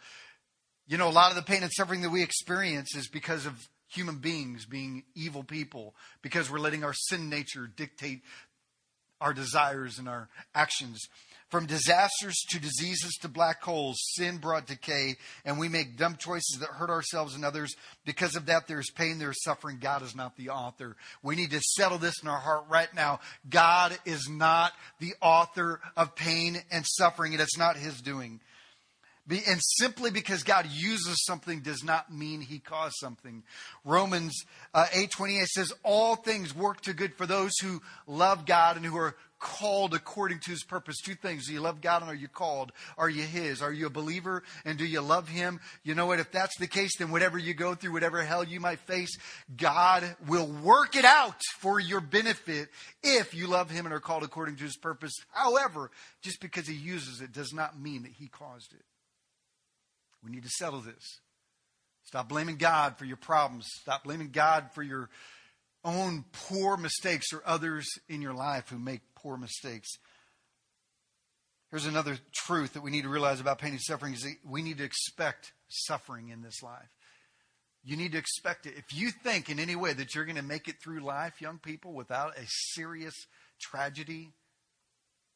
You 0.86 0.96
know, 0.96 1.08
a 1.08 1.10
lot 1.10 1.30
of 1.30 1.36
the 1.36 1.42
pain 1.42 1.62
and 1.62 1.72
suffering 1.72 2.00
that 2.02 2.10
we 2.10 2.22
experience 2.22 2.94
is 2.96 3.08
because 3.08 3.44
of 3.44 3.68
human 3.88 4.16
beings 4.16 4.66
being 4.66 5.04
evil 5.14 5.42
people 5.42 5.94
because 6.22 6.50
we're 6.50 6.58
letting 6.58 6.84
our 6.84 6.92
sin 6.92 7.28
nature 7.28 7.66
dictate 7.66 8.22
our 9.20 9.32
desires 9.32 9.98
and 9.98 10.08
our 10.08 10.28
actions. 10.54 11.08
From 11.48 11.64
disasters 11.64 12.36
to 12.50 12.60
diseases 12.60 13.14
to 13.22 13.28
black 13.28 13.62
holes, 13.62 13.96
sin 14.16 14.36
brought 14.36 14.66
decay, 14.66 15.16
and 15.46 15.58
we 15.58 15.68
make 15.68 15.96
dumb 15.96 16.16
choices 16.16 16.58
that 16.60 16.68
hurt 16.68 16.90
ourselves 16.90 17.34
and 17.34 17.42
others. 17.42 17.74
Because 18.04 18.36
of 18.36 18.46
that, 18.46 18.68
there's 18.68 18.90
pain, 18.90 19.18
there's 19.18 19.42
suffering. 19.42 19.78
God 19.80 20.02
is 20.02 20.14
not 20.14 20.36
the 20.36 20.50
author. 20.50 20.96
We 21.22 21.36
need 21.36 21.52
to 21.52 21.60
settle 21.60 21.96
this 21.96 22.22
in 22.22 22.28
our 22.28 22.38
heart 22.38 22.64
right 22.68 22.92
now. 22.94 23.20
God 23.48 23.98
is 24.04 24.28
not 24.28 24.72
the 25.00 25.14
author 25.22 25.80
of 25.96 26.14
pain 26.14 26.58
and 26.70 26.84
suffering, 26.86 27.32
and 27.32 27.40
it's 27.40 27.56
not 27.56 27.78
His 27.78 28.02
doing. 28.02 28.40
And 29.30 29.60
simply 29.60 30.10
because 30.10 30.42
God 30.42 30.66
uses 30.70 31.24
something 31.26 31.60
does 31.60 31.84
not 31.84 32.12
mean 32.12 32.40
he 32.40 32.60
caused 32.60 32.94
something. 32.98 33.42
Romans 33.84 34.44
uh, 34.72 34.86
8.28 34.86 35.44
says, 35.44 35.72
all 35.82 36.16
things 36.16 36.56
work 36.56 36.80
to 36.82 36.94
good 36.94 37.14
for 37.14 37.26
those 37.26 37.52
who 37.62 37.82
love 38.06 38.46
God 38.46 38.76
and 38.76 38.86
who 38.86 38.96
are 38.96 39.16
called 39.38 39.94
according 39.94 40.40
to 40.40 40.50
his 40.50 40.64
purpose. 40.64 40.96
Two 41.00 41.14
things. 41.14 41.46
Do 41.46 41.52
you 41.52 41.60
love 41.60 41.80
God 41.80 42.02
and 42.02 42.10
are 42.10 42.14
you 42.14 42.28
called? 42.28 42.72
Are 42.96 43.08
you 43.08 43.22
his? 43.22 43.62
Are 43.62 43.72
you 43.72 43.86
a 43.86 43.90
believer 43.90 44.42
and 44.64 44.78
do 44.78 44.84
you 44.84 45.00
love 45.00 45.28
him? 45.28 45.60
You 45.82 45.94
know 45.94 46.06
what? 46.06 46.20
If 46.20 46.30
that's 46.32 46.56
the 46.58 46.66
case, 46.66 46.96
then 46.98 47.10
whatever 47.10 47.38
you 47.38 47.54
go 47.54 47.74
through, 47.74 47.92
whatever 47.92 48.22
hell 48.22 48.44
you 48.44 48.60
might 48.60 48.80
face, 48.80 49.16
God 49.56 50.16
will 50.26 50.46
work 50.46 50.96
it 50.96 51.04
out 51.04 51.40
for 51.58 51.80
your 51.80 52.00
benefit 52.00 52.68
if 53.02 53.34
you 53.34 53.46
love 53.46 53.70
him 53.70 53.86
and 53.86 53.94
are 53.94 54.00
called 54.00 54.22
according 54.22 54.56
to 54.56 54.64
his 54.64 54.76
purpose. 54.76 55.12
However, 55.30 55.90
just 56.22 56.40
because 56.40 56.66
he 56.66 56.74
uses 56.74 57.20
it 57.20 57.32
does 57.32 57.52
not 57.52 57.78
mean 57.78 58.02
that 58.02 58.12
he 58.12 58.28
caused 58.28 58.72
it. 58.72 58.84
We 60.24 60.30
need 60.30 60.42
to 60.42 60.50
settle 60.50 60.80
this. 60.80 61.20
Stop 62.04 62.28
blaming 62.28 62.56
God 62.56 62.96
for 62.96 63.04
your 63.04 63.18
problems. 63.18 63.66
Stop 63.82 64.04
blaming 64.04 64.30
God 64.30 64.70
for 64.74 64.82
your 64.82 65.10
own 65.84 66.24
poor 66.32 66.76
mistakes 66.76 67.32
or 67.32 67.42
others 67.46 67.86
in 68.08 68.22
your 68.22 68.34
life 68.34 68.68
who 68.68 68.78
make 68.78 69.00
poor 69.14 69.36
mistakes. 69.36 69.88
Here's 71.70 71.86
another 71.86 72.18
truth 72.34 72.72
that 72.74 72.82
we 72.82 72.90
need 72.90 73.02
to 73.02 73.08
realize 73.08 73.40
about 73.40 73.58
pain 73.58 73.72
and 73.72 73.80
suffering 73.80 74.14
is 74.14 74.26
we 74.44 74.62
need 74.62 74.78
to 74.78 74.84
expect 74.84 75.52
suffering 75.68 76.30
in 76.30 76.42
this 76.42 76.62
life. 76.62 76.88
You 77.84 77.96
need 77.96 78.12
to 78.12 78.18
expect 78.18 78.66
it. 78.66 78.74
If 78.76 78.94
you 78.94 79.10
think 79.10 79.50
in 79.50 79.58
any 79.58 79.76
way 79.76 79.92
that 79.92 80.14
you're 80.14 80.24
going 80.24 80.36
to 80.36 80.42
make 80.42 80.68
it 80.68 80.76
through 80.82 81.00
life, 81.00 81.40
young 81.40 81.58
people, 81.58 81.92
without 81.92 82.36
a 82.36 82.42
serious 82.46 83.14
tragedy, 83.60 84.32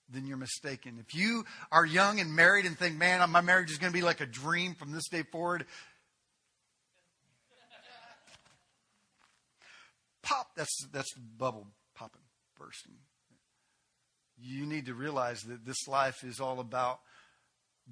then 0.09 0.27
you're 0.27 0.37
mistaken. 0.37 0.99
If 0.99 1.15
you 1.15 1.45
are 1.71 1.87
young 1.87 2.21
and 2.21 2.35
married 2.35 2.67
and 2.67 2.79
think, 2.79 2.97
man, 2.99 3.29
my 3.31 3.41
marriage 3.41 3.71
is 3.71 3.79
going 3.79 3.93
to 3.93 3.97
be 3.97 4.05
like 4.05 4.21
a 4.21 4.27
dream 4.27 4.75
from 4.75 4.93
this 4.93 5.09
day 5.09 5.23
forward, 5.23 5.67
pop, 10.23 10.49
that's, 10.57 10.87
that's 10.93 11.13
the 11.15 11.21
bubble 11.21 11.67
popping, 11.95 12.23
bursting. 12.59 12.95
You 14.41 14.67
need 14.67 14.87
to 14.87 14.95
realize 14.95 15.43
that 15.43 15.65
this 15.65 15.87
life 15.87 16.25
is 16.25 16.41
all 16.41 16.61
about 16.61 17.01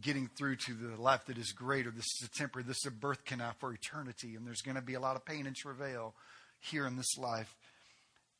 getting 0.00 0.28
through 0.38 0.56
to 0.56 0.74
the 0.74 1.00
life 1.00 1.26
that 1.26 1.38
is 1.38 1.52
greater. 1.52 1.90
This 1.90 2.06
is 2.20 2.28
a 2.28 2.38
temporary, 2.38 2.66
this 2.66 2.78
is 2.84 2.92
a 2.92 2.94
birth 2.94 3.24
canal 3.24 3.54
for 3.58 3.72
eternity, 3.72 4.34
and 4.34 4.46
there's 4.46 4.62
going 4.62 4.76
to 4.76 4.82
be 4.82 4.94
a 4.94 5.00
lot 5.00 5.16
of 5.16 5.24
pain 5.24 5.46
and 5.46 5.56
travail 5.56 6.14
here 6.60 6.86
in 6.86 6.96
this 6.96 7.18
life. 7.18 7.54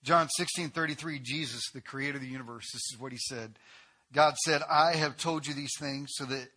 John 0.02 0.28
16 0.28 0.70
33, 0.70 1.18
Jesus, 1.18 1.62
the 1.74 1.80
creator 1.80 2.16
of 2.16 2.22
the 2.22 2.28
universe, 2.28 2.70
this 2.72 2.82
is 2.92 2.98
what 2.98 3.12
he 3.12 3.18
said. 3.18 3.58
God 4.12 4.36
said, 4.38 4.62
I 4.68 4.96
have 4.96 5.16
told 5.16 5.46
you 5.46 5.54
these 5.54 5.76
things 5.78 6.08
so 6.12 6.24
that 6.24 6.48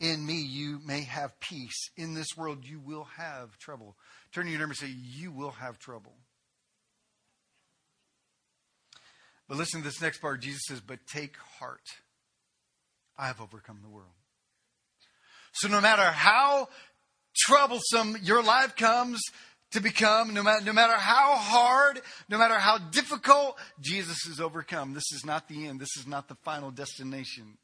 in 0.00 0.24
me 0.26 0.42
you 0.42 0.80
may 0.84 1.02
have 1.02 1.38
peace. 1.40 1.90
In 1.96 2.14
this 2.14 2.36
world 2.36 2.64
you 2.64 2.80
will 2.80 3.06
have 3.16 3.56
trouble. 3.58 3.96
Turn 4.32 4.44
to 4.44 4.50
your 4.50 4.58
neighbor 4.58 4.70
and 4.70 4.76
say, 4.76 4.94
You 4.96 5.30
will 5.30 5.52
have 5.52 5.78
trouble. 5.78 6.14
But 9.48 9.58
listen 9.58 9.80
to 9.80 9.84
this 9.86 10.00
next 10.00 10.18
part. 10.18 10.40
Jesus 10.40 10.62
says, 10.66 10.80
But 10.80 11.06
take 11.06 11.36
heart. 11.58 11.82
I 13.18 13.28
have 13.28 13.40
overcome 13.40 13.80
the 13.82 13.88
world. 13.88 14.10
So 15.52 15.68
no 15.68 15.80
matter 15.80 16.02
how 16.02 16.68
troublesome 17.34 18.18
your 18.22 18.42
life 18.42 18.76
comes 18.76 19.20
to 19.72 19.80
become, 19.80 20.34
no 20.34 20.42
matter, 20.42 20.64
no 20.64 20.72
matter 20.72 20.94
how 20.94 21.36
hard, 21.36 22.00
no 22.28 22.38
matter 22.38 22.54
how 22.54 22.78
difficult, 22.78 23.56
Jesus 23.80 24.18
has 24.26 24.40
overcome. 24.40 24.94
This 24.94 25.12
is 25.12 25.24
not 25.24 25.48
the 25.48 25.66
end. 25.66 25.80
This 25.80 25.96
is 25.98 26.06
not 26.06 26.28
the 26.28 26.36
final 26.44 26.70
destination. 26.70 27.58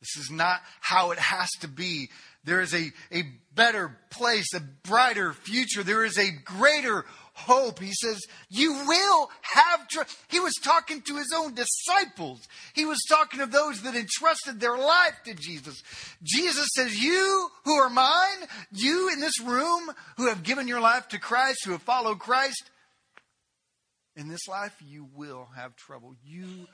This 0.00 0.24
is 0.24 0.30
not 0.30 0.60
how 0.80 1.12
it 1.12 1.18
has 1.18 1.48
to 1.60 1.68
be. 1.68 2.10
There 2.46 2.60
is 2.60 2.72
a, 2.72 2.92
a 3.12 3.24
better 3.54 3.98
place, 4.10 4.54
a 4.54 4.60
brighter 4.60 5.32
future. 5.32 5.82
There 5.82 6.04
is 6.04 6.16
a 6.16 6.30
greater 6.30 7.04
hope. 7.34 7.80
He 7.80 7.92
says, 7.92 8.20
You 8.48 8.72
will 8.86 9.30
have 9.42 9.88
trust. 9.88 10.16
He 10.28 10.38
was 10.38 10.54
talking 10.62 11.02
to 11.02 11.16
his 11.16 11.32
own 11.34 11.54
disciples. 11.54 12.46
He 12.72 12.84
was 12.84 13.02
talking 13.08 13.40
to 13.40 13.46
those 13.46 13.82
that 13.82 13.96
entrusted 13.96 14.60
their 14.60 14.78
life 14.78 15.20
to 15.24 15.34
Jesus. 15.34 15.82
Jesus 16.22 16.68
says, 16.74 17.02
You 17.02 17.48
who 17.64 17.74
are 17.74 17.90
mine, 17.90 18.46
you 18.70 19.10
in 19.12 19.18
this 19.20 19.40
room 19.40 19.90
who 20.16 20.28
have 20.28 20.44
given 20.44 20.68
your 20.68 20.80
life 20.80 21.08
to 21.08 21.18
Christ, 21.18 21.64
who 21.64 21.72
have 21.72 21.82
followed 21.82 22.20
Christ, 22.20 22.70
in 24.14 24.28
this 24.28 24.46
life 24.46 24.76
you 24.86 25.08
will 25.14 25.48
have 25.56 25.74
trouble. 25.74 26.14
You 26.24 26.68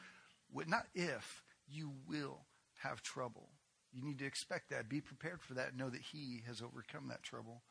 would 0.52 0.68
not 0.68 0.85
if, 0.94 1.42
you 1.66 1.92
will 2.06 2.44
have 2.82 3.02
trouble. 3.02 3.48
You 3.92 4.02
need 4.02 4.18
to 4.20 4.26
expect 4.26 4.70
that. 4.70 4.88
Be 4.88 5.00
prepared 5.00 5.40
for 5.42 5.55
that. 5.55 5.76
Know 5.76 5.90
that 5.90 6.00
He 6.12 6.42
has 6.46 6.62
overcome 6.62 7.09
that 7.09 7.22
trouble. 7.22 7.62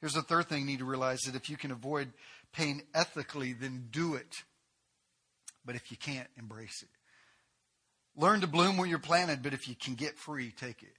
Here's 0.00 0.12
the 0.12 0.22
third 0.22 0.48
thing 0.48 0.60
you 0.60 0.66
need 0.66 0.78
to 0.78 0.84
realize 0.84 1.20
that 1.26 1.34
if 1.34 1.50
you 1.50 1.56
can 1.56 1.70
avoid 1.70 2.12
pain 2.52 2.82
ethically, 2.94 3.52
then 3.52 3.88
do 3.90 4.14
it. 4.14 4.32
But 5.64 5.74
if 5.74 5.90
you 5.90 5.96
can't, 5.96 6.28
embrace 6.38 6.82
it. 6.82 6.88
Learn 8.16 8.40
to 8.40 8.46
bloom 8.46 8.76
where 8.76 8.86
you're 8.86 8.98
planted, 8.98 9.42
but 9.42 9.54
if 9.54 9.68
you 9.68 9.74
can 9.74 9.94
get 9.94 10.16
free, 10.16 10.52
take 10.52 10.82
it. 10.82 10.94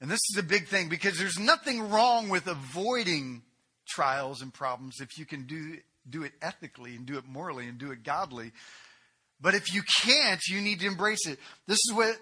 And 0.00 0.10
this 0.10 0.20
is 0.32 0.38
a 0.38 0.42
big 0.42 0.68
thing 0.68 0.88
because 0.88 1.18
there's 1.18 1.38
nothing 1.38 1.90
wrong 1.90 2.28
with 2.28 2.46
avoiding 2.46 3.42
trials 3.88 4.42
and 4.42 4.52
problems 4.52 5.00
if 5.00 5.18
you 5.18 5.24
can 5.24 5.46
do, 5.46 5.78
do 6.08 6.22
it 6.22 6.32
ethically 6.42 6.96
and 6.96 7.06
do 7.06 7.16
it 7.16 7.26
morally 7.26 7.68
and 7.68 7.78
do 7.78 7.90
it 7.92 8.02
godly. 8.02 8.52
But 9.40 9.54
if 9.54 9.72
you 9.72 9.82
can't, 10.02 10.40
you 10.48 10.60
need 10.60 10.80
to 10.80 10.86
embrace 10.86 11.26
it. 11.26 11.38
This 11.66 11.78
is 11.78 11.92
what 11.94 12.16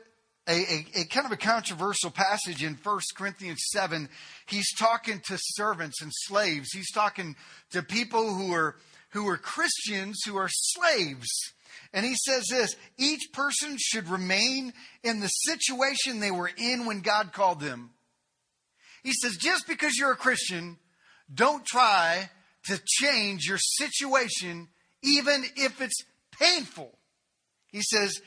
a, 0.46 0.52
a, 0.52 0.86
a, 1.00 1.04
kind 1.06 1.26
of 1.26 1.32
a 1.32 1.36
controversial 1.36 2.10
passage 2.10 2.62
in 2.62 2.78
1 2.82 3.00
Corinthians 3.16 3.60
7. 3.72 4.08
He's 4.46 4.74
talking 4.76 5.20
to 5.26 5.38
servants 5.38 6.02
and 6.02 6.10
slaves. 6.12 6.70
He's 6.72 6.90
talking 6.92 7.34
to 7.70 7.82
people 7.82 8.34
who 8.34 8.52
are, 8.52 8.76
who 9.10 9.26
are 9.28 9.38
Christians 9.38 10.20
who 10.26 10.36
are 10.36 10.50
slaves. 10.50 11.28
And 11.92 12.04
he 12.04 12.14
says 12.14 12.44
this 12.50 12.76
each 12.98 13.32
person 13.32 13.76
should 13.78 14.08
remain 14.08 14.72
in 15.02 15.20
the 15.20 15.28
situation 15.28 16.20
they 16.20 16.30
were 16.30 16.50
in 16.56 16.86
when 16.86 17.00
God 17.00 17.32
called 17.32 17.60
them. 17.60 17.90
He 19.02 19.12
says, 19.12 19.36
just 19.36 19.66
because 19.66 19.96
you're 19.96 20.12
a 20.12 20.16
Christian, 20.16 20.78
don't 21.32 21.64
try 21.64 22.30
to 22.66 22.80
change 22.86 23.46
your 23.46 23.58
situation, 23.58 24.68
even 25.02 25.44
if 25.56 25.80
it's 25.80 26.02
painful. 26.38 26.98
He 27.68 27.82
says, 27.82 28.20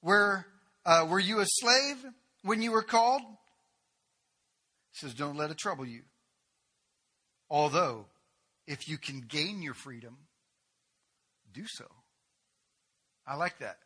where 0.00 0.46
uh, 0.86 1.04
were 1.10 1.18
you 1.18 1.40
a 1.40 1.46
slave 1.46 1.96
when 2.42 2.62
you 2.62 2.70
were 2.70 2.82
called? 2.82 3.20
He 4.92 5.00
says, 5.06 5.14
Don't 5.14 5.36
let 5.36 5.50
it 5.50 5.58
trouble 5.58 5.84
you. 5.84 6.02
Although, 7.50 8.06
if 8.66 8.88
you 8.88 8.96
can 8.96 9.20
gain 9.20 9.62
your 9.62 9.74
freedom, 9.74 10.16
do 11.52 11.64
so. 11.66 11.86
I 13.26 13.34
like 13.34 13.58
that. 13.58 13.78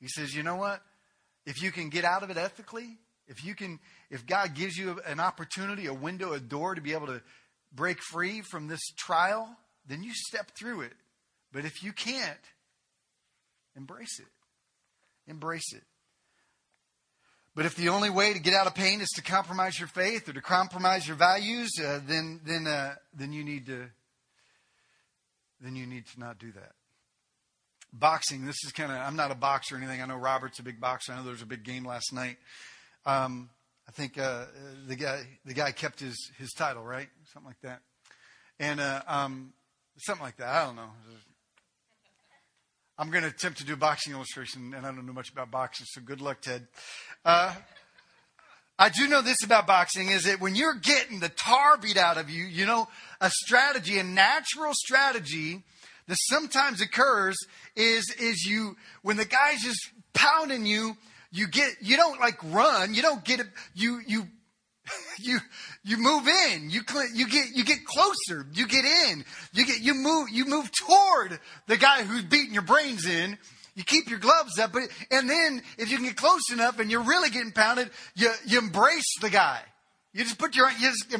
He 0.00 0.08
says, 0.08 0.34
You 0.34 0.42
know 0.42 0.56
what? 0.56 0.82
If 1.46 1.62
you 1.62 1.72
can 1.72 1.88
get 1.88 2.04
out 2.04 2.22
of 2.22 2.30
it 2.30 2.36
ethically, 2.36 2.98
if 3.26 3.42
you 3.42 3.54
can, 3.54 3.80
if 4.10 4.26
God 4.26 4.54
gives 4.54 4.76
you 4.76 5.00
an 5.06 5.20
opportunity, 5.20 5.86
a 5.86 5.94
window, 5.94 6.32
a 6.34 6.40
door 6.40 6.74
to 6.74 6.82
be 6.82 6.92
able 6.92 7.06
to 7.06 7.22
break 7.72 7.98
free 8.10 8.42
from 8.50 8.68
this 8.68 8.80
trial, 8.98 9.48
then 9.86 10.02
you 10.02 10.12
step 10.14 10.50
through 10.58 10.82
it. 10.82 10.92
But 11.52 11.64
if 11.64 11.82
you 11.82 11.92
can't, 11.92 12.38
embrace 13.74 14.20
it. 14.20 15.30
Embrace 15.30 15.72
it. 15.72 15.82
But 17.58 17.66
if 17.66 17.74
the 17.74 17.88
only 17.88 18.08
way 18.08 18.32
to 18.32 18.38
get 18.38 18.54
out 18.54 18.68
of 18.68 18.76
pain 18.76 19.00
is 19.00 19.08
to 19.16 19.20
compromise 19.20 19.80
your 19.80 19.88
faith 19.88 20.28
or 20.28 20.32
to 20.32 20.40
compromise 20.40 21.08
your 21.08 21.16
values, 21.16 21.72
uh, 21.84 21.98
then 22.06 22.40
then 22.46 22.68
uh, 22.68 22.94
then 23.12 23.32
you 23.32 23.42
need 23.42 23.66
to 23.66 23.86
then 25.60 25.74
you 25.74 25.84
need 25.84 26.06
to 26.06 26.20
not 26.20 26.38
do 26.38 26.52
that. 26.52 26.70
Boxing. 27.92 28.46
This 28.46 28.62
is 28.64 28.70
kind 28.70 28.92
of. 28.92 28.98
I'm 28.98 29.16
not 29.16 29.32
a 29.32 29.34
boxer 29.34 29.74
or 29.74 29.78
anything. 29.78 30.00
I 30.00 30.06
know 30.06 30.14
Robert's 30.14 30.60
a 30.60 30.62
big 30.62 30.78
boxer. 30.80 31.10
I 31.10 31.16
know 31.16 31.24
there 31.24 31.32
was 31.32 31.42
a 31.42 31.46
big 31.46 31.64
game 31.64 31.84
last 31.84 32.12
night. 32.12 32.36
Um, 33.04 33.50
I 33.88 33.90
think 33.90 34.16
uh, 34.18 34.44
the 34.86 34.94
guy 34.94 35.24
the 35.44 35.54
guy 35.54 35.72
kept 35.72 35.98
his 35.98 36.30
his 36.38 36.52
title 36.52 36.84
right, 36.84 37.08
something 37.32 37.48
like 37.48 37.60
that, 37.62 37.80
and 38.60 38.78
uh, 38.78 39.02
um, 39.08 39.52
something 39.96 40.24
like 40.24 40.36
that. 40.36 40.46
I 40.46 40.64
don't 40.64 40.76
know. 40.76 40.90
I'm 43.00 43.10
going 43.10 43.22
to 43.22 43.30
attempt 43.30 43.58
to 43.58 43.64
do 43.64 43.74
a 43.74 43.76
boxing 43.76 44.12
illustration, 44.12 44.74
and 44.74 44.84
I 44.84 44.90
don't 44.90 45.06
know 45.06 45.12
much 45.12 45.30
about 45.30 45.52
boxing, 45.52 45.86
so 45.88 46.00
good 46.00 46.20
luck, 46.20 46.40
Ted. 46.40 46.66
Uh, 47.24 47.54
I 48.76 48.88
do 48.88 49.06
know 49.06 49.22
this 49.22 49.44
about 49.44 49.68
boxing 49.68 50.08
is 50.08 50.24
that 50.24 50.40
when 50.40 50.56
you're 50.56 50.74
getting 50.74 51.20
the 51.20 51.28
tar 51.28 51.78
beat 51.78 51.96
out 51.96 52.18
of 52.18 52.28
you, 52.28 52.42
you 52.42 52.66
know, 52.66 52.88
a 53.20 53.30
strategy, 53.30 54.00
a 54.00 54.02
natural 54.02 54.72
strategy 54.74 55.62
that 56.08 56.16
sometimes 56.22 56.80
occurs 56.80 57.36
is, 57.76 58.12
is 58.18 58.44
you, 58.44 58.76
when 59.02 59.16
the 59.16 59.24
guy's 59.24 59.62
just 59.62 59.90
pounding 60.12 60.66
you, 60.66 60.96
you 61.30 61.46
get, 61.46 61.74
you 61.80 61.96
don't 61.96 62.18
like 62.18 62.42
run, 62.52 62.94
you 62.94 63.02
don't 63.02 63.24
get 63.24 63.40
you, 63.74 64.00
you 64.08 64.26
you 65.18 65.38
you 65.84 65.96
move 65.98 66.28
in. 66.28 66.70
You 66.70 66.82
cl- 66.88 67.10
you 67.14 67.28
get 67.28 67.46
you 67.54 67.64
get 67.64 67.84
closer. 67.84 68.46
You 68.52 68.66
get 68.66 68.84
in. 68.84 69.24
You 69.52 69.66
get 69.66 69.80
you 69.80 69.94
move 69.94 70.28
you 70.30 70.44
move 70.44 70.70
toward 70.72 71.38
the 71.66 71.76
guy 71.76 72.02
who's 72.04 72.24
beating 72.24 72.54
your 72.54 72.62
brains 72.62 73.06
in. 73.06 73.38
You 73.74 73.84
keep 73.84 74.10
your 74.10 74.18
gloves 74.18 74.58
up 74.58 74.72
but 74.72 74.82
and 75.10 75.30
then 75.30 75.62
if 75.78 75.90
you 75.90 75.96
can 75.96 76.06
get 76.06 76.16
close 76.16 76.50
enough 76.52 76.78
and 76.78 76.90
you're 76.90 77.02
really 77.02 77.30
getting 77.30 77.52
pounded 77.52 77.90
you 78.14 78.30
you 78.46 78.58
embrace 78.58 79.14
the 79.20 79.30
guy. 79.30 79.60
You 80.12 80.24
just 80.24 80.38
put 80.38 80.56
your 80.56 80.70
you 80.70 80.90
just 80.90 81.10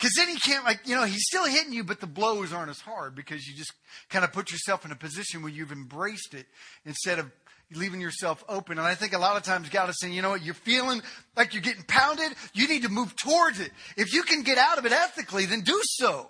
because 0.00 0.14
then 0.14 0.28
he 0.28 0.38
can't 0.38 0.64
like 0.64 0.80
you 0.86 0.96
know 0.96 1.04
he's 1.04 1.24
still 1.26 1.44
hitting 1.44 1.72
you 1.72 1.84
but 1.84 2.00
the 2.00 2.06
blows 2.06 2.52
aren't 2.52 2.70
as 2.70 2.80
hard 2.80 3.14
because 3.14 3.46
you 3.46 3.54
just 3.54 3.72
kind 4.08 4.24
of 4.24 4.32
put 4.32 4.50
yourself 4.50 4.84
in 4.84 4.92
a 4.92 4.96
position 4.96 5.42
where 5.42 5.52
you've 5.52 5.72
embraced 5.72 6.32
it 6.32 6.46
instead 6.86 7.18
of 7.18 7.30
leaving 7.74 8.00
yourself 8.00 8.44
open. 8.48 8.78
And 8.78 8.86
I 8.86 8.94
think 8.94 9.12
a 9.12 9.18
lot 9.18 9.36
of 9.36 9.42
times 9.42 9.68
God 9.68 9.88
is 9.88 9.96
saying, 10.00 10.12
you 10.12 10.22
know 10.22 10.30
what, 10.30 10.42
you're 10.42 10.54
feeling 10.54 11.02
like 11.36 11.54
you're 11.54 11.62
getting 11.62 11.84
pounded. 11.84 12.32
You 12.52 12.68
need 12.68 12.82
to 12.82 12.88
move 12.88 13.14
towards 13.16 13.60
it. 13.60 13.70
If 13.96 14.12
you 14.12 14.22
can 14.22 14.42
get 14.42 14.58
out 14.58 14.78
of 14.78 14.86
it 14.86 14.92
ethically, 14.92 15.46
then 15.46 15.60
do 15.60 15.80
so. 15.84 16.28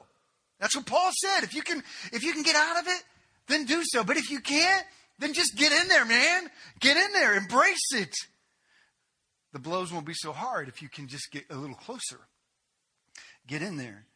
That's 0.58 0.76
what 0.76 0.86
Paul 0.86 1.10
said. 1.14 1.42
If 1.42 1.54
you 1.54 1.62
can, 1.62 1.82
if 2.12 2.22
you 2.22 2.32
can 2.32 2.42
get 2.42 2.56
out 2.56 2.78
of 2.78 2.86
it, 2.86 3.02
then 3.48 3.64
do 3.64 3.82
so. 3.84 4.04
But 4.04 4.18
if 4.18 4.30
you 4.30 4.40
can't, 4.40 4.84
then 5.18 5.32
just 5.32 5.56
get 5.56 5.72
in 5.72 5.88
there, 5.88 6.04
man. 6.04 6.50
Get 6.80 6.96
in 6.96 7.12
there. 7.12 7.34
Embrace 7.34 7.92
it. 7.94 8.14
the 9.52 9.58
blows 9.58 9.92
won't 9.92 10.06
be 10.06 10.14
so 10.14 10.32
hard 10.32 10.68
if 10.68 10.82
you 10.82 10.88
can 10.88 11.08
just 11.08 11.30
get 11.30 11.44
a 11.50 11.56
little 11.56 11.76
closer. 11.76 12.20
Get 13.50 13.62
in 13.62 13.76
there. 13.76 14.06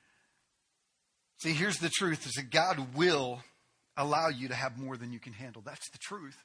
See, 1.42 1.52
here's 1.52 1.78
the 1.78 1.90
truth 1.90 2.24
is 2.24 2.34
that 2.34 2.50
God 2.50 2.94
will 2.94 3.42
allow 3.96 4.28
you 4.28 4.46
to 4.46 4.54
have 4.54 4.78
more 4.78 4.96
than 4.96 5.12
you 5.12 5.18
can 5.18 5.32
handle. 5.32 5.60
That's 5.60 5.90
the 5.90 5.98
truth. 5.98 6.36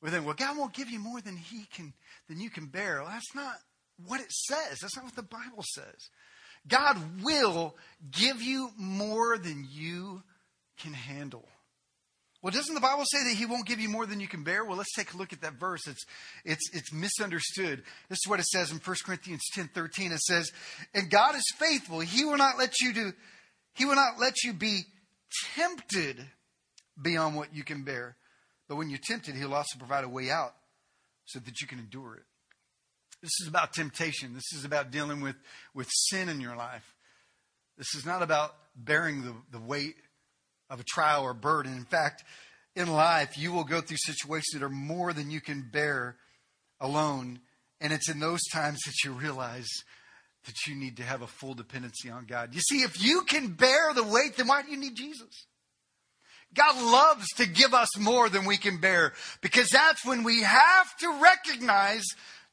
We 0.00 0.10
think, 0.10 0.24
well, 0.24 0.36
God 0.36 0.56
won't 0.56 0.72
give 0.72 0.88
you 0.88 1.00
more 1.00 1.20
than 1.20 1.36
he 1.36 1.66
can 1.74 1.92
than 2.28 2.38
you 2.38 2.48
can 2.48 2.66
bear. 2.66 3.00
Well, 3.00 3.10
that's 3.10 3.34
not 3.34 3.56
what 4.06 4.20
it 4.20 4.30
says. 4.30 4.78
That's 4.80 4.94
not 4.94 5.04
what 5.04 5.16
the 5.16 5.22
Bible 5.22 5.64
says. 5.74 6.10
God 6.68 6.96
will 7.24 7.74
give 8.08 8.40
you 8.40 8.70
more 8.78 9.36
than 9.36 9.66
you 9.68 10.22
can 10.78 10.92
handle. 10.92 11.48
Well, 12.44 12.50
doesn't 12.50 12.74
the 12.74 12.80
Bible 12.82 13.04
say 13.06 13.24
that 13.24 13.36
He 13.36 13.46
won't 13.46 13.66
give 13.66 13.80
you 13.80 13.88
more 13.88 14.04
than 14.04 14.20
you 14.20 14.28
can 14.28 14.44
bear? 14.44 14.66
Well, 14.66 14.76
let's 14.76 14.92
take 14.92 15.14
a 15.14 15.16
look 15.16 15.32
at 15.32 15.40
that 15.40 15.54
verse. 15.54 15.88
It's, 15.88 16.04
it's, 16.44 16.68
it's 16.74 16.92
misunderstood. 16.92 17.82
This 18.10 18.18
is 18.18 18.28
what 18.28 18.38
it 18.38 18.44
says 18.44 18.70
in 18.70 18.76
1 18.76 18.96
Corinthians 19.02 19.40
10 19.54 19.70
13. 19.74 20.12
It 20.12 20.20
says, 20.20 20.52
And 20.92 21.08
God 21.08 21.34
is 21.36 21.54
faithful. 21.56 22.00
He 22.00 22.26
will 22.26 22.36
not 22.36 22.58
let 22.58 22.82
you 22.82 22.92
do, 22.92 23.14
He 23.72 23.86
will 23.86 23.94
not 23.94 24.20
let 24.20 24.44
you 24.44 24.52
be 24.52 24.82
tempted 25.56 26.18
beyond 27.00 27.34
what 27.34 27.54
you 27.54 27.64
can 27.64 27.82
bear. 27.82 28.14
But 28.68 28.76
when 28.76 28.90
you're 28.90 29.00
tempted, 29.02 29.36
He'll 29.36 29.54
also 29.54 29.78
provide 29.78 30.04
a 30.04 30.08
way 30.10 30.30
out 30.30 30.54
so 31.24 31.38
that 31.38 31.62
you 31.62 31.66
can 31.66 31.78
endure 31.78 32.16
it. 32.16 32.24
This 33.22 33.32
is 33.40 33.48
about 33.48 33.72
temptation. 33.72 34.34
This 34.34 34.52
is 34.54 34.66
about 34.66 34.90
dealing 34.90 35.22
with, 35.22 35.36
with 35.72 35.88
sin 35.90 36.28
in 36.28 36.42
your 36.42 36.56
life. 36.56 36.94
This 37.78 37.94
is 37.94 38.04
not 38.04 38.20
about 38.20 38.54
bearing 38.76 39.22
the, 39.22 39.34
the 39.50 39.60
weight 39.60 39.94
of 40.74 40.80
a 40.80 40.84
trial 40.84 41.22
or 41.22 41.32
burden. 41.32 41.72
In 41.72 41.84
fact, 41.84 42.24
in 42.76 42.88
life, 42.88 43.38
you 43.38 43.52
will 43.52 43.64
go 43.64 43.80
through 43.80 43.96
situations 43.96 44.50
that 44.52 44.62
are 44.62 44.68
more 44.68 45.12
than 45.12 45.30
you 45.30 45.40
can 45.40 45.62
bear 45.72 46.16
alone. 46.80 47.38
And 47.80 47.92
it's 47.92 48.10
in 48.10 48.18
those 48.18 48.42
times 48.52 48.80
that 48.84 48.94
you 49.04 49.12
realize 49.12 49.68
that 50.46 50.66
you 50.66 50.74
need 50.74 50.98
to 50.98 51.02
have 51.02 51.22
a 51.22 51.26
full 51.26 51.54
dependency 51.54 52.10
on 52.10 52.26
God. 52.26 52.54
You 52.54 52.60
see, 52.60 52.82
if 52.82 53.02
you 53.02 53.22
can 53.22 53.52
bear 53.52 53.94
the 53.94 54.02
weight, 54.02 54.36
then 54.36 54.48
why 54.48 54.62
do 54.62 54.70
you 54.70 54.76
need 54.76 54.96
Jesus? 54.96 55.46
God 56.52 56.76
loves 56.80 57.26
to 57.36 57.46
give 57.46 57.72
us 57.72 57.96
more 57.98 58.28
than 58.28 58.44
we 58.44 58.56
can 58.56 58.78
bear 58.78 59.12
because 59.40 59.68
that's 59.70 60.04
when 60.04 60.22
we 60.22 60.42
have 60.42 60.96
to 60.98 61.20
recognize 61.20 62.04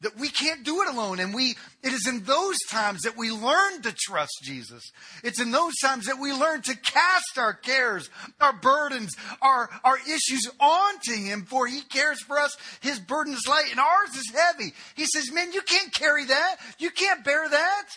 that 0.02 0.18
we 0.18 0.30
can't 0.30 0.64
do 0.64 0.82
it 0.82 0.90
alone. 0.90 1.20
And 1.20 1.34
we, 1.34 1.56
it 1.84 1.94
is 1.94 2.08
in 2.08 2.24
those 2.24 2.58
times 2.70 3.04
that 3.04 3.18
we 3.18 3.32
learn 3.32 3.82
to 3.84 3.94
trust 3.94 4.34
Jesus. 4.44 4.84
It's 5.24 5.40
in 5.40 5.52
those 5.52 5.74
times 5.82 6.08
that 6.08 6.20
we 6.20 6.34
learn 6.34 6.62
to 6.64 6.76
cast 6.76 7.38
our 7.38 7.54
cares, 7.54 8.10
our 8.40 8.54
burdens, 8.54 9.16
our, 9.42 9.70
our 9.84 9.98
issues 9.98 10.50
onto 10.60 11.14
Him, 11.14 11.46
for 11.46 11.68
He 11.68 11.82
cares 11.82 12.22
for 12.22 12.40
us. 12.40 12.56
His 12.82 13.00
burden 13.00 13.34
is 13.34 13.48
light 13.48 13.70
and 13.72 13.80
ours 13.80 14.16
is 14.16 14.32
heavy. 14.34 14.74
He 14.96 15.06
says, 15.06 15.32
Man, 15.32 15.54
you 15.54 15.62
can't 15.62 15.94
carry 15.94 16.26
that. 16.26 16.56
You 16.80 16.90
can't 16.90 17.24
bear 17.24 17.48
that. 17.48 17.88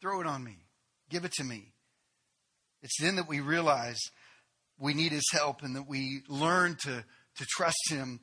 Throw 0.00 0.20
it 0.20 0.26
on 0.26 0.44
me. 0.44 0.58
Give 1.10 1.24
it 1.24 1.32
to 1.32 1.44
me. 1.44 1.72
It's 2.82 3.00
then 3.00 3.16
that 3.16 3.28
we 3.28 3.40
realize 3.40 3.98
we 4.78 4.94
need 4.94 5.12
His 5.12 5.28
help 5.32 5.62
and 5.62 5.74
that 5.74 5.88
we 5.88 6.22
learn 6.28 6.76
to, 6.82 7.04
to 7.36 7.46
trust 7.46 7.88
Him 7.88 8.20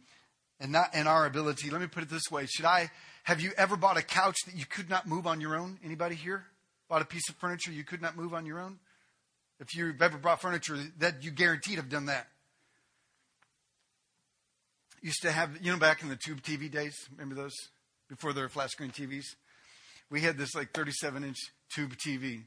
and 0.62 0.72
not 0.72 0.94
in 0.94 1.08
our 1.08 1.26
ability. 1.26 1.70
Let 1.72 1.82
me 1.82 1.88
put 1.88 2.04
it 2.04 2.10
this 2.10 2.32
way. 2.32 2.46
Should 2.46 2.66
I 2.66 2.92
have 3.24 3.42
you 3.42 3.52
ever 3.58 3.76
bought 3.76 3.98
a 3.98 4.02
couch 4.02 4.38
that 4.46 4.56
you 4.56 4.66
could 4.66 4.90
not 4.90 5.08
move 5.08 5.28
on 5.28 5.42
your 5.42 5.56
own? 5.56 5.80
Anybody 5.84 6.16
here? 6.16 6.46
Bought 6.88 7.02
a 7.02 7.06
piece 7.06 7.28
of 7.30 7.36
furniture 7.36 7.72
you 7.72 7.84
could 7.84 8.02
not 8.02 8.16
move 8.16 8.34
on 8.34 8.46
your 8.46 8.60
own? 8.60 8.80
If 9.60 9.76
you've 9.76 10.02
ever 10.02 10.18
bought 10.18 10.42
furniture, 10.42 10.78
that 11.00 11.24
you 11.24 11.32
guaranteed 11.32 11.76
have 11.76 11.90
done 11.90 12.06
that. 12.06 12.28
Used 15.02 15.22
to 15.24 15.32
have, 15.32 15.58
you 15.62 15.72
know, 15.72 15.80
back 15.80 16.04
in 16.04 16.10
the 16.10 16.18
tube 16.24 16.42
TV 16.42 16.70
days, 16.70 16.96
remember 17.12 17.36
those? 17.36 17.54
Before 18.08 18.34
there 18.34 18.44
were 18.44 18.50
flat 18.50 18.70
screen 18.70 18.92
TVs? 18.92 19.26
We 20.10 20.22
had 20.22 20.38
this 20.38 20.54
like 20.54 20.74
37 20.74 21.24
inch 21.24 21.38
tube 21.74 21.96
TV. 22.06 22.44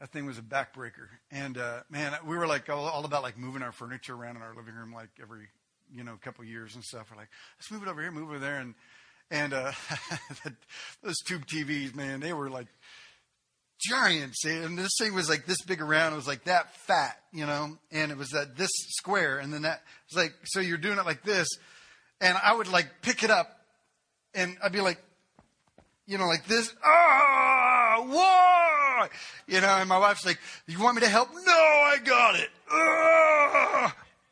That 0.00 0.12
thing 0.12 0.26
was 0.26 0.38
a 0.38 0.42
backbreaker. 0.42 1.08
And 1.30 1.58
uh, 1.58 1.80
man, 1.90 2.14
we 2.24 2.36
were 2.36 2.46
like 2.46 2.70
all, 2.70 2.86
all 2.86 3.04
about 3.04 3.22
like 3.22 3.36
moving 3.36 3.62
our 3.62 3.72
furniture 3.72 4.14
around 4.14 4.36
in 4.36 4.42
our 4.42 4.54
living 4.54 4.74
room 4.74 4.92
like 4.92 5.10
every 5.20 5.48
you 5.94 6.04
know, 6.04 6.14
a 6.14 6.18
couple 6.18 6.44
years 6.44 6.74
and 6.74 6.84
stuff. 6.84 7.08
We're 7.10 7.18
like, 7.18 7.30
let's 7.58 7.70
move 7.70 7.82
it 7.82 7.88
over 7.88 8.00
here, 8.00 8.10
move 8.10 8.28
over 8.28 8.38
there. 8.38 8.58
And, 8.58 8.74
and, 9.30 9.52
uh, 9.52 9.72
those 11.02 11.18
tube 11.26 11.46
TVs, 11.46 11.94
man, 11.94 12.20
they 12.20 12.32
were 12.32 12.50
like 12.50 12.68
giants. 13.80 14.44
And 14.44 14.78
this 14.78 14.92
thing 14.98 15.14
was 15.14 15.28
like 15.28 15.46
this 15.46 15.62
big 15.62 15.80
around. 15.80 16.12
It 16.12 16.16
was 16.16 16.28
like 16.28 16.44
that 16.44 16.74
fat, 16.74 17.18
you 17.32 17.46
know, 17.46 17.78
and 17.90 18.10
it 18.10 18.18
was 18.18 18.30
that 18.30 18.56
this 18.56 18.70
square. 18.72 19.38
And 19.38 19.52
then 19.52 19.62
that 19.62 19.82
was 20.10 20.22
like, 20.22 20.34
so 20.44 20.60
you're 20.60 20.78
doing 20.78 20.98
it 20.98 21.06
like 21.06 21.22
this. 21.22 21.48
And 22.20 22.36
I 22.42 22.54
would 22.54 22.68
like 22.68 22.88
pick 23.02 23.22
it 23.22 23.30
up 23.30 23.58
and 24.34 24.56
I'd 24.62 24.72
be 24.72 24.80
like, 24.80 24.98
you 26.06 26.16
know, 26.16 26.26
like 26.26 26.46
this. 26.46 26.74
Ah, 26.82 27.96
whoa! 28.00 29.08
You 29.46 29.60
know, 29.60 29.68
and 29.68 29.88
my 29.88 29.98
wife's 29.98 30.24
like, 30.24 30.38
you 30.66 30.80
want 30.80 30.96
me 30.96 31.02
to 31.02 31.08
help? 31.08 31.28
No, 31.34 31.52
I 31.52 31.98
got 32.02 32.34
it. 32.36 32.48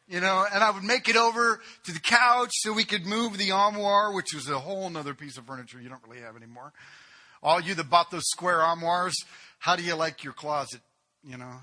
You 0.08 0.20
know, 0.20 0.44
and 0.52 0.62
I 0.62 0.70
would 0.70 0.84
make 0.84 1.08
it 1.08 1.16
over 1.16 1.60
to 1.84 1.92
the 1.92 2.00
couch 2.00 2.50
so 2.52 2.72
we 2.72 2.84
could 2.84 3.06
move 3.06 3.38
the 3.38 3.50
armoire, 3.50 4.12
which 4.12 4.34
was 4.34 4.48
a 4.48 4.58
whole 4.58 4.94
other 4.96 5.14
piece 5.14 5.36
of 5.36 5.46
furniture 5.46 5.80
you 5.80 5.88
don't 5.88 6.02
really 6.06 6.22
have 6.22 6.36
anymore. 6.36 6.72
All 7.42 7.60
you 7.60 7.74
that 7.74 7.90
bought 7.90 8.10
those 8.10 8.26
square 8.26 8.62
armoires, 8.62 9.14
how 9.58 9.76
do 9.76 9.82
you 9.82 9.94
like 9.94 10.24
your 10.24 10.32
closet? 10.32 10.80
You 11.24 11.36
know, 11.36 11.54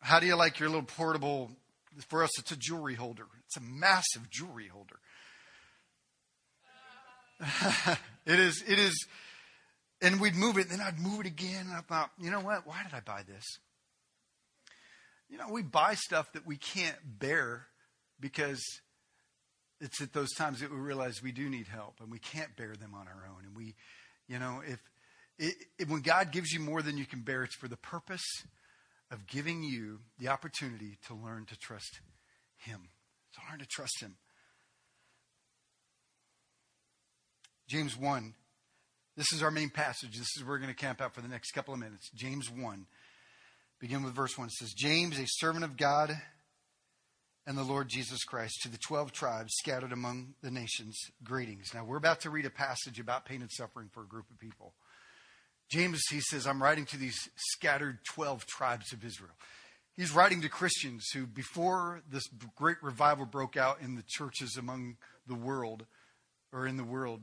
how 0.00 0.20
do 0.20 0.26
you 0.26 0.36
like 0.36 0.58
your 0.58 0.68
little 0.68 0.84
portable? 0.84 1.50
For 2.08 2.22
us, 2.22 2.38
it's 2.38 2.52
a 2.52 2.56
jewelry 2.56 2.94
holder. 2.94 3.26
It's 3.46 3.56
a 3.56 3.60
massive 3.60 4.30
jewelry 4.30 4.68
holder. 4.68 4.98
it 8.26 8.38
is. 8.38 8.62
It 8.66 8.78
is. 8.78 9.06
And 10.00 10.20
we'd 10.20 10.36
move 10.36 10.58
it, 10.58 10.70
and 10.70 10.78
then 10.78 10.80
I'd 10.80 11.00
move 11.00 11.20
it 11.20 11.26
again. 11.26 11.66
And 11.66 11.72
I 11.74 11.80
thought, 11.80 12.10
you 12.20 12.30
know 12.30 12.40
what? 12.40 12.66
Why 12.66 12.82
did 12.84 12.94
I 12.94 13.00
buy 13.00 13.22
this? 13.26 13.44
You 15.28 15.38
know, 15.38 15.48
we 15.50 15.62
buy 15.62 15.94
stuff 15.94 16.32
that 16.32 16.46
we 16.46 16.56
can't 16.56 16.96
bear 17.18 17.66
because 18.20 18.62
it's 19.80 20.00
at 20.00 20.12
those 20.12 20.32
times 20.34 20.60
that 20.60 20.70
we 20.70 20.76
realize 20.76 21.22
we 21.22 21.32
do 21.32 21.48
need 21.48 21.68
help 21.68 22.00
and 22.00 22.10
we 22.10 22.18
can't 22.18 22.56
bear 22.56 22.74
them 22.74 22.94
on 22.94 23.06
our 23.06 23.28
own. 23.28 23.44
And 23.44 23.56
we, 23.56 23.74
you 24.26 24.38
know, 24.38 24.62
if 24.66 24.80
when 25.88 26.00
God 26.00 26.32
gives 26.32 26.52
you 26.52 26.60
more 26.60 26.82
than 26.82 26.98
you 26.98 27.06
can 27.06 27.20
bear, 27.20 27.44
it's 27.44 27.54
for 27.54 27.68
the 27.68 27.76
purpose 27.76 28.24
of 29.10 29.26
giving 29.26 29.62
you 29.62 30.00
the 30.18 30.28
opportunity 30.28 30.98
to 31.06 31.14
learn 31.14 31.44
to 31.46 31.56
trust 31.56 32.00
Him. 32.58 32.88
To 33.34 33.40
learn 33.50 33.60
to 33.60 33.66
trust 33.66 34.02
Him. 34.02 34.16
James 37.68 37.96
1. 37.96 38.34
This 39.16 39.32
is 39.32 39.42
our 39.42 39.50
main 39.50 39.68
passage. 39.70 40.16
This 40.16 40.28
is 40.36 40.42
where 40.42 40.54
we're 40.54 40.58
going 40.58 40.74
to 40.74 40.76
camp 40.76 41.00
out 41.00 41.14
for 41.14 41.20
the 41.20 41.28
next 41.28 41.50
couple 41.52 41.74
of 41.74 41.80
minutes. 41.80 42.08
James 42.14 42.50
1. 42.50 42.86
Begin 43.80 44.02
with 44.02 44.14
verse 44.14 44.36
1. 44.36 44.48
It 44.48 44.52
says, 44.54 44.72
James, 44.72 45.20
a 45.20 45.26
servant 45.26 45.64
of 45.64 45.76
God 45.76 46.10
and 47.46 47.56
the 47.56 47.62
Lord 47.62 47.88
Jesus 47.88 48.24
Christ, 48.24 48.62
to 48.62 48.68
the 48.68 48.76
12 48.76 49.12
tribes 49.12 49.52
scattered 49.56 49.92
among 49.92 50.34
the 50.42 50.50
nations, 50.50 50.98
greetings. 51.22 51.72
Now, 51.72 51.84
we're 51.84 51.96
about 51.96 52.20
to 52.22 52.30
read 52.30 52.44
a 52.44 52.50
passage 52.50 52.98
about 52.98 53.24
pain 53.24 53.40
and 53.40 53.50
suffering 53.52 53.88
for 53.92 54.02
a 54.02 54.06
group 54.06 54.28
of 54.30 54.38
people. 54.40 54.74
James, 55.70 56.02
he 56.10 56.20
says, 56.20 56.44
I'm 56.44 56.60
writing 56.60 56.86
to 56.86 56.96
these 56.96 57.28
scattered 57.36 57.98
12 58.04 58.46
tribes 58.46 58.92
of 58.92 59.04
Israel. 59.04 59.36
He's 59.96 60.10
writing 60.10 60.40
to 60.42 60.48
Christians 60.48 61.06
who, 61.14 61.26
before 61.26 62.02
this 62.10 62.24
great 62.56 62.82
revival 62.82 63.26
broke 63.26 63.56
out 63.56 63.80
in 63.80 63.94
the 63.94 64.04
churches 64.08 64.56
among 64.56 64.96
the 65.28 65.36
world, 65.36 65.86
or 66.52 66.66
in 66.66 66.78
the 66.78 66.84
world, 66.84 67.20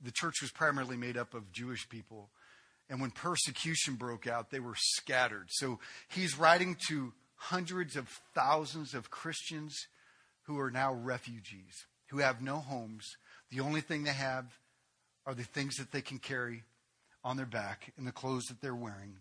the 0.00 0.12
church 0.12 0.36
was 0.40 0.52
primarily 0.52 0.96
made 0.96 1.16
up 1.16 1.34
of 1.34 1.50
Jewish 1.50 1.88
people 1.88 2.30
and 2.88 3.00
when 3.00 3.10
persecution 3.10 3.94
broke 3.94 4.26
out, 4.26 4.50
they 4.50 4.60
were 4.60 4.76
scattered. 4.76 5.46
So 5.50 5.80
he's 6.08 6.38
writing 6.38 6.76
to 6.88 7.12
hundreds 7.34 7.96
of 7.96 8.08
thousands 8.34 8.94
of 8.94 9.10
Christians 9.10 9.76
who 10.42 10.58
are 10.58 10.70
now 10.70 10.94
refugees, 10.94 11.86
who 12.08 12.18
have 12.18 12.40
no 12.40 12.56
homes. 12.58 13.04
The 13.50 13.60
only 13.60 13.80
thing 13.80 14.04
they 14.04 14.12
have 14.12 14.46
are 15.26 15.34
the 15.34 15.42
things 15.42 15.76
that 15.76 15.90
they 15.92 16.00
can 16.00 16.18
carry 16.18 16.62
on 17.24 17.36
their 17.36 17.46
back 17.46 17.92
and 17.96 18.06
the 18.06 18.12
clothes 18.12 18.44
that 18.44 18.60
they're 18.60 18.74
wearing. 18.74 19.16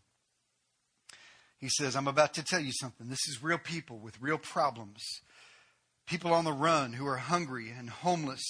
He 1.58 1.70
says, 1.70 1.96
I'm 1.96 2.08
about 2.08 2.36
to 2.36 2.44
tell 2.44 2.60
you 2.60 2.72
something. 2.72 3.10
This 3.10 3.28
is 3.28 3.42
real 3.42 3.58
people 3.58 3.98
with 3.98 4.22
real 4.22 4.38
problems. 4.38 5.02
People 6.06 6.34
on 6.34 6.46
the 6.46 6.54
run 6.54 6.94
who 6.94 7.08
are 7.08 7.18
hungry 7.18 7.74
and 7.76 7.90
homeless, 7.90 8.44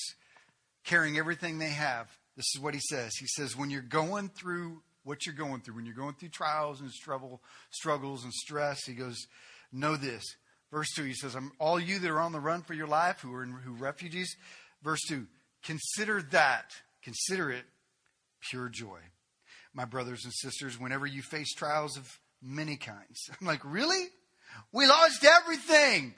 carrying 0.84 1.17
everything 1.17 1.58
they 1.58 1.69
have. 1.69 2.08
This 2.36 2.47
is 2.54 2.62
what 2.62 2.73
he 2.73 2.82
says. 2.82 3.13
He 3.17 3.28
says, 3.28 3.56
when 3.56 3.69
you're 3.69 3.82
going 3.82 4.28
through 4.28 4.82
what 5.05 5.25
you're 5.25 5.35
going 5.35 5.61
through, 5.61 5.75
when 5.75 5.85
you're 5.85 5.95
going 5.95 6.15
through 6.15 6.29
trials 6.29 6.81
and 6.81 6.91
struggle, 6.91 7.41
struggles 7.69 8.23
and 8.23 8.33
stress, 8.33 8.83
he 8.85 8.93
goes, 8.93 9.27
know 9.71 9.95
this. 9.95 10.23
Verse 10.71 10.91
2, 10.95 11.03
he 11.03 11.13
says, 11.13 11.37
all 11.59 11.79
you 11.79 11.99
that 11.99 12.09
are 12.09 12.19
on 12.19 12.33
the 12.33 12.39
run 12.39 12.63
for 12.63 12.73
your 12.73 12.87
life, 12.87 13.21
who 13.21 13.33
are 13.33 13.43
in, 13.43 13.51
who 13.51 13.73
refugees. 13.73 14.35
Verse 14.83 15.01
2, 15.07 15.25
consider 15.63 16.21
that, 16.31 16.71
consider 17.03 17.51
it 17.51 17.63
pure 18.49 18.67
joy. 18.67 18.99
My 19.73 19.85
brothers 19.85 20.25
and 20.25 20.33
sisters, 20.33 20.79
whenever 20.79 21.05
you 21.05 21.21
face 21.21 21.53
trials 21.53 21.97
of 21.97 22.19
many 22.41 22.75
kinds. 22.75 23.29
I'm 23.39 23.47
like, 23.47 23.61
really? 23.63 24.07
We 24.71 24.87
lost 24.87 25.23
everything. 25.23 26.15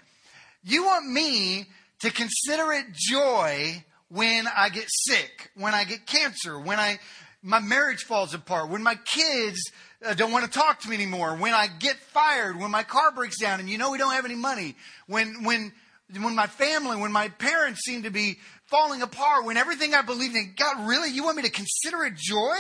You 0.64 0.86
want 0.86 1.12
me 1.12 1.66
to 2.02 2.12
consider 2.12 2.72
it 2.72 2.86
joy 2.94 3.84
when 4.10 4.46
I 4.48 4.70
get 4.70 4.86
sick, 4.88 5.52
when 5.56 5.74
I 5.74 5.84
get 5.84 6.06
cancer, 6.06 6.58
when 6.60 6.80
I 6.80 7.00
my 7.48 7.60
marriage 7.60 8.04
falls 8.04 8.34
apart, 8.34 8.70
when 8.70 8.84
my 8.84 8.96
kids 9.06 9.72
uh, 10.06 10.14
don't 10.14 10.34
want 10.34 10.44
to 10.44 10.52
talk 10.52 10.82
to 10.82 10.90
me 10.90 10.96
anymore, 10.96 11.38
when 11.38 11.54
I 11.54 11.68
get 11.68 11.96
fired, 11.96 12.60
when 12.60 12.72
my 12.72 12.84
car 12.84 13.12
breaks 13.14 13.40
down 13.40 13.62
and 13.62 13.70
you 13.70 13.78
know 13.78 13.90
we 13.90 13.98
don't 13.98 14.14
have 14.14 14.26
any 14.26 14.36
money, 14.36 14.76
when 15.08 15.46
when 15.46 15.72
when 16.14 16.36
my 16.36 16.48
family, 16.48 16.98
when 16.98 17.12
my 17.12 17.30
parents 17.30 17.82
seem 17.86 18.04
to 18.04 18.12
be 18.12 18.38
falling 18.66 19.02
apart, 19.02 19.46
when 19.46 19.56
everything 19.56 19.94
I 19.94 20.02
believe 20.02 20.36
in, 20.36 20.56
God, 20.58 20.88
really, 20.88 21.10
you 21.10 21.24
want 21.24 21.38
me 21.38 21.44
to 21.44 21.50
consider 21.50 22.04
it 22.04 22.16
joy? 22.16 22.58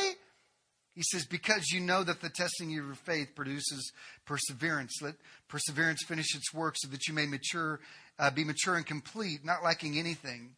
He 0.96 1.04
says, 1.04 1.26
because 1.26 1.70
you 1.72 1.80
know 1.80 2.04
that 2.04 2.22
the 2.22 2.30
testing 2.30 2.70
of 2.70 2.86
your 2.86 2.96
faith 2.96 3.36
produces 3.36 3.92
perseverance. 4.26 5.02
Let 5.02 5.16
perseverance 5.48 6.04
finish 6.04 6.34
its 6.34 6.54
work 6.54 6.76
so 6.78 6.90
that 6.90 7.08
you 7.08 7.14
may 7.14 7.26
mature, 7.26 7.80
uh, 8.18 8.32
be 8.32 8.44
mature 8.44 8.76
and 8.76 8.86
complete, 8.86 9.46
not 9.46 9.64
lacking 9.64 10.00
anything. 10.00 10.56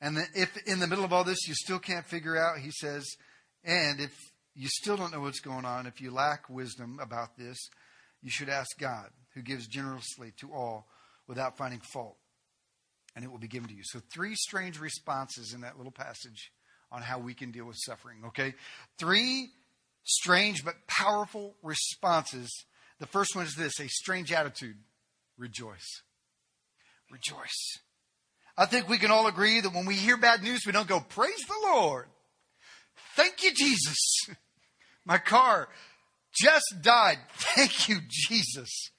And 0.00 0.18
if 0.34 0.56
in 0.66 0.78
the 0.78 0.86
middle 0.86 1.04
of 1.04 1.12
all 1.12 1.24
this 1.24 1.48
you 1.48 1.54
still 1.54 1.78
can't 1.78 2.06
figure 2.06 2.36
out, 2.36 2.58
he 2.58 2.70
says, 2.70 3.04
and 3.64 4.00
if 4.00 4.12
you 4.54 4.68
still 4.68 4.96
don't 4.96 5.12
know 5.12 5.20
what's 5.20 5.40
going 5.40 5.64
on, 5.64 5.86
if 5.86 6.00
you 6.00 6.10
lack 6.10 6.48
wisdom 6.48 6.98
about 7.02 7.36
this, 7.36 7.58
you 8.22 8.30
should 8.30 8.48
ask 8.48 8.78
God, 8.78 9.10
who 9.34 9.42
gives 9.42 9.66
generously 9.66 10.32
to 10.40 10.52
all 10.52 10.88
without 11.26 11.56
finding 11.56 11.80
fault, 11.92 12.16
and 13.14 13.24
it 13.24 13.30
will 13.30 13.38
be 13.38 13.48
given 13.48 13.68
to 13.68 13.74
you. 13.74 13.82
So, 13.84 14.00
three 14.12 14.34
strange 14.34 14.80
responses 14.80 15.52
in 15.52 15.60
that 15.60 15.76
little 15.76 15.92
passage 15.92 16.50
on 16.90 17.02
how 17.02 17.18
we 17.18 17.34
can 17.34 17.50
deal 17.50 17.66
with 17.66 17.76
suffering, 17.78 18.18
okay? 18.28 18.54
Three 18.98 19.50
strange 20.04 20.64
but 20.64 20.74
powerful 20.86 21.54
responses. 21.62 22.50
The 22.98 23.06
first 23.06 23.36
one 23.36 23.44
is 23.44 23.54
this 23.54 23.78
a 23.78 23.88
strange 23.88 24.32
attitude 24.32 24.76
rejoice. 25.36 26.02
Rejoice. 27.10 27.78
I 28.58 28.66
think 28.66 28.88
we 28.88 28.98
can 28.98 29.12
all 29.12 29.28
agree 29.28 29.60
that 29.60 29.72
when 29.72 29.86
we 29.86 29.94
hear 29.94 30.16
bad 30.16 30.42
news, 30.42 30.66
we 30.66 30.72
don't 30.72 30.88
go, 30.88 30.98
Praise 30.98 31.44
the 31.46 31.68
Lord. 31.72 32.06
Thank 33.14 33.44
you, 33.44 33.52
Jesus. 33.54 34.26
My 35.06 35.18
car 35.18 35.68
just 36.34 36.82
died. 36.82 37.18
Thank 37.36 37.88
you, 37.88 38.00
Jesus. 38.08 38.90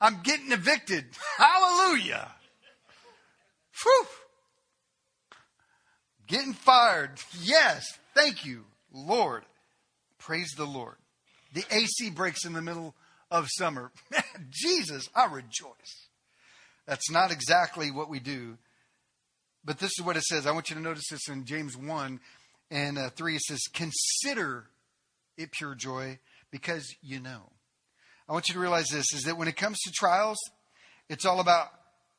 I'm 0.00 0.20
getting 0.22 0.52
evicted. 0.52 1.04
Hallelujah. 1.36 2.30
Whew. 3.82 4.06
Getting 6.28 6.52
fired. 6.52 7.18
Yes. 7.42 7.98
Thank 8.14 8.46
you, 8.46 8.66
Lord. 8.92 9.42
Praise 10.18 10.52
the 10.56 10.64
Lord. 10.64 10.94
The 11.52 11.64
AC 11.70 12.10
breaks 12.10 12.44
in 12.44 12.52
the 12.52 12.62
middle 12.62 12.94
of 13.32 13.48
summer. 13.50 13.90
Jesus, 14.50 15.08
I 15.14 15.26
rejoice. 15.26 16.08
That's 16.86 17.10
not 17.10 17.32
exactly 17.32 17.90
what 17.90 18.10
we 18.10 18.20
do. 18.20 18.58
But 19.64 19.78
this 19.78 19.92
is 19.98 20.04
what 20.04 20.16
it 20.16 20.24
says. 20.24 20.46
I 20.46 20.52
want 20.52 20.68
you 20.68 20.76
to 20.76 20.82
notice 20.82 21.08
this 21.10 21.28
in 21.28 21.46
James 21.46 21.76
1 21.76 22.20
and 22.70 22.98
uh, 22.98 23.10
3. 23.10 23.36
It 23.36 23.42
says, 23.42 23.60
Consider 23.72 24.66
it 25.38 25.52
pure 25.52 25.74
joy 25.74 26.18
because 26.50 26.86
you 27.02 27.20
know. 27.20 27.50
I 28.28 28.32
want 28.32 28.48
you 28.48 28.54
to 28.54 28.60
realize 28.60 28.88
this 28.88 29.12
is 29.14 29.24
that 29.24 29.36
when 29.36 29.48
it 29.48 29.56
comes 29.56 29.78
to 29.80 29.92
trials, 29.92 30.38
it's 31.08 31.24
all 31.24 31.40
about 31.40 31.68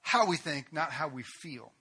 how 0.01 0.27
we 0.27 0.37
think, 0.37 0.71
not 0.71 0.91
how 0.91 1.07
we 1.07 1.23
feel. 1.23 1.71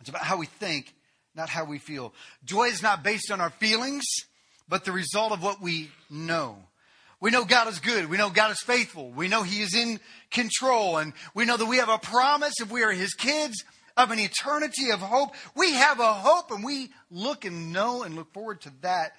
It's 0.00 0.08
about 0.08 0.22
how 0.22 0.36
we 0.36 0.46
think, 0.46 0.92
not 1.34 1.48
how 1.48 1.64
we 1.64 1.78
feel. 1.78 2.12
Joy 2.44 2.64
is 2.64 2.82
not 2.82 3.04
based 3.04 3.30
on 3.30 3.40
our 3.40 3.50
feelings, 3.50 4.04
but 4.68 4.84
the 4.84 4.92
result 4.92 5.32
of 5.32 5.42
what 5.42 5.62
we 5.62 5.90
know. 6.10 6.58
We 7.20 7.30
know 7.30 7.44
God 7.44 7.68
is 7.68 7.78
good. 7.78 8.10
We 8.10 8.18
know 8.18 8.30
God 8.30 8.50
is 8.50 8.60
faithful. 8.60 9.10
We 9.10 9.28
know 9.28 9.42
He 9.42 9.62
is 9.62 9.74
in 9.74 10.00
control. 10.30 10.98
And 10.98 11.12
we 11.34 11.44
know 11.44 11.56
that 11.56 11.66
we 11.66 11.78
have 11.78 11.88
a 11.88 11.98
promise 11.98 12.54
if 12.60 12.70
we 12.70 12.82
are 12.82 12.92
His 12.92 13.14
kids 13.14 13.64
of 13.96 14.10
an 14.10 14.18
eternity 14.18 14.90
of 14.90 15.00
hope. 15.00 15.34
We 15.54 15.72
have 15.72 16.00
a 16.00 16.12
hope 16.12 16.50
and 16.50 16.62
we 16.62 16.90
look 17.10 17.44
and 17.44 17.72
know 17.72 18.02
and 18.02 18.14
look 18.14 18.32
forward 18.32 18.60
to 18.62 18.72
that. 18.82 19.12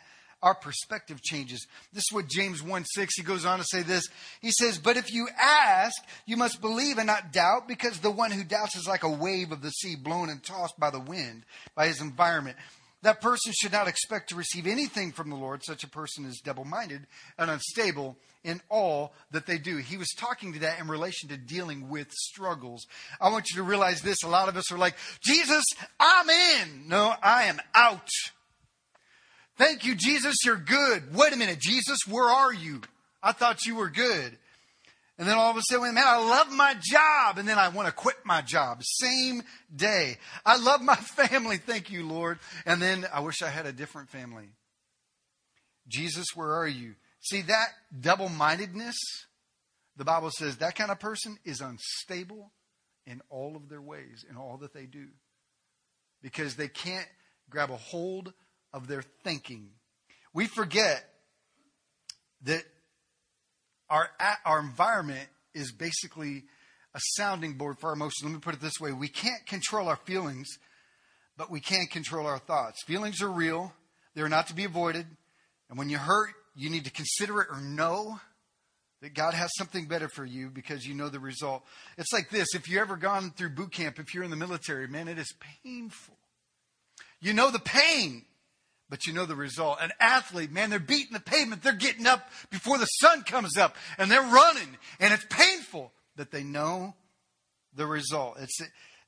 Our 0.44 0.54
perspective 0.54 1.20
changes. 1.24 1.66
This 1.94 2.04
is 2.04 2.14
what 2.14 2.28
James 2.28 2.62
1 2.62 2.86
6, 2.86 3.16
he 3.16 3.24
goes 3.24 3.44
on 3.44 3.58
to 3.58 3.66
say 3.66 3.82
this. 3.82 4.08
He 4.40 4.52
says, 4.52 4.78
But 4.78 4.96
if 4.96 5.12
you 5.12 5.28
ask, 5.36 5.96
you 6.28 6.38
must 6.38 6.62
believe 6.62 7.00
and 7.00 7.08
not 7.08 7.34
doubt, 7.34 7.68
because 7.68 7.98
the 7.98 8.12
one 8.12 8.30
who 8.30 8.44
doubts 8.44 8.76
is 8.76 8.88
like 8.88 9.02
a 9.02 9.10
wave 9.10 9.52
of 9.52 9.64
the 9.64 9.72
sea 9.72 9.96
blown 9.96 10.30
and 10.30 10.44
tossed 10.44 10.80
by 10.80 10.92
the 10.92 11.00
wind, 11.00 11.44
by 11.74 11.88
his 11.88 12.02
environment. 12.02 12.56
That 13.04 13.22
person 13.22 13.54
should 13.56 13.72
not 13.72 13.88
expect 13.88 14.30
to 14.30 14.36
receive 14.36 14.66
anything 14.66 15.12
from 15.12 15.30
the 15.30 15.36
Lord. 15.36 15.64
Such 15.64 15.84
a 15.84 15.90
person 15.90 16.26
is 16.26 16.42
double 16.44 16.66
minded 16.66 17.06
and 17.38 17.52
unstable 17.52 18.18
in 18.44 18.60
all 18.70 19.14
that 19.32 19.46
they 19.46 19.60
do. 19.60 19.78
He 19.78 19.98
was 19.98 20.10
talking 20.18 20.54
to 20.54 20.60
that 20.60 20.80
in 20.80 20.88
relation 20.88 21.30
to 21.30 21.38
dealing 21.38 21.90
with 21.90 22.12
struggles. 22.12 22.88
I 23.22 23.30
want 23.30 23.52
you 23.52 23.58
to 23.58 23.64
realize 23.64 24.02
this. 24.02 24.24
A 24.24 24.28
lot 24.28 24.50
of 24.50 24.58
us 24.58 24.72
are 24.72 24.80
like, 24.80 24.96
Jesus, 25.22 25.64
I'm 26.00 26.30
in. 26.30 26.88
No, 26.88 27.14
I 27.22 27.44
am 27.44 27.60
out. 27.76 28.10
Thank 29.58 29.86
you, 29.86 29.96
Jesus, 29.96 30.38
you're 30.46 30.56
good. 30.56 31.16
Wait 31.16 31.34
a 31.34 31.38
minute, 31.38 31.60
Jesus, 31.60 32.00
where 32.08 32.30
are 32.30 32.54
you? 32.54 32.82
I 33.22 33.32
thought 33.32 33.66
you 33.66 33.76
were 33.76 33.90
good. 33.90 34.38
And 35.18 35.28
then 35.28 35.38
all 35.38 35.50
of 35.50 35.58
a 35.58 35.62
sudden, 35.64 35.96
man, 35.96 36.04
I 36.06 36.18
love 36.18 36.52
my 36.52 36.76
job. 36.80 37.40
And 37.40 37.48
then 37.48 37.58
I 37.58 37.70
want 37.70 37.88
to 37.88 37.94
quit 37.94 38.18
my 38.24 38.42
job. 38.42 38.84
Same 38.84 39.42
day. 39.76 40.18
I 40.46 40.58
love 40.58 40.82
my 40.82 40.96
family. 40.96 41.58
Thank 41.58 41.90
you, 41.90 42.06
Lord. 42.08 42.38
And 42.66 42.82
then 42.82 43.06
I 43.12 43.22
wish 43.22 43.42
I 43.42 43.50
had 43.50 43.66
a 43.66 43.72
different 43.72 44.10
family. 44.10 44.50
Jesus, 45.88 46.28
where 46.36 46.54
are 46.54 46.68
you? 46.68 46.96
See, 47.20 47.42
that 47.44 47.70
double 48.00 48.30
mindedness, 48.30 48.98
the 49.96 50.06
Bible 50.06 50.30
says 50.30 50.58
that 50.58 50.76
kind 50.76 50.92
of 50.92 51.00
person 51.00 51.38
is 51.44 51.62
unstable 51.62 52.52
in 53.08 53.22
all 53.30 53.56
of 53.56 53.70
their 53.70 53.82
ways, 53.82 54.24
in 54.30 54.38
all 54.38 54.58
that 54.58 54.74
they 54.74 54.86
do. 54.86 55.08
Because 56.22 56.56
they 56.56 56.68
can't 56.68 57.08
grab 57.50 57.72
a 57.72 57.78
hold 57.78 58.34
of 58.74 58.88
their 58.88 59.02
thinking. 59.24 59.70
We 60.34 60.46
forget 60.46 61.04
that 62.44 62.64
our, 63.90 64.10
our 64.46 64.60
environment 64.60 65.28
is 65.54 65.72
basically 65.72 66.44
a 66.94 67.00
sounding 67.16 67.54
board 67.54 67.80
for 67.80 67.88
our 67.88 67.94
emotions. 67.94 68.24
Let 68.24 68.34
me 68.34 68.40
put 68.40 68.54
it 68.54 68.62
this 68.62 68.80
way 68.80 68.92
we 68.92 69.08
can't 69.08 69.46
control 69.46 69.88
our 69.88 69.96
feelings, 69.98 70.48
but 71.38 71.52
we 71.52 71.60
can 71.60 71.86
control 71.88 72.28
our 72.28 72.40
thoughts. 72.40 72.84
Feelings 72.86 73.22
are 73.22 73.32
real, 73.32 73.74
they're 74.16 74.30
not 74.30 74.48
to 74.48 74.56
be 74.56 74.64
avoided. 74.64 75.06
And 75.70 75.78
when 75.78 75.90
you 75.90 75.98
hurt, 75.98 76.30
you 76.56 76.70
need 76.70 76.86
to 76.86 76.92
consider 76.92 77.42
it 77.42 77.50
or 77.52 77.60
know 77.60 78.20
that 79.02 79.14
God 79.14 79.34
has 79.34 79.52
something 79.56 79.86
better 79.86 80.08
for 80.08 80.26
you 80.26 80.50
because 80.50 80.86
you 80.86 80.96
know 80.96 81.10
the 81.10 81.20
result. 81.20 81.64
It's 81.98 82.12
like 82.12 82.30
this 82.30 82.48
if 82.56 82.68
you 82.68 82.80
ever 82.80 82.96
gone 82.96 83.32
through 83.32 83.50
boot 83.50 83.72
camp, 83.72 84.00
if 84.00 84.14
you're 84.14 84.24
in 84.24 84.32
the 84.32 84.38
military, 84.38 84.88
man, 84.88 85.08
it 85.08 85.20
is 85.20 85.34
painful. 85.64 86.16
You 87.20 87.34
know 87.34 87.52
the 87.52 87.60
pain 87.60 88.26
but 88.90 89.06
you 89.06 89.14
know 89.14 89.26
the 89.26 89.36
result. 89.36 89.80
An 89.82 89.92
athlete, 90.00 90.52
man, 90.52 90.70
they're 90.70 90.80
beating 90.80 91.14
the 91.14 91.20
pavement. 91.20 91.64
They're 91.64 91.74
getting 91.74 92.08
up 92.08 92.30
before 92.50 92.78
the 92.78 92.86
sun 92.86 93.24
comes 93.24 93.58
up 93.58 93.76
and 93.98 94.10
they're 94.10 94.22
running 94.22 94.78
and 95.00 95.14
it's 95.14 95.26
painful, 95.30 95.92
but 96.16 96.32
they 96.32 96.44
know 96.44 96.96
the 97.76 97.86
result. 97.86 98.38
It's, 98.40 98.60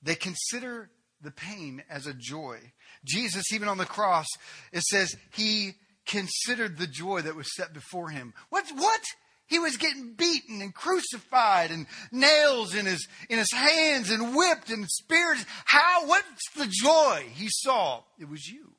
they 0.02 0.16
consider 0.16 0.90
the 1.22 1.32
pain 1.32 1.84
as 1.90 2.08
a 2.08 2.14
joy. 2.14 2.60
Jesus, 3.06 3.52
even 3.54 3.68
on 3.68 3.78
the 3.78 3.86
cross, 3.86 4.28
it 4.72 4.84
says 4.84 5.16
he 5.34 5.74
considered 6.06 6.78
the 6.78 6.88
joy 6.88 7.22
that 7.22 7.36
was 7.36 7.56
set 7.56 7.74
before 7.74 8.10
him. 8.10 8.34
What? 8.50 8.66
What? 8.76 9.02
He 9.48 9.58
was 9.58 9.78
getting 9.78 10.14
beaten 10.14 10.62
and 10.62 10.74
crucified 10.74 11.72
and 11.72 11.88
nails 12.12 12.76
in 12.76 12.86
his, 12.86 13.08
in 13.30 13.40
his 13.40 13.52
hands 13.52 14.12
and 14.12 14.36
whipped 14.36 14.70
and 14.70 14.86
spears. 14.88 15.44
How? 15.66 16.06
What's 16.06 16.52
the 16.56 16.68
joy 16.68 17.26
he 17.34 17.48
saw? 17.50 18.04
It 18.20 18.30
was 18.30 18.46
you. 18.46 18.74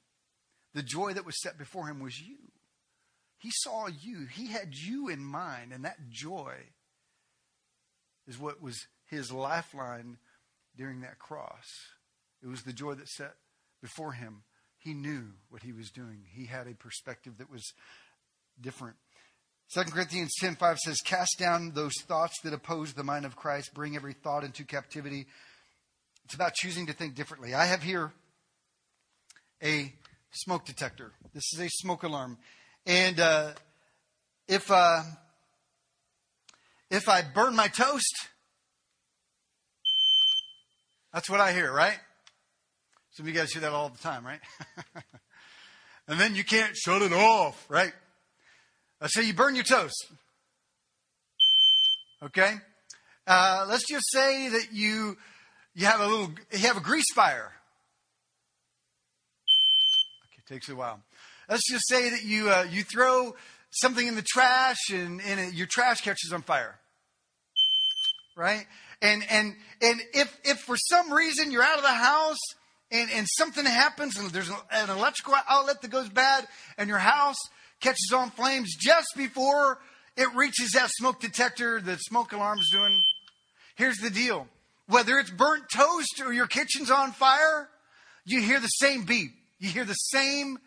The 0.75 0.83
joy 0.83 1.15
that 1.15 1.27
was 1.27 1.41
set 1.41 1.59
before 1.59 1.87
him 1.87 2.01
was 2.01 2.21
you. 2.21 2.39
He 3.39 3.51
saw 3.53 3.87
you. 3.89 4.27
He 4.27 4.49
had 4.49 4.75
you 4.75 5.09
in 5.09 5.25
mind, 5.25 5.73
and 5.73 5.85
that 5.85 6.09
joy 6.11 6.55
is 8.27 8.39
what 8.39 8.61
was 8.61 8.87
his 9.07 9.33
lifeline 9.33 10.19
during 10.77 11.01
that 11.01 11.19
cross. 11.19 11.67
It 12.43 12.49
was 12.49 12.63
the 12.63 12.73
joy 12.73 12.95
that 12.95 13.09
set 13.09 13.35
before 13.81 14.13
him. 14.13 14.45
He 14.79 14.95
knew 14.95 15.33
what 15.49 15.63
he 15.63 15.73
was 15.73 15.91
doing. 15.91 16.25
He 16.33 16.47
had 16.47 16.67
a 16.67 16.75
perspective 16.75 17.39
that 17.39 17.51
was 17.51 17.73
different. 18.61 18.97
2 19.75 19.85
Corinthians 19.85 20.35
10:5 20.41 20.79
says, 20.79 21.01
"Cast 21.01 21.39
down 21.39 21.73
those 21.73 21.95
thoughts 22.03 22.41
that 22.43 22.53
oppose 22.53 22.95
the 22.95 23.05
mind 23.05 23.25
of 23.25 23.37
Christ, 23.37 23.75
bring 23.75 23.97
every 23.97 24.15
thought 24.15 24.45
into 24.45 24.65
captivity." 24.65 25.27
It's 26.25 26.35
about 26.35 26.55
choosing 26.55 26.87
to 26.87 26.93
think 26.93 27.15
differently. 27.15 27.55
I 27.55 27.67
have 27.67 27.83
here 27.83 28.13
a 29.63 29.95
smoke 30.33 30.65
detector. 30.65 31.13
This 31.35 31.53
is 31.53 31.61
a 31.61 31.69
smoke 31.69 32.03
alarm. 32.03 32.39
And 32.87 33.21
uh, 33.21 33.51
if, 34.49 34.71
uh, 34.71 35.03
if 36.91 37.09
I 37.09 37.23
burn 37.23 37.55
my 37.55 37.69
toast, 37.69 38.29
that's 41.13 41.29
what 41.29 41.41
I 41.41 41.53
hear, 41.53 41.73
right? 41.73 41.99
Some 43.13 43.27
of 43.27 43.29
you 43.29 43.39
guys 43.39 43.53
hear 43.53 43.63
that 43.63 43.73
all 43.73 43.89
the 43.89 43.99
time, 43.99 44.25
right? 44.25 44.41
and 46.09 46.19
then 46.19 46.35
you 46.35 46.45
can't 46.45 46.77
shut 46.77 47.03
it 47.03 47.13
off, 47.13 47.67
right? 47.69 47.93
Uh, 49.01 49.09
so 49.09 49.21
you 49.21 49.35
burn 49.35 49.55
your 49.55 49.65
toast. 49.65 50.07
Okay? 52.23 52.55
Uh, 53.27 53.67
let's 53.69 53.87
just 53.89 54.11
say 54.11 54.49
that 54.51 54.69
you 54.73 55.17
you 55.75 55.87
have 55.87 56.01
a 56.01 56.07
little, 56.07 56.31
you 56.53 56.59
have 56.67 56.77
a 56.77 56.81
grease 56.81 57.13
fire. 57.15 57.53
Takes 60.51 60.69
a 60.69 60.75
while. 60.75 60.99
Let's 61.49 61.63
just 61.71 61.87
say 61.87 62.11
that 62.11 62.25
you 62.25 62.51
uh, 62.51 62.67
you 62.69 62.83
throw 62.83 63.37
something 63.71 64.05
in 64.05 64.17
the 64.17 64.25
trash 64.27 64.79
and, 64.93 65.21
and 65.21 65.39
it, 65.39 65.55
your 65.55 65.69
trash 65.71 66.01
catches 66.01 66.33
on 66.33 66.43
fire, 66.43 66.75
right? 68.37 68.67
And 69.01 69.23
and 69.31 69.55
and 69.81 70.01
if 70.13 70.37
if 70.43 70.59
for 70.59 70.77
some 70.77 71.13
reason 71.13 71.53
you're 71.53 71.63
out 71.63 71.77
of 71.77 71.83
the 71.83 71.89
house 71.89 72.41
and, 72.91 73.09
and 73.13 73.29
something 73.39 73.65
happens 73.65 74.19
and 74.19 74.29
there's 74.31 74.49
an 74.49 74.91
electrical 74.91 75.35
outlet 75.49 75.83
that 75.83 75.91
goes 75.93 76.09
bad 76.09 76.49
and 76.77 76.89
your 76.89 76.99
house 76.99 77.39
catches 77.79 78.13
on 78.13 78.31
flames 78.31 78.75
just 78.75 79.07
before 79.17 79.79
it 80.17 80.35
reaches 80.35 80.73
that 80.73 80.91
smoke 80.91 81.21
detector 81.21 81.81
the 81.81 81.95
smoke 81.99 82.33
alarm's 82.33 82.69
doing. 82.73 83.01
Here's 83.77 83.99
the 83.99 84.11
deal. 84.11 84.49
Whether 84.89 85.21
it's 85.21 85.31
burnt 85.31 85.67
toast 85.73 86.21
or 86.27 86.33
your 86.33 86.49
kitchen's 86.49 86.91
on 86.91 87.13
fire, 87.13 87.69
you 88.25 88.41
hear 88.41 88.59
the 88.59 88.67
same 88.67 89.05
beep. 89.05 89.37
You 89.61 89.69
hear 89.69 89.85
the 89.85 89.95
same 89.95 90.59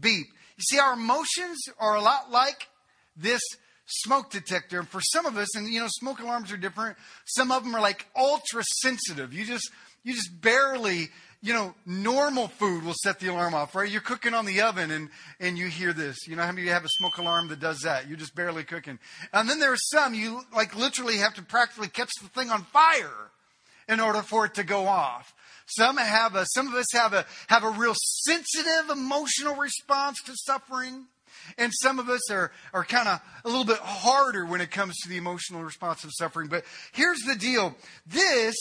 beep. 0.00 0.26
You 0.56 0.62
see, 0.62 0.78
our 0.78 0.94
emotions 0.94 1.58
are 1.78 1.94
a 1.94 2.00
lot 2.00 2.30
like 2.30 2.68
this 3.16 3.42
smoke 3.86 4.30
detector. 4.30 4.80
And 4.80 4.88
for 4.88 5.00
some 5.00 5.26
of 5.26 5.36
us, 5.36 5.54
and 5.56 5.68
you 5.68 5.80
know, 5.80 5.88
smoke 5.88 6.20
alarms 6.20 6.50
are 6.50 6.56
different. 6.56 6.96
Some 7.26 7.52
of 7.52 7.62
them 7.62 7.74
are 7.74 7.80
like 7.80 8.06
ultra 8.16 8.62
sensitive. 8.82 9.32
You 9.32 9.44
just, 9.44 9.70
you 10.02 10.14
just 10.14 10.40
barely 10.40 11.10
you 11.42 11.54
know, 11.54 11.74
normal 11.86 12.48
food 12.48 12.84
will 12.84 12.94
set 13.02 13.18
the 13.18 13.28
alarm 13.28 13.54
off, 13.54 13.74
right? 13.74 13.90
You're 13.90 14.02
cooking 14.02 14.34
on 14.34 14.44
the 14.44 14.60
oven 14.60 14.90
and, 14.90 15.08
and 15.38 15.56
you 15.56 15.68
hear 15.68 15.92
this. 15.92 16.26
You 16.26 16.36
know 16.36 16.42
how 16.42 16.52
many 16.52 16.62
of 16.62 16.66
you 16.66 16.72
have 16.72 16.84
a 16.84 16.88
smoke 16.88 17.16
alarm 17.16 17.48
that 17.48 17.60
does 17.60 17.80
that? 17.80 18.08
You're 18.08 18.18
just 18.18 18.34
barely 18.34 18.62
cooking. 18.62 18.98
And 19.32 19.48
then 19.48 19.58
there 19.58 19.72
are 19.72 19.78
some 19.78 20.12
you 20.12 20.42
like 20.54 20.76
literally 20.76 21.16
have 21.16 21.34
to 21.34 21.42
practically 21.42 21.88
catch 21.88 22.10
the 22.20 22.28
thing 22.28 22.50
on 22.50 22.64
fire 22.64 23.30
in 23.88 24.00
order 24.00 24.20
for 24.20 24.44
it 24.44 24.54
to 24.54 24.64
go 24.64 24.86
off. 24.86 25.34
Some 25.70 25.96
have 25.96 26.34
a, 26.34 26.46
some 26.46 26.68
of 26.68 26.74
us 26.74 26.86
have 26.92 27.12
a, 27.12 27.24
have 27.48 27.64
a 27.64 27.70
real 27.70 27.94
sensitive 27.94 28.90
emotional 28.90 29.56
response 29.56 30.22
to 30.22 30.32
suffering. 30.34 31.06
And 31.58 31.72
some 31.80 31.98
of 31.98 32.08
us 32.08 32.30
are, 32.30 32.52
are 32.72 32.84
kind 32.84 33.08
of 33.08 33.20
a 33.44 33.48
little 33.48 33.64
bit 33.64 33.78
harder 33.78 34.44
when 34.44 34.60
it 34.60 34.70
comes 34.70 34.96
to 34.98 35.08
the 35.08 35.16
emotional 35.16 35.62
response 35.62 36.04
of 36.04 36.10
suffering. 36.12 36.48
But 36.48 36.64
here's 36.92 37.20
the 37.20 37.34
deal. 37.34 37.74
This 38.06 38.54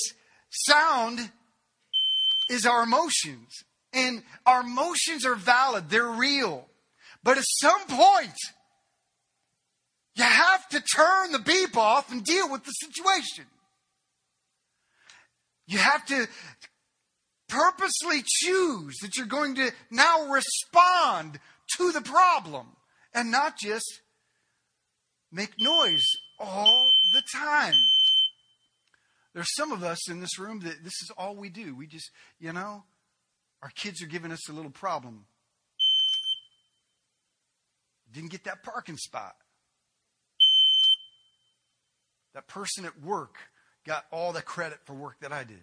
sound 0.49 1.19
is 2.49 2.65
our 2.65 2.83
emotions. 2.83 3.63
And 3.93 4.23
our 4.45 4.61
emotions 4.61 5.25
are 5.25 5.35
valid, 5.35 5.89
they're 5.89 6.07
real. 6.07 6.67
But 7.23 7.37
at 7.37 7.43
some 7.47 7.81
point, 7.87 8.37
you 10.15 10.23
have 10.23 10.67
to 10.69 10.81
turn 10.81 11.31
the 11.31 11.39
beep 11.39 11.75
off 11.75 12.11
and 12.11 12.23
deal 12.23 12.51
with 12.51 12.63
the 12.63 12.71
situation. 12.71 13.45
You 15.65 15.77
have 15.77 16.05
to 16.07 16.27
purposely 17.49 18.23
choose 18.25 18.95
that 19.01 19.17
you're 19.17 19.25
going 19.25 19.55
to 19.55 19.71
now 19.91 20.31
respond 20.31 21.39
to 21.77 21.91
the 21.91 22.01
problem 22.01 22.67
and 23.13 23.31
not 23.31 23.57
just 23.57 24.01
make 25.31 25.51
noise 25.59 26.05
all 26.39 26.89
the 27.13 27.21
time. 27.33 27.75
There's 29.33 29.53
some 29.55 29.71
of 29.71 29.83
us 29.83 30.09
in 30.09 30.21
this 30.21 30.39
room 30.39 30.61
that 30.61 30.83
this 30.83 31.01
is 31.01 31.11
all 31.17 31.35
we 31.35 31.49
do. 31.49 31.75
We 31.75 31.87
just, 31.87 32.09
you 32.39 32.53
know, 32.53 32.83
our 33.61 33.69
kids 33.75 34.01
are 34.01 34.07
giving 34.07 34.31
us 34.31 34.49
a 34.49 34.53
little 34.53 34.71
problem. 34.71 35.25
Didn't 38.11 38.31
get 38.31 38.45
that 38.45 38.63
parking 38.63 38.97
spot. 38.97 39.35
That 42.33 42.47
person 42.47 42.85
at 42.85 43.01
work 43.01 43.35
got 43.85 44.05
all 44.11 44.33
the 44.33 44.41
credit 44.41 44.79
for 44.85 44.93
work 44.93 45.19
that 45.21 45.31
I 45.31 45.43
did. 45.43 45.61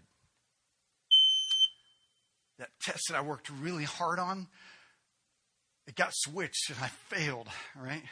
That 2.59 2.69
test 2.81 3.09
that 3.09 3.17
I 3.17 3.21
worked 3.21 3.51
really 3.61 3.85
hard 3.85 4.19
on, 4.19 4.49
it 5.87 5.95
got 5.95 6.11
switched 6.13 6.71
and 6.71 6.79
I 6.83 6.89
failed, 7.15 7.49
right? 7.77 8.03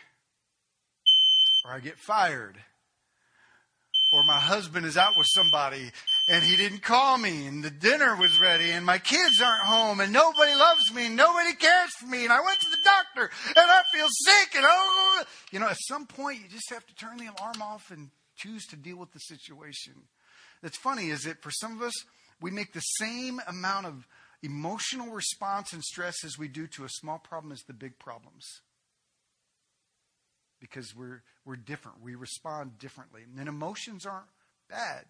Or 1.65 1.73
I 1.73 1.81
get 1.81 1.99
fired 1.99 2.57
or 4.15 4.23
my 4.23 4.39
husband 4.39 4.87
is 4.87 4.97
out 4.97 5.17
with 5.17 5.27
somebody 5.29 5.91
and 6.29 6.45
he 6.45 6.57
didn't 6.57 6.83
call 6.83 7.19
me 7.19 7.47
and 7.47 7.65
the 7.65 7.71
dinner 7.71 8.15
was 8.15 8.39
ready 8.39 8.71
and 8.71 8.87
my 8.87 8.99
kids 8.99 9.41
aren't 9.41 9.65
home 9.65 9.99
and 9.99 10.13
nobody 10.13 10.55
loves 10.55 10.93
me 10.95 11.07
and 11.07 11.17
nobody 11.17 11.53
cares 11.57 11.91
for 11.99 12.07
me 12.07 12.23
and 12.23 12.33
I 12.33 12.41
went 12.41 12.61
to 12.61 12.71
the 12.71 12.79
doctor 12.85 13.31
and 13.49 13.71
I 13.71 13.83
feel 13.93 14.07
sick 14.09 14.55
and 14.55 14.65
oh, 14.69 15.25
you 15.51 15.59
know, 15.59 15.67
at 15.67 15.79
some 15.81 16.07
point 16.07 16.43
you 16.43 16.49
just 16.49 16.71
have 16.71 16.87
to 16.87 16.95
turn 16.95 17.19
the 17.19 17.27
alarm 17.27 17.61
off 17.61 17.91
and 17.91 18.11
choose 18.37 18.65
to 18.67 18.77
deal 18.77 18.99
with 18.99 19.13
the 19.13 19.19
situation. 19.19 19.95
That's 20.63 20.79
funny 20.79 21.11
is 21.11 21.25
that 21.25 21.43
for 21.43 21.51
some 21.51 21.73
of 21.77 21.83
us, 21.83 21.95
we 22.41 22.53
make 22.53 22.73
the 22.73 22.81
same 22.81 23.41
amount 23.49 23.87
of 23.87 24.07
emotional 24.45 25.11
response 25.11 25.73
and 25.73 25.83
stress 25.83 26.25
as 26.25 26.39
we 26.39 26.49
do 26.49 26.67
to 26.69 26.85
a 26.85 26.89
small 26.89 27.19
problem 27.19 27.53
as 27.53 27.63
the 27.63 27.73
big 27.73 27.99
problems 27.99 28.45
because 30.61 30.95
we're, 30.95 31.23
we're 31.45 31.57
different. 31.57 32.03
We 32.03 32.15
respond 32.15 32.79
differently. 32.79 33.23
And 33.39 33.49
emotions 33.49 34.07
aren't 34.07 34.27
bad. 34.69 35.05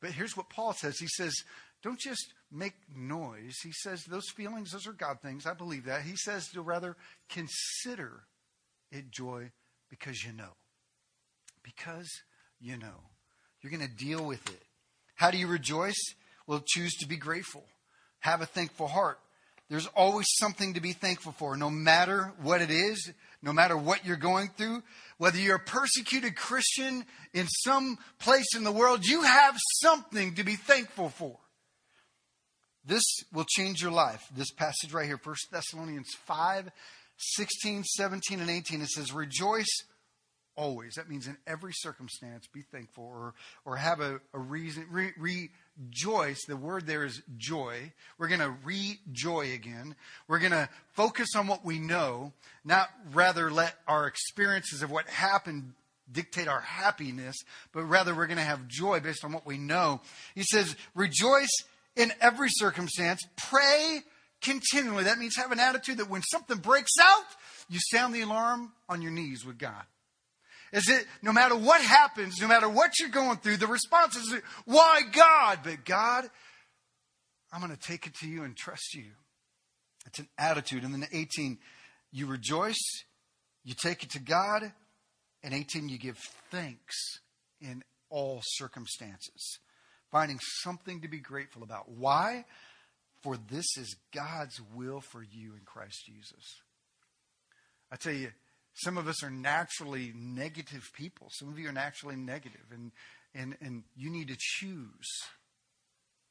But 0.00 0.10
here's 0.10 0.36
what 0.36 0.50
Paul 0.50 0.72
says 0.74 0.98
He 0.98 1.08
says, 1.08 1.34
don't 1.82 1.98
just 1.98 2.32
make 2.50 2.74
noise. 2.94 3.56
He 3.62 3.72
says, 3.72 4.04
those 4.04 4.28
feelings, 4.30 4.72
those 4.72 4.86
are 4.86 4.92
God 4.92 5.20
things. 5.22 5.46
I 5.46 5.54
believe 5.54 5.84
that. 5.84 6.02
He 6.02 6.16
says 6.16 6.48
to 6.48 6.62
rather 6.62 6.96
consider 7.28 8.24
it 8.90 9.10
joy 9.10 9.50
because 9.90 10.24
you 10.24 10.32
know. 10.32 10.54
Because 11.62 12.08
you 12.60 12.76
know. 12.76 13.04
You're 13.60 13.70
going 13.70 13.88
to 13.88 14.04
deal 14.04 14.24
with 14.24 14.46
it. 14.48 14.62
How 15.14 15.30
do 15.30 15.38
you 15.38 15.46
rejoice? 15.46 16.14
Well, 16.46 16.62
choose 16.66 16.94
to 16.96 17.08
be 17.08 17.16
grateful. 17.16 17.64
Have 18.26 18.40
a 18.40 18.46
thankful 18.46 18.88
heart. 18.88 19.20
There's 19.70 19.86
always 19.94 20.26
something 20.40 20.74
to 20.74 20.80
be 20.80 20.90
thankful 20.90 21.30
for, 21.30 21.56
no 21.56 21.70
matter 21.70 22.32
what 22.42 22.60
it 22.60 22.72
is, 22.72 23.12
no 23.40 23.52
matter 23.52 23.76
what 23.76 24.04
you're 24.04 24.16
going 24.16 24.48
through, 24.48 24.82
whether 25.16 25.38
you're 25.38 25.54
a 25.54 25.60
persecuted 25.60 26.34
Christian 26.34 27.04
in 27.32 27.46
some 27.46 27.98
place 28.18 28.56
in 28.56 28.64
the 28.64 28.72
world, 28.72 29.06
you 29.06 29.22
have 29.22 29.56
something 29.80 30.34
to 30.34 30.42
be 30.42 30.56
thankful 30.56 31.10
for. 31.10 31.38
This 32.84 33.04
will 33.32 33.46
change 33.48 33.80
your 33.80 33.92
life. 33.92 34.26
This 34.34 34.50
passage 34.50 34.92
right 34.92 35.06
here, 35.06 35.20
1 35.22 35.36
Thessalonians 35.52 36.10
5, 36.24 36.72
16, 37.16 37.84
17, 37.84 38.40
and 38.40 38.50
18, 38.50 38.82
it 38.82 38.88
says, 38.88 39.12
Rejoice 39.12 39.84
always. 40.56 40.94
That 40.94 41.08
means 41.08 41.28
in 41.28 41.36
every 41.46 41.72
circumstance, 41.74 42.48
be 42.52 42.62
thankful 42.72 43.04
or, 43.04 43.34
or 43.64 43.76
have 43.76 44.00
a, 44.00 44.20
a 44.34 44.38
reason, 44.40 44.86
re, 44.90 45.12
rejoice. 45.78 46.44
The 46.46 46.56
word 46.56 46.86
there 46.86 47.04
is 47.04 47.22
joy. 47.36 47.92
We're 48.18 48.28
going 48.28 48.40
to 48.40 48.54
rejoy 48.64 49.52
again. 49.52 49.94
We're 50.28 50.38
going 50.38 50.52
to 50.52 50.68
focus 50.92 51.28
on 51.36 51.46
what 51.46 51.64
we 51.64 51.78
know, 51.78 52.32
not 52.64 52.88
rather 53.12 53.50
let 53.50 53.74
our 53.86 54.06
experiences 54.06 54.82
of 54.82 54.90
what 54.90 55.08
happened 55.08 55.72
dictate 56.10 56.48
our 56.48 56.60
happiness, 56.60 57.36
but 57.72 57.82
rather 57.82 58.14
we're 58.14 58.26
going 58.26 58.38
to 58.38 58.42
have 58.44 58.68
joy 58.68 59.00
based 59.00 59.24
on 59.24 59.32
what 59.32 59.46
we 59.46 59.58
know. 59.58 60.00
He 60.34 60.44
says, 60.44 60.76
rejoice 60.94 61.50
in 61.96 62.12
every 62.20 62.48
circumstance. 62.50 63.22
Pray 63.36 64.00
continually. 64.40 65.04
That 65.04 65.18
means 65.18 65.36
have 65.36 65.52
an 65.52 65.60
attitude 65.60 65.98
that 65.98 66.08
when 66.08 66.22
something 66.22 66.58
breaks 66.58 66.92
out, 67.00 67.24
you 67.68 67.80
sound 67.80 68.14
the 68.14 68.20
alarm 68.20 68.72
on 68.88 69.02
your 69.02 69.10
knees 69.10 69.44
with 69.44 69.58
God 69.58 69.82
is 70.76 70.90
it 70.90 71.06
no 71.22 71.32
matter 71.32 71.56
what 71.56 71.80
happens, 71.80 72.38
no 72.38 72.46
matter 72.46 72.68
what 72.68 73.00
you're 73.00 73.08
going 73.08 73.38
through, 73.38 73.56
the 73.56 73.66
response 73.66 74.14
is, 74.14 74.34
why 74.66 75.00
God? 75.10 75.60
But 75.64 75.86
God, 75.86 76.28
I'm 77.50 77.62
going 77.62 77.74
to 77.74 77.80
take 77.80 78.06
it 78.06 78.14
to 78.16 78.28
you 78.28 78.42
and 78.42 78.54
trust 78.54 78.94
you. 78.94 79.06
It's 80.04 80.18
an 80.18 80.28
attitude. 80.36 80.84
And 80.84 80.92
then 80.92 81.06
18, 81.10 81.56
you 82.12 82.26
rejoice, 82.26 83.04
you 83.64 83.74
take 83.74 84.02
it 84.02 84.10
to 84.10 84.18
God, 84.18 84.70
and 85.42 85.54
18, 85.54 85.88
you 85.88 85.98
give 85.98 86.18
thanks 86.50 87.20
in 87.58 87.82
all 88.10 88.42
circumstances, 88.42 89.58
finding 90.12 90.38
something 90.60 91.00
to 91.00 91.08
be 91.08 91.20
grateful 91.20 91.62
about. 91.62 91.88
Why? 91.88 92.44
For 93.22 93.38
this 93.50 93.78
is 93.78 93.96
God's 94.14 94.60
will 94.74 95.00
for 95.00 95.22
you 95.22 95.54
in 95.54 95.62
Christ 95.64 96.04
Jesus. 96.04 96.60
I 97.90 97.96
tell 97.96 98.12
you, 98.12 98.30
some 98.78 98.98
of 98.98 99.08
us 99.08 99.24
are 99.24 99.30
naturally 99.30 100.12
negative 100.14 100.90
people. 100.94 101.28
Some 101.30 101.48
of 101.48 101.58
you 101.58 101.68
are 101.68 101.72
naturally 101.72 102.16
negative, 102.16 102.66
and, 102.70 102.92
and, 103.34 103.56
and 103.62 103.84
you 103.96 104.10
need 104.10 104.28
to 104.28 104.36
choose 104.38 105.08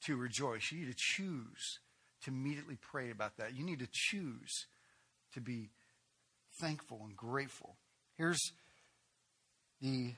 to 0.06 0.16
rejoice. 0.16 0.72
You 0.72 0.82
need 0.82 0.92
to 0.92 0.98
choose 0.98 1.80
to 2.24 2.32
immediately 2.32 2.78
pray 2.80 3.10
about 3.10 3.38
that. 3.38 3.56
You 3.56 3.66
need 3.66 3.80
to 3.80 3.88
choose 3.92 4.68
to 5.34 5.42
be 5.42 5.72
thankful 6.62 7.02
and 7.04 7.16
grateful. 7.16 7.78
Here's 8.16 8.40
the 9.82 10.14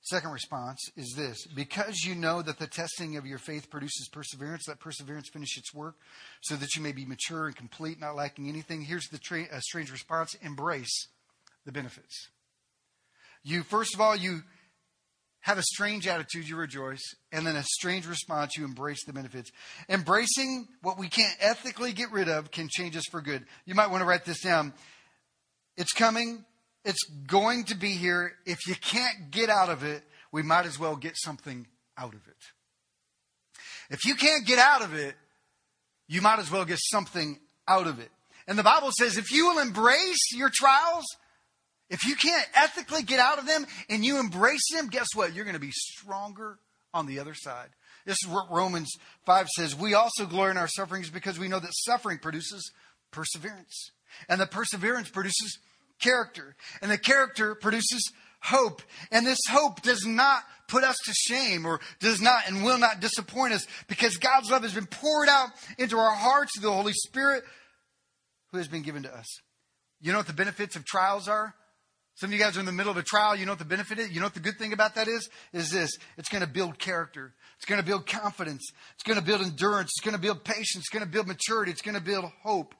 second 0.00 0.30
response 0.30 0.80
is 0.96 1.14
this 1.14 1.46
because 1.54 2.04
you 2.04 2.14
know 2.14 2.40
that 2.40 2.58
the 2.58 2.66
testing 2.66 3.16
of 3.16 3.26
your 3.26 3.38
faith 3.38 3.68
produces 3.70 4.08
perseverance 4.12 4.68
let 4.68 4.78
perseverance 4.78 5.28
finish 5.32 5.58
its 5.58 5.74
work 5.74 5.96
so 6.42 6.54
that 6.54 6.76
you 6.76 6.82
may 6.82 6.92
be 6.92 7.04
mature 7.04 7.46
and 7.46 7.56
complete 7.56 7.98
not 7.98 8.14
lacking 8.14 8.48
anything 8.48 8.82
here's 8.82 9.08
the 9.08 9.18
tra- 9.18 9.48
uh, 9.52 9.58
strange 9.58 9.90
response 9.90 10.34
embrace 10.42 11.08
the 11.66 11.72
benefits. 11.72 12.30
You, 13.42 13.62
first 13.62 13.94
of 13.94 14.00
all, 14.00 14.16
you 14.16 14.40
have 15.40 15.58
a 15.58 15.62
strange 15.62 16.08
attitude, 16.08 16.48
you 16.48 16.56
rejoice, 16.56 17.02
and 17.30 17.46
then 17.46 17.54
a 17.54 17.62
strange 17.62 18.06
response, 18.06 18.56
you 18.56 18.64
embrace 18.64 19.04
the 19.04 19.12
benefits. 19.12 19.50
Embracing 19.88 20.66
what 20.82 20.98
we 20.98 21.08
can't 21.08 21.36
ethically 21.40 21.92
get 21.92 22.10
rid 22.10 22.28
of 22.28 22.50
can 22.50 22.68
change 22.68 22.96
us 22.96 23.04
for 23.10 23.20
good. 23.20 23.44
You 23.64 23.74
might 23.74 23.90
want 23.90 24.00
to 24.00 24.06
write 24.06 24.24
this 24.24 24.40
down. 24.40 24.72
It's 25.76 25.92
coming, 25.92 26.44
it's 26.84 27.04
going 27.26 27.64
to 27.64 27.76
be 27.76 27.90
here. 27.90 28.32
If 28.44 28.66
you 28.66 28.74
can't 28.74 29.30
get 29.30 29.50
out 29.50 29.68
of 29.68 29.84
it, 29.84 30.02
we 30.32 30.42
might 30.42 30.66
as 30.66 30.78
well 30.78 30.96
get 30.96 31.12
something 31.16 31.66
out 31.96 32.14
of 32.14 32.26
it. 32.26 32.36
If 33.90 34.04
you 34.04 34.16
can't 34.16 34.44
get 34.46 34.58
out 34.58 34.82
of 34.82 34.94
it, 34.94 35.14
you 36.08 36.22
might 36.22 36.38
as 36.38 36.50
well 36.50 36.64
get 36.64 36.78
something 36.80 37.38
out 37.68 37.86
of 37.86 38.00
it. 38.00 38.10
And 38.48 38.58
the 38.58 38.62
Bible 38.62 38.90
says 38.96 39.16
if 39.16 39.30
you 39.30 39.48
will 39.48 39.58
embrace 39.60 40.32
your 40.32 40.50
trials, 40.52 41.04
if 41.88 42.04
you 42.04 42.16
can't 42.16 42.46
ethically 42.54 43.02
get 43.02 43.20
out 43.20 43.38
of 43.38 43.46
them 43.46 43.66
and 43.88 44.04
you 44.04 44.18
embrace 44.18 44.72
them, 44.72 44.88
guess 44.88 45.08
what? 45.14 45.34
You're 45.34 45.44
going 45.44 45.54
to 45.54 45.60
be 45.60 45.72
stronger 45.72 46.58
on 46.92 47.06
the 47.06 47.20
other 47.20 47.34
side. 47.34 47.68
This 48.04 48.18
is 48.24 48.30
what 48.30 48.50
Romans 48.50 48.92
5 49.24 49.48
says. 49.48 49.76
We 49.76 49.94
also 49.94 50.26
glory 50.26 50.52
in 50.52 50.56
our 50.56 50.68
sufferings 50.68 51.10
because 51.10 51.38
we 51.38 51.48
know 51.48 51.60
that 51.60 51.72
suffering 51.72 52.18
produces 52.18 52.72
perseverance. 53.10 53.90
And 54.28 54.40
the 54.40 54.46
perseverance 54.46 55.10
produces 55.10 55.58
character. 56.00 56.56
And 56.80 56.90
the 56.90 56.98
character 56.98 57.54
produces 57.54 58.12
hope. 58.40 58.82
And 59.10 59.26
this 59.26 59.40
hope 59.48 59.82
does 59.82 60.06
not 60.06 60.42
put 60.68 60.84
us 60.84 60.96
to 61.04 61.12
shame 61.12 61.66
or 61.66 61.80
does 62.00 62.20
not 62.20 62.48
and 62.48 62.64
will 62.64 62.78
not 62.78 63.00
disappoint 63.00 63.52
us 63.52 63.66
because 63.88 64.16
God's 64.16 64.50
love 64.50 64.62
has 64.62 64.74
been 64.74 64.86
poured 64.86 65.28
out 65.28 65.50
into 65.78 65.98
our 65.98 66.14
hearts 66.14 66.52
through 66.54 66.68
the 66.68 66.74
Holy 66.74 66.92
Spirit 66.92 67.44
who 68.50 68.58
has 68.58 68.68
been 68.68 68.82
given 68.82 69.02
to 69.04 69.14
us. 69.14 69.26
You 70.00 70.12
know 70.12 70.18
what 70.18 70.26
the 70.26 70.32
benefits 70.32 70.76
of 70.76 70.84
trials 70.84 71.28
are? 71.28 71.54
Some 72.16 72.30
of 72.30 72.32
you 72.32 72.38
guys 72.38 72.56
are 72.56 72.60
in 72.60 72.66
the 72.66 72.72
middle 72.72 72.90
of 72.90 72.96
a 72.96 73.02
trial. 73.02 73.36
You 73.36 73.44
know 73.44 73.52
what 73.52 73.58
the 73.58 73.66
benefit 73.66 73.98
is? 73.98 74.10
You 74.10 74.20
know 74.20 74.26
what 74.26 74.34
the 74.34 74.40
good 74.40 74.58
thing 74.58 74.72
about 74.72 74.94
that 74.94 75.06
is? 75.06 75.28
Is 75.52 75.70
this. 75.70 75.90
It's 76.16 76.30
going 76.30 76.40
to 76.40 76.48
build 76.48 76.78
character. 76.78 77.34
It's 77.56 77.66
going 77.66 77.80
to 77.80 77.86
build 77.86 78.06
confidence. 78.06 78.62
It's 78.94 79.04
going 79.04 79.18
to 79.18 79.24
build 79.24 79.42
endurance. 79.42 79.90
It's 79.96 80.04
going 80.04 80.16
to 80.16 80.20
build 80.20 80.42
patience. 80.42 80.76
It's 80.76 80.88
going 80.88 81.04
to 81.04 81.10
build 81.10 81.26
maturity. 81.26 81.72
It's 81.72 81.82
going 81.82 81.94
to 81.94 82.02
build 82.02 82.24
hope. 82.42 82.74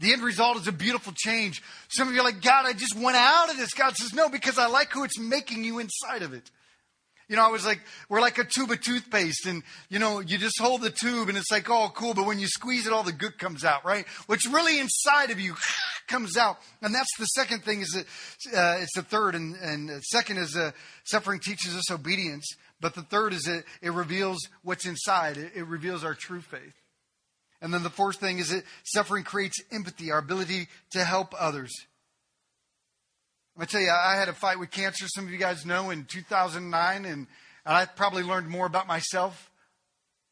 The 0.00 0.12
end 0.12 0.22
result 0.22 0.56
is 0.56 0.66
a 0.66 0.72
beautiful 0.72 1.12
change. 1.16 1.62
Some 1.88 2.08
of 2.08 2.14
you 2.14 2.20
are 2.20 2.24
like, 2.24 2.42
God, 2.42 2.66
I 2.66 2.72
just 2.72 2.96
went 2.96 3.16
out 3.16 3.50
of 3.50 3.56
this. 3.56 3.72
God 3.72 3.94
says, 3.94 4.12
no, 4.12 4.28
because 4.28 4.58
I 4.58 4.66
like 4.66 4.90
who 4.92 5.04
it's 5.04 5.18
making 5.18 5.62
you 5.62 5.78
inside 5.78 6.22
of 6.22 6.32
it. 6.32 6.50
You 7.28 7.36
know, 7.36 7.46
I 7.46 7.50
was 7.50 7.64
like, 7.64 7.80
we're 8.08 8.20
like 8.20 8.38
a 8.38 8.44
tube 8.44 8.70
of 8.70 8.80
toothpaste, 8.80 9.46
and 9.46 9.62
you 9.88 9.98
know, 9.98 10.20
you 10.20 10.38
just 10.38 10.60
hold 10.60 10.82
the 10.82 10.90
tube, 10.90 11.28
and 11.28 11.38
it's 11.38 11.50
like, 11.50 11.70
oh, 11.70 11.90
cool. 11.94 12.14
But 12.14 12.26
when 12.26 12.38
you 12.38 12.46
squeeze 12.46 12.86
it, 12.86 12.92
all 12.92 13.02
the 13.02 13.12
good 13.12 13.38
comes 13.38 13.64
out, 13.64 13.84
right? 13.84 14.06
What's 14.26 14.46
really 14.46 14.78
inside 14.78 15.30
of 15.30 15.40
you 15.40 15.54
comes 16.08 16.36
out, 16.36 16.58
and 16.82 16.94
that's 16.94 17.16
the 17.18 17.26
second 17.26 17.64
thing. 17.64 17.80
Is 17.80 17.90
that 17.90 18.06
uh, 18.56 18.80
it's 18.80 18.94
the 18.94 19.02
third, 19.02 19.34
and, 19.34 19.54
and 19.56 20.02
second 20.04 20.38
is 20.38 20.56
uh, 20.56 20.72
suffering 21.04 21.40
teaches 21.40 21.76
us 21.76 21.90
obedience. 21.90 22.46
But 22.80 22.94
the 22.94 23.02
third 23.02 23.32
is 23.32 23.46
it, 23.46 23.64
it 23.80 23.92
reveals 23.92 24.38
what's 24.62 24.86
inside. 24.86 25.36
It, 25.36 25.52
it 25.54 25.66
reveals 25.66 26.04
our 26.04 26.14
true 26.14 26.40
faith. 26.40 26.74
And 27.62 27.72
then 27.72 27.84
the 27.84 27.90
fourth 27.90 28.16
thing 28.16 28.38
is 28.38 28.48
that 28.48 28.64
suffering 28.82 29.22
creates 29.22 29.56
empathy, 29.70 30.10
our 30.10 30.18
ability 30.18 30.66
to 30.90 31.04
help 31.04 31.32
others. 31.38 31.70
I'm 33.54 33.60
going 33.60 33.66
to 33.66 33.72
tell 33.72 33.82
you, 33.82 33.90
I 33.90 34.16
had 34.16 34.30
a 34.30 34.32
fight 34.32 34.58
with 34.58 34.70
cancer, 34.70 35.06
some 35.08 35.26
of 35.26 35.30
you 35.30 35.36
guys 35.36 35.66
know, 35.66 35.90
in 35.90 36.06
2009, 36.06 37.04
and, 37.04 37.26
I 37.64 37.84
probably 37.84 38.24
learned 38.24 38.48
more 38.48 38.66
about 38.66 38.88
myself 38.88 39.48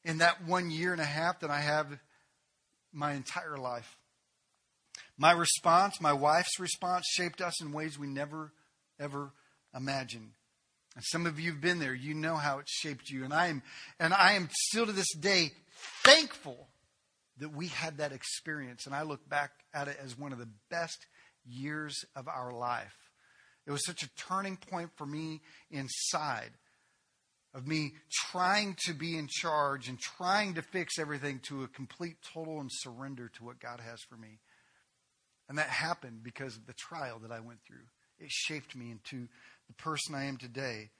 in 0.04 0.18
that 0.18 0.44
one 0.44 0.68
year 0.72 0.90
and 0.90 1.00
a 1.00 1.04
half 1.04 1.38
than 1.38 1.50
I 1.50 1.60
have 1.60 1.86
my 2.92 3.12
entire 3.12 3.56
life. 3.56 3.96
My 5.16 5.30
response, 5.30 6.00
my 6.00 6.12
wife's 6.12 6.58
response, 6.58 7.06
shaped 7.08 7.40
us 7.40 7.62
in 7.62 7.70
ways 7.70 7.96
we 7.96 8.08
never, 8.08 8.52
ever 8.98 9.30
imagined. 9.72 10.32
And 10.96 11.04
some 11.04 11.24
of 11.24 11.38
you 11.38 11.52
have 11.52 11.60
been 11.60 11.78
there. 11.78 11.94
You 11.94 12.14
know 12.14 12.34
how 12.34 12.58
it 12.58 12.66
shaped 12.68 13.10
you. 13.10 13.22
And 13.22 13.32
I 13.32 13.46
am, 13.46 13.62
and 14.00 14.12
I 14.12 14.32
am 14.32 14.48
still 14.50 14.86
to 14.86 14.92
this 14.92 15.14
day 15.14 15.52
thankful 16.02 16.66
that 17.38 17.54
we 17.54 17.68
had 17.68 17.98
that 17.98 18.10
experience. 18.10 18.86
And 18.86 18.94
I 18.94 19.02
look 19.02 19.28
back 19.28 19.52
at 19.72 19.86
it 19.86 19.98
as 20.02 20.18
one 20.18 20.32
of 20.32 20.40
the 20.40 20.48
best 20.68 21.06
years 21.46 22.04
of 22.16 22.26
our 22.26 22.52
life. 22.52 22.99
It 23.70 23.74
was 23.74 23.86
such 23.86 24.02
a 24.02 24.10
turning 24.16 24.56
point 24.56 24.90
for 24.96 25.06
me 25.06 25.42
inside 25.70 26.50
of 27.54 27.68
me 27.68 27.92
trying 28.10 28.74
to 28.86 28.92
be 28.92 29.16
in 29.16 29.28
charge 29.30 29.88
and 29.88 29.96
trying 29.96 30.54
to 30.54 30.62
fix 30.62 30.98
everything 30.98 31.38
to 31.44 31.62
a 31.62 31.68
complete, 31.68 32.16
total, 32.34 32.58
and 32.58 32.68
surrender 32.72 33.30
to 33.36 33.44
what 33.44 33.60
God 33.60 33.78
has 33.78 34.00
for 34.08 34.16
me. 34.16 34.40
And 35.48 35.56
that 35.58 35.68
happened 35.68 36.24
because 36.24 36.56
of 36.56 36.66
the 36.66 36.72
trial 36.72 37.20
that 37.20 37.30
I 37.30 37.38
went 37.38 37.60
through. 37.64 37.86
It 38.18 38.32
shaped 38.32 38.74
me 38.74 38.90
into 38.90 39.28
the 39.68 39.74
person 39.74 40.16
I 40.16 40.24
am 40.24 40.36
today. 40.36 40.90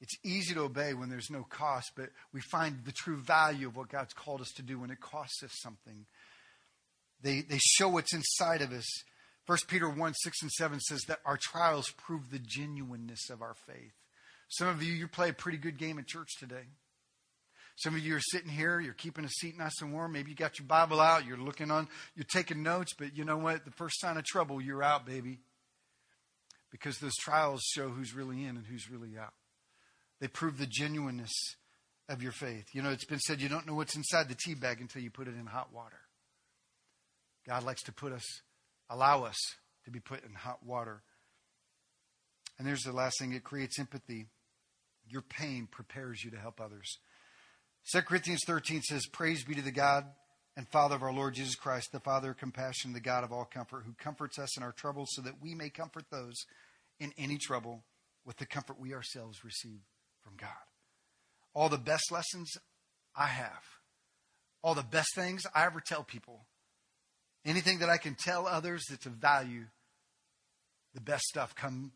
It's 0.00 0.16
easy 0.24 0.54
to 0.54 0.62
obey 0.62 0.94
when 0.94 1.10
there's 1.10 1.30
no 1.30 1.44
cost, 1.50 1.90
but 1.94 2.08
we 2.32 2.40
find 2.50 2.86
the 2.86 2.92
true 2.92 3.18
value 3.18 3.68
of 3.68 3.76
what 3.76 3.90
God's 3.90 4.14
called 4.14 4.40
us 4.40 4.52
to 4.56 4.62
do 4.62 4.78
when 4.80 4.90
it 4.90 5.02
costs 5.02 5.42
us 5.42 5.52
something. 5.60 6.06
They, 7.20 7.42
they 7.42 7.58
show 7.58 7.90
what's 7.90 8.14
inside 8.14 8.62
of 8.62 8.72
us 8.72 8.86
1 9.48 9.58
Peter 9.66 9.88
1 9.88 10.12
6 10.12 10.42
and 10.42 10.50
7 10.52 10.78
says 10.78 11.00
that 11.08 11.20
our 11.24 11.38
trials 11.38 11.90
prove 11.96 12.30
the 12.30 12.38
genuineness 12.38 13.30
of 13.30 13.40
our 13.40 13.54
faith. 13.66 13.94
Some 14.50 14.68
of 14.68 14.82
you, 14.82 14.92
you 14.92 15.08
play 15.08 15.30
a 15.30 15.32
pretty 15.32 15.56
good 15.56 15.78
game 15.78 15.98
at 15.98 16.06
church 16.06 16.28
today. 16.38 16.66
Some 17.76 17.94
of 17.94 18.00
you 18.00 18.14
are 18.14 18.20
sitting 18.20 18.50
here, 18.50 18.78
you're 18.78 18.92
keeping 18.92 19.24
a 19.24 19.28
seat 19.30 19.56
nice 19.56 19.80
and 19.80 19.90
warm. 19.90 20.12
Maybe 20.12 20.30
you 20.30 20.36
got 20.36 20.58
your 20.58 20.66
Bible 20.66 21.00
out, 21.00 21.24
you're 21.24 21.38
looking 21.38 21.70
on, 21.70 21.88
you're 22.14 22.26
taking 22.30 22.62
notes, 22.62 22.92
but 22.98 23.16
you 23.16 23.24
know 23.24 23.38
what? 23.38 23.64
The 23.64 23.70
first 23.70 24.00
sign 24.00 24.18
of 24.18 24.24
trouble, 24.24 24.60
you're 24.60 24.82
out, 24.82 25.06
baby. 25.06 25.38
Because 26.70 26.98
those 26.98 27.16
trials 27.16 27.62
show 27.62 27.88
who's 27.88 28.14
really 28.14 28.44
in 28.44 28.58
and 28.58 28.66
who's 28.66 28.90
really 28.90 29.16
out. 29.18 29.32
They 30.20 30.28
prove 30.28 30.58
the 30.58 30.66
genuineness 30.66 31.32
of 32.06 32.22
your 32.22 32.32
faith. 32.32 32.66
You 32.74 32.82
know, 32.82 32.90
it's 32.90 33.06
been 33.06 33.20
said 33.20 33.40
you 33.40 33.48
don't 33.48 33.66
know 33.66 33.74
what's 33.74 33.96
inside 33.96 34.28
the 34.28 34.34
tea 34.34 34.54
bag 34.54 34.82
until 34.82 35.00
you 35.00 35.10
put 35.10 35.26
it 35.26 35.36
in 35.38 35.46
hot 35.46 35.72
water. 35.72 36.00
God 37.46 37.62
likes 37.62 37.84
to 37.84 37.92
put 37.92 38.12
us 38.12 38.42
allow 38.90 39.24
us 39.24 39.36
to 39.84 39.90
be 39.90 40.00
put 40.00 40.24
in 40.24 40.34
hot 40.34 40.64
water. 40.64 41.02
And 42.58 42.66
there's 42.66 42.82
the 42.82 42.92
last 42.92 43.18
thing 43.18 43.32
it 43.32 43.44
creates 43.44 43.78
empathy. 43.78 44.26
Your 45.08 45.22
pain 45.22 45.68
prepares 45.70 46.24
you 46.24 46.30
to 46.30 46.38
help 46.38 46.60
others. 46.60 46.98
2 47.92 48.02
Corinthians 48.02 48.42
13 48.46 48.82
says, 48.82 49.06
Praise 49.06 49.44
be 49.44 49.54
to 49.54 49.62
the 49.62 49.70
God 49.70 50.04
and 50.56 50.68
Father 50.68 50.96
of 50.96 51.02
our 51.02 51.12
Lord 51.12 51.34
Jesus 51.34 51.54
Christ, 51.54 51.92
the 51.92 52.00
Father 52.00 52.32
of 52.32 52.38
compassion, 52.38 52.92
the 52.92 53.00
God 53.00 53.24
of 53.24 53.32
all 53.32 53.44
comfort, 53.44 53.84
who 53.86 53.92
comforts 53.92 54.38
us 54.38 54.56
in 54.56 54.62
our 54.62 54.72
troubles 54.72 55.08
so 55.12 55.22
that 55.22 55.40
we 55.40 55.54
may 55.54 55.70
comfort 55.70 56.04
those 56.10 56.34
in 56.98 57.12
any 57.16 57.38
trouble 57.38 57.84
with 58.26 58.36
the 58.38 58.46
comfort 58.46 58.78
we 58.78 58.92
ourselves 58.92 59.44
receive 59.44 59.80
from 60.20 60.34
God. 60.36 60.50
All 61.54 61.68
the 61.68 61.78
best 61.78 62.10
lessons 62.10 62.56
I 63.16 63.26
have, 63.26 63.62
all 64.62 64.74
the 64.74 64.82
best 64.82 65.14
things 65.14 65.44
I 65.54 65.64
ever 65.64 65.80
tell 65.80 66.02
people 66.02 66.47
Anything 67.44 67.78
that 67.78 67.88
I 67.88 67.96
can 67.96 68.14
tell 68.14 68.46
others 68.46 68.84
that's 68.90 69.06
of 69.06 69.12
value, 69.12 69.64
the 70.94 71.00
best 71.00 71.24
stuff 71.24 71.54
come 71.54 71.92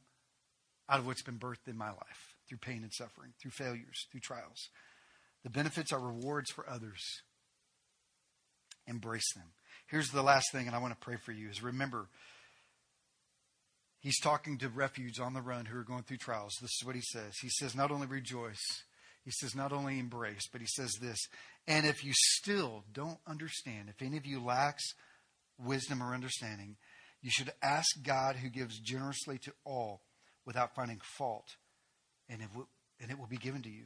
out 0.89 1.01
of 1.01 1.07
what's 1.07 1.23
been 1.23 1.39
birthed 1.39 1.69
in 1.69 1.77
my 1.77 1.91
life 1.91 2.37
through 2.49 2.59
pain 2.59 2.83
and 2.83 2.93
suffering, 2.93 3.33
through 3.41 3.51
failures, 3.51 4.07
through 4.11 4.21
trials. 4.21 4.69
The 5.45 5.51
benefits 5.51 5.93
are 5.93 6.01
rewards 6.01 6.51
for 6.51 6.69
others. 6.69 7.03
Embrace 8.87 9.33
them. 9.35 9.53
Here's 9.87 10.11
the 10.11 10.23
last 10.23 10.53
thing, 10.53 10.67
and 10.67 10.77
I 10.77 10.79
want 10.79 10.93
to 10.93 11.05
pray 11.05 11.17
for 11.17 11.33
you 11.33 11.49
is 11.49 11.63
remember, 11.63 12.09
he's 14.01 14.21
talking 14.21 14.59
to 14.59 14.69
refugees 14.69 15.19
on 15.19 15.35
the 15.35 15.43
run 15.43 15.67
who 15.67 15.79
are 15.79 15.85
going 15.85 16.03
through 16.03 16.19
trials. 16.19 16.57
This 16.61 16.71
is 16.81 16.87
what 16.87 16.97
he 16.97 17.03
says. 17.03 17.35
He 17.41 17.49
says, 17.49 17.75
not 17.75 17.91
only 17.91 18.07
rejoice, 18.07 18.63
he 19.25 19.31
says, 19.31 19.55
not 19.55 19.73
only 19.73 19.99
embrace, 19.99 20.49
but 20.51 20.61
he 20.61 20.67
says 20.67 20.93
this, 21.01 21.19
and 21.67 21.87
if 21.87 22.05
you 22.05 22.13
still 22.15 22.85
don't 22.93 23.19
understand, 23.27 23.89
if 23.89 24.05
any 24.05 24.17
of 24.17 24.27
you 24.27 24.43
lacks 24.43 24.95
wisdom 25.65 26.03
or 26.03 26.15
understanding, 26.15 26.77
you 27.23 27.31
should 27.31 27.53
ask 27.63 27.87
God 28.03 28.37
who 28.37 28.49
gives 28.49 28.79
generously 28.81 29.39
to 29.39 29.53
all 29.65 30.03
without 30.45 30.75
finding 30.75 31.01
fault, 31.17 31.57
and 32.29 32.43
it 32.43 32.49
will, 32.55 32.69
and 33.01 33.11
it 33.11 33.19
will 33.19 33.27
be 33.27 33.37
given 33.37 33.63
to 33.63 33.71
you. 33.71 33.85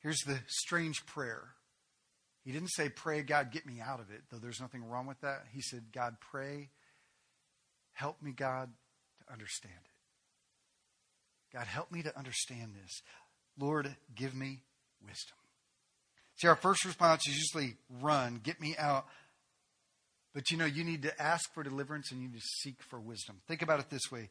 Here's 0.00 0.20
the 0.26 0.40
strange 0.48 1.06
prayer. 1.06 1.42
He 2.44 2.52
didn't 2.52 2.68
say, 2.68 2.88
Pray, 2.88 3.22
God, 3.22 3.52
get 3.52 3.66
me 3.66 3.80
out 3.80 4.00
of 4.00 4.10
it, 4.10 4.22
though 4.30 4.38
there's 4.38 4.60
nothing 4.60 4.84
wrong 4.84 5.06
with 5.06 5.20
that. 5.20 5.44
He 5.52 5.62
said, 5.62 5.84
God, 5.92 6.16
pray, 6.20 6.70
help 7.92 8.20
me, 8.20 8.32
God, 8.32 8.70
to 9.18 9.32
understand 9.32 9.74
it. 9.74 11.56
God, 11.56 11.66
help 11.66 11.92
me 11.92 12.02
to 12.02 12.18
understand 12.18 12.74
this. 12.74 13.00
Lord, 13.58 13.94
give 14.14 14.34
me 14.34 14.60
wisdom. 15.00 15.36
See, 16.36 16.48
our 16.48 16.56
first 16.56 16.84
response 16.84 17.28
is 17.28 17.36
usually 17.36 17.76
run, 17.88 18.40
get 18.42 18.60
me 18.60 18.74
out 18.76 19.06
but 20.34 20.50
you 20.50 20.58
know, 20.58 20.66
you 20.66 20.84
need 20.84 21.02
to 21.02 21.22
ask 21.22 21.52
for 21.54 21.62
deliverance 21.62 22.10
and 22.10 22.20
you 22.20 22.28
need 22.28 22.36
to 22.36 22.46
seek 22.62 22.82
for 22.82 23.00
wisdom. 23.00 23.40
Think 23.46 23.62
about 23.62 23.80
it 23.80 23.88
this 23.88 24.10
way 24.10 24.30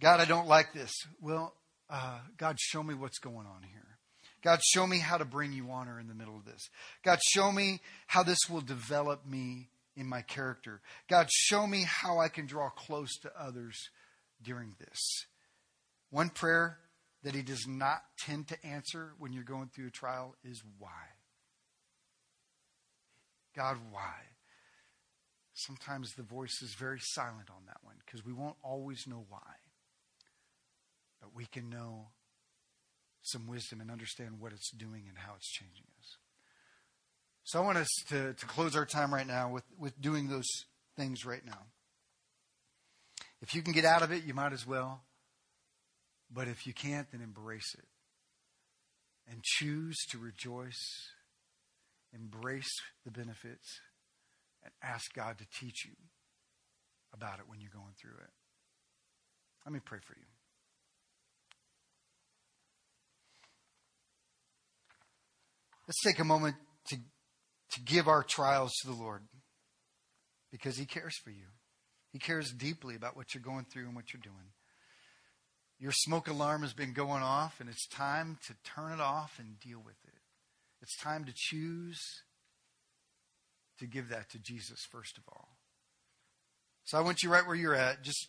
God, 0.00 0.20
I 0.20 0.26
don't 0.26 0.48
like 0.48 0.74
this. 0.74 0.92
Well, 1.22 1.54
uh, 1.88 2.18
God, 2.36 2.58
show 2.58 2.82
me 2.82 2.94
what's 2.94 3.18
going 3.18 3.46
on 3.46 3.62
here. 3.62 3.98
God, 4.42 4.60
show 4.62 4.86
me 4.86 4.98
how 4.98 5.16
to 5.16 5.24
bring 5.24 5.52
you 5.52 5.70
honor 5.70 5.98
in 5.98 6.08
the 6.08 6.14
middle 6.14 6.36
of 6.36 6.44
this. 6.44 6.68
God, 7.02 7.18
show 7.22 7.50
me 7.50 7.80
how 8.06 8.22
this 8.22 8.38
will 8.50 8.60
develop 8.60 9.26
me 9.26 9.68
in 9.96 10.06
my 10.06 10.20
character. 10.22 10.80
God, 11.08 11.28
show 11.30 11.66
me 11.66 11.84
how 11.86 12.18
I 12.18 12.28
can 12.28 12.46
draw 12.46 12.68
close 12.68 13.16
to 13.22 13.32
others 13.38 13.76
during 14.42 14.74
this. 14.78 14.98
One 16.10 16.28
prayer 16.28 16.78
that 17.22 17.34
he 17.34 17.42
does 17.42 17.66
not 17.66 18.02
tend 18.18 18.48
to 18.48 18.66
answer 18.66 19.14
when 19.18 19.32
you're 19.32 19.42
going 19.42 19.70
through 19.74 19.88
a 19.88 19.90
trial 19.90 20.36
is 20.44 20.62
why. 20.78 20.90
God, 23.56 23.78
why? 23.90 24.12
Sometimes 25.58 26.12
the 26.12 26.22
voice 26.22 26.60
is 26.62 26.74
very 26.78 26.98
silent 27.00 27.48
on 27.48 27.64
that 27.66 27.78
one 27.82 27.94
because 28.04 28.26
we 28.26 28.34
won't 28.34 28.56
always 28.62 29.06
know 29.06 29.24
why. 29.30 29.54
But 31.18 31.34
we 31.34 31.46
can 31.46 31.70
know 31.70 32.08
some 33.22 33.46
wisdom 33.46 33.80
and 33.80 33.90
understand 33.90 34.38
what 34.38 34.52
it's 34.52 34.70
doing 34.70 35.04
and 35.08 35.16
how 35.16 35.32
it's 35.34 35.50
changing 35.50 35.86
us. 35.98 36.18
So 37.44 37.58
I 37.58 37.64
want 37.64 37.78
us 37.78 37.88
to, 38.10 38.34
to 38.34 38.46
close 38.46 38.76
our 38.76 38.84
time 38.84 39.14
right 39.14 39.26
now 39.26 39.48
with, 39.50 39.64
with 39.78 39.98
doing 39.98 40.28
those 40.28 40.46
things 40.94 41.24
right 41.24 41.44
now. 41.44 41.62
If 43.40 43.54
you 43.54 43.62
can 43.62 43.72
get 43.72 43.86
out 43.86 44.02
of 44.02 44.12
it, 44.12 44.24
you 44.24 44.34
might 44.34 44.52
as 44.52 44.66
well. 44.66 45.00
But 46.30 46.48
if 46.48 46.66
you 46.66 46.74
can't, 46.74 47.10
then 47.12 47.22
embrace 47.22 47.74
it. 47.78 47.84
And 49.30 49.42
choose 49.42 49.96
to 50.10 50.18
rejoice, 50.18 51.08
embrace 52.12 52.70
the 53.06 53.10
benefits, 53.10 53.80
and 54.66 54.74
ask 54.82 55.14
God 55.14 55.38
to 55.38 55.46
teach 55.60 55.84
you 55.84 55.92
about 57.14 57.38
it 57.38 57.44
when 57.48 57.60
you're 57.60 57.70
going 57.70 57.94
through 58.00 58.18
it. 58.20 58.30
Let 59.64 59.72
me 59.72 59.80
pray 59.84 59.98
for 60.04 60.14
you. 60.14 60.26
Let's 65.86 66.02
take 66.02 66.18
a 66.18 66.24
moment 66.24 66.56
to, 66.88 66.96
to 66.96 67.80
give 67.82 68.08
our 68.08 68.24
trials 68.24 68.72
to 68.82 68.88
the 68.88 68.94
Lord 68.94 69.22
because 70.50 70.76
He 70.76 70.84
cares 70.84 71.16
for 71.22 71.30
you. 71.30 71.46
He 72.12 72.18
cares 72.18 72.50
deeply 72.50 72.96
about 72.96 73.16
what 73.16 73.34
you're 73.34 73.42
going 73.42 73.66
through 73.72 73.86
and 73.86 73.94
what 73.94 74.12
you're 74.12 74.22
doing. 74.22 74.52
Your 75.78 75.92
smoke 75.92 76.28
alarm 76.28 76.62
has 76.62 76.72
been 76.72 76.92
going 76.92 77.22
off, 77.22 77.60
and 77.60 77.68
it's 77.68 77.86
time 77.86 78.38
to 78.46 78.54
turn 78.64 78.92
it 78.92 79.00
off 79.00 79.38
and 79.38 79.60
deal 79.60 79.80
with 79.84 79.98
it. 80.06 80.20
It's 80.80 80.96
time 80.96 81.24
to 81.26 81.32
choose 81.34 82.00
to 83.78 83.86
give 83.86 84.08
that 84.08 84.30
to 84.30 84.38
Jesus 84.38 84.80
first 84.90 85.18
of 85.18 85.24
all. 85.28 85.48
So 86.84 86.98
I 86.98 87.00
want 87.00 87.22
you 87.22 87.30
right 87.30 87.46
where 87.46 87.56
you're 87.56 87.74
at. 87.74 88.02
Just 88.02 88.28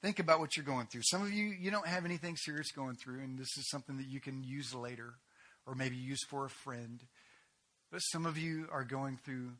think 0.00 0.18
about 0.18 0.38
what 0.38 0.56
you're 0.56 0.64
going 0.64 0.86
through. 0.86 1.02
Some 1.04 1.22
of 1.22 1.32
you, 1.32 1.46
you 1.46 1.70
don't 1.70 1.86
have 1.86 2.04
anything 2.04 2.36
serious 2.36 2.70
going 2.70 2.96
through, 2.96 3.20
and 3.20 3.38
this 3.38 3.56
is 3.56 3.68
something 3.68 3.96
that 3.96 4.06
you 4.06 4.20
can 4.20 4.44
use 4.44 4.74
later 4.74 5.14
or 5.66 5.74
maybe 5.74 5.96
use 5.96 6.24
for 6.28 6.44
a 6.44 6.50
friend. 6.50 7.00
But 7.90 7.98
some 7.98 8.26
of 8.26 8.38
you 8.38 8.68
are 8.70 8.84
going 8.84 9.18
through 9.24 9.50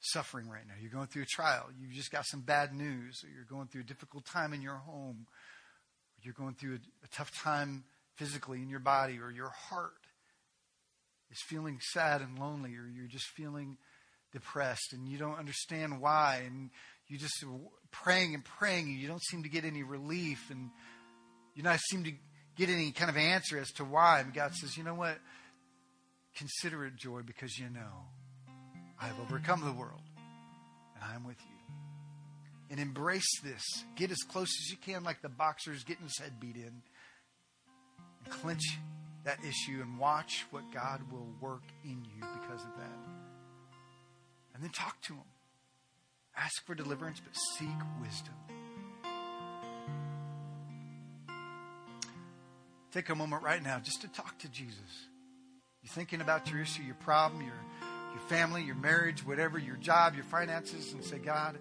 suffering 0.00 0.48
right 0.48 0.66
now. 0.68 0.74
You're 0.78 0.90
going 0.90 1.06
through 1.06 1.22
a 1.22 1.26
trial. 1.26 1.66
You've 1.80 1.92
just 1.92 2.12
got 2.12 2.26
some 2.26 2.42
bad 2.42 2.74
news, 2.74 3.22
or 3.24 3.30
you're 3.30 3.46
going 3.48 3.68
through 3.68 3.80
a 3.82 3.84
difficult 3.84 4.26
time 4.26 4.52
in 4.52 4.60
your 4.60 4.76
home, 4.76 5.26
you're 6.22 6.34
going 6.34 6.54
through 6.54 6.74
a, 6.74 7.04
a 7.04 7.08
tough 7.10 7.34
time 7.42 7.84
physically 8.16 8.62
in 8.62 8.68
your 8.68 8.80
body, 8.80 9.18
or 9.18 9.30
your 9.30 9.50
heart 9.50 9.94
is 11.30 11.38
feeling 11.46 11.78
sad 11.92 12.20
and 12.20 12.38
lonely, 12.38 12.76
or 12.76 12.86
you're 12.86 13.08
just 13.08 13.26
feeling 13.36 13.76
depressed 14.32 14.92
and 14.92 15.08
you 15.08 15.18
don't 15.18 15.38
understand 15.38 16.00
why, 16.00 16.42
and 16.46 16.70
you 17.08 17.18
just 17.18 17.44
praying 17.90 18.34
and 18.34 18.44
praying, 18.44 18.86
and 18.86 18.98
you 18.98 19.08
don't 19.08 19.22
seem 19.22 19.42
to 19.42 19.48
get 19.48 19.64
any 19.64 19.82
relief, 19.82 20.50
and 20.50 20.70
you 21.54 21.62
don't 21.62 21.80
seem 21.80 22.04
to 22.04 22.12
get 22.56 22.68
any 22.68 22.92
kind 22.92 23.10
of 23.10 23.16
answer 23.16 23.58
as 23.58 23.70
to 23.72 23.84
why. 23.84 24.20
And 24.20 24.32
God 24.32 24.54
says, 24.54 24.76
you 24.76 24.84
know 24.84 24.94
what? 24.94 25.18
Consider 26.36 26.84
it 26.86 26.96
joy 26.96 27.20
because 27.22 27.58
you 27.58 27.68
know 27.68 28.08
I 29.00 29.06
have 29.06 29.20
overcome 29.20 29.64
the 29.64 29.72
world 29.72 30.02
and 30.94 31.04
I 31.04 31.14
am 31.14 31.24
with 31.24 31.40
you. 31.40 31.74
And 32.70 32.80
embrace 32.80 33.40
this. 33.44 33.62
Get 33.94 34.10
as 34.10 34.18
close 34.28 34.48
as 34.48 34.70
you 34.70 34.76
can, 34.76 35.04
like 35.04 35.22
the 35.22 35.28
boxer's 35.28 35.84
getting 35.84 36.04
his 36.04 36.18
head 36.18 36.40
beat 36.40 36.56
in. 36.56 36.82
And 38.24 38.30
clench 38.30 38.78
that 39.24 39.38
issue 39.40 39.80
and 39.80 39.98
watch 39.98 40.44
what 40.50 40.70
God 40.72 41.00
will 41.10 41.28
work 41.40 41.62
in 41.84 42.04
you 42.04 42.20
because 42.40 42.62
of 42.62 42.76
that. 42.76 42.98
And 44.54 44.62
then 44.62 44.70
talk 44.70 45.00
to 45.02 45.14
Him. 45.14 45.22
Ask 46.36 46.64
for 46.66 46.74
deliverance, 46.74 47.20
but 47.20 47.34
seek 47.58 47.68
wisdom. 48.02 48.34
Take 52.92 53.08
a 53.08 53.14
moment 53.14 53.42
right 53.42 53.62
now 53.62 53.80
just 53.80 54.02
to 54.02 54.08
talk 54.08 54.38
to 54.38 54.48
Jesus. 54.48 55.08
You're 55.82 55.92
thinking 55.92 56.20
about 56.20 56.50
your 56.50 56.60
issue, 56.60 56.82
your 56.82 56.94
problem, 56.96 57.42
your, 57.42 57.54
your 58.12 58.22
family, 58.28 58.62
your 58.62 58.76
marriage, 58.76 59.26
whatever, 59.26 59.58
your 59.58 59.76
job, 59.76 60.14
your 60.14 60.24
finances, 60.24 60.92
and 60.92 61.04
say, 61.04 61.18
God, 61.18 61.58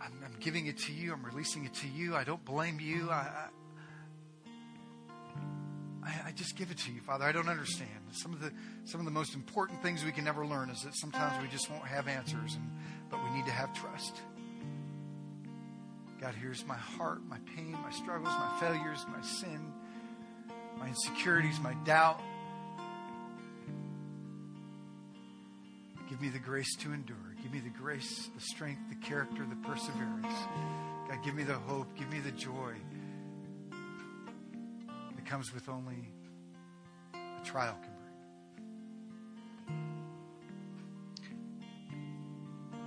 I'm, 0.00 0.12
I'm 0.24 0.34
giving 0.40 0.66
it 0.66 0.78
to 0.78 0.92
you. 0.92 1.12
I'm 1.12 1.22
releasing 1.22 1.64
it 1.64 1.74
to 1.74 1.88
you. 1.88 2.16
I 2.16 2.24
don't 2.24 2.42
blame 2.44 2.80
you. 2.80 3.10
I, 3.10 3.14
I, 3.14 3.48
I 6.26 6.32
just 6.34 6.56
give 6.56 6.70
it 6.70 6.78
to 6.78 6.92
you, 6.92 7.00
Father. 7.00 7.24
I 7.24 7.32
don't 7.32 7.48
understand. 7.48 7.90
Some 8.12 8.32
of 8.32 8.40
the 8.40 8.52
some 8.84 9.00
of 9.00 9.04
the 9.04 9.12
most 9.12 9.34
important 9.34 9.82
things 9.82 10.04
we 10.04 10.12
can 10.12 10.24
never 10.24 10.46
learn 10.46 10.70
is 10.70 10.82
that 10.82 10.96
sometimes 10.96 11.42
we 11.42 11.48
just 11.48 11.70
won't 11.70 11.84
have 11.84 12.08
answers, 12.08 12.54
and 12.54 12.70
but 13.10 13.22
we 13.24 13.36
need 13.36 13.46
to 13.46 13.52
have 13.52 13.72
trust. 13.74 14.22
God, 16.20 16.34
here's 16.34 16.66
my 16.66 16.76
heart, 16.76 17.20
my 17.28 17.38
pain, 17.54 17.72
my 17.72 17.90
struggles, 17.90 18.28
my 18.28 18.58
failures, 18.60 19.04
my 19.08 19.20
sin 19.22 19.72
my 20.78 20.88
insecurities, 20.88 21.58
my 21.60 21.74
doubt. 21.84 22.20
Give 26.08 26.20
me 26.20 26.28
the 26.28 26.38
grace 26.38 26.74
to 26.76 26.92
endure. 26.92 27.16
Give 27.42 27.52
me 27.52 27.60
the 27.60 27.70
grace, 27.70 28.30
the 28.34 28.40
strength, 28.40 28.80
the 28.88 28.94
character, 29.06 29.46
the 29.48 29.68
perseverance. 29.68 30.34
God, 31.08 31.18
give 31.24 31.34
me 31.34 31.42
the 31.42 31.54
hope. 31.54 31.86
Give 31.98 32.10
me 32.10 32.20
the 32.20 32.32
joy 32.32 32.74
comes 35.28 35.52
with 35.52 35.68
only 35.68 36.08
a 37.14 37.44
trial 37.44 37.76
can 37.82 37.92
bring. 39.66 39.76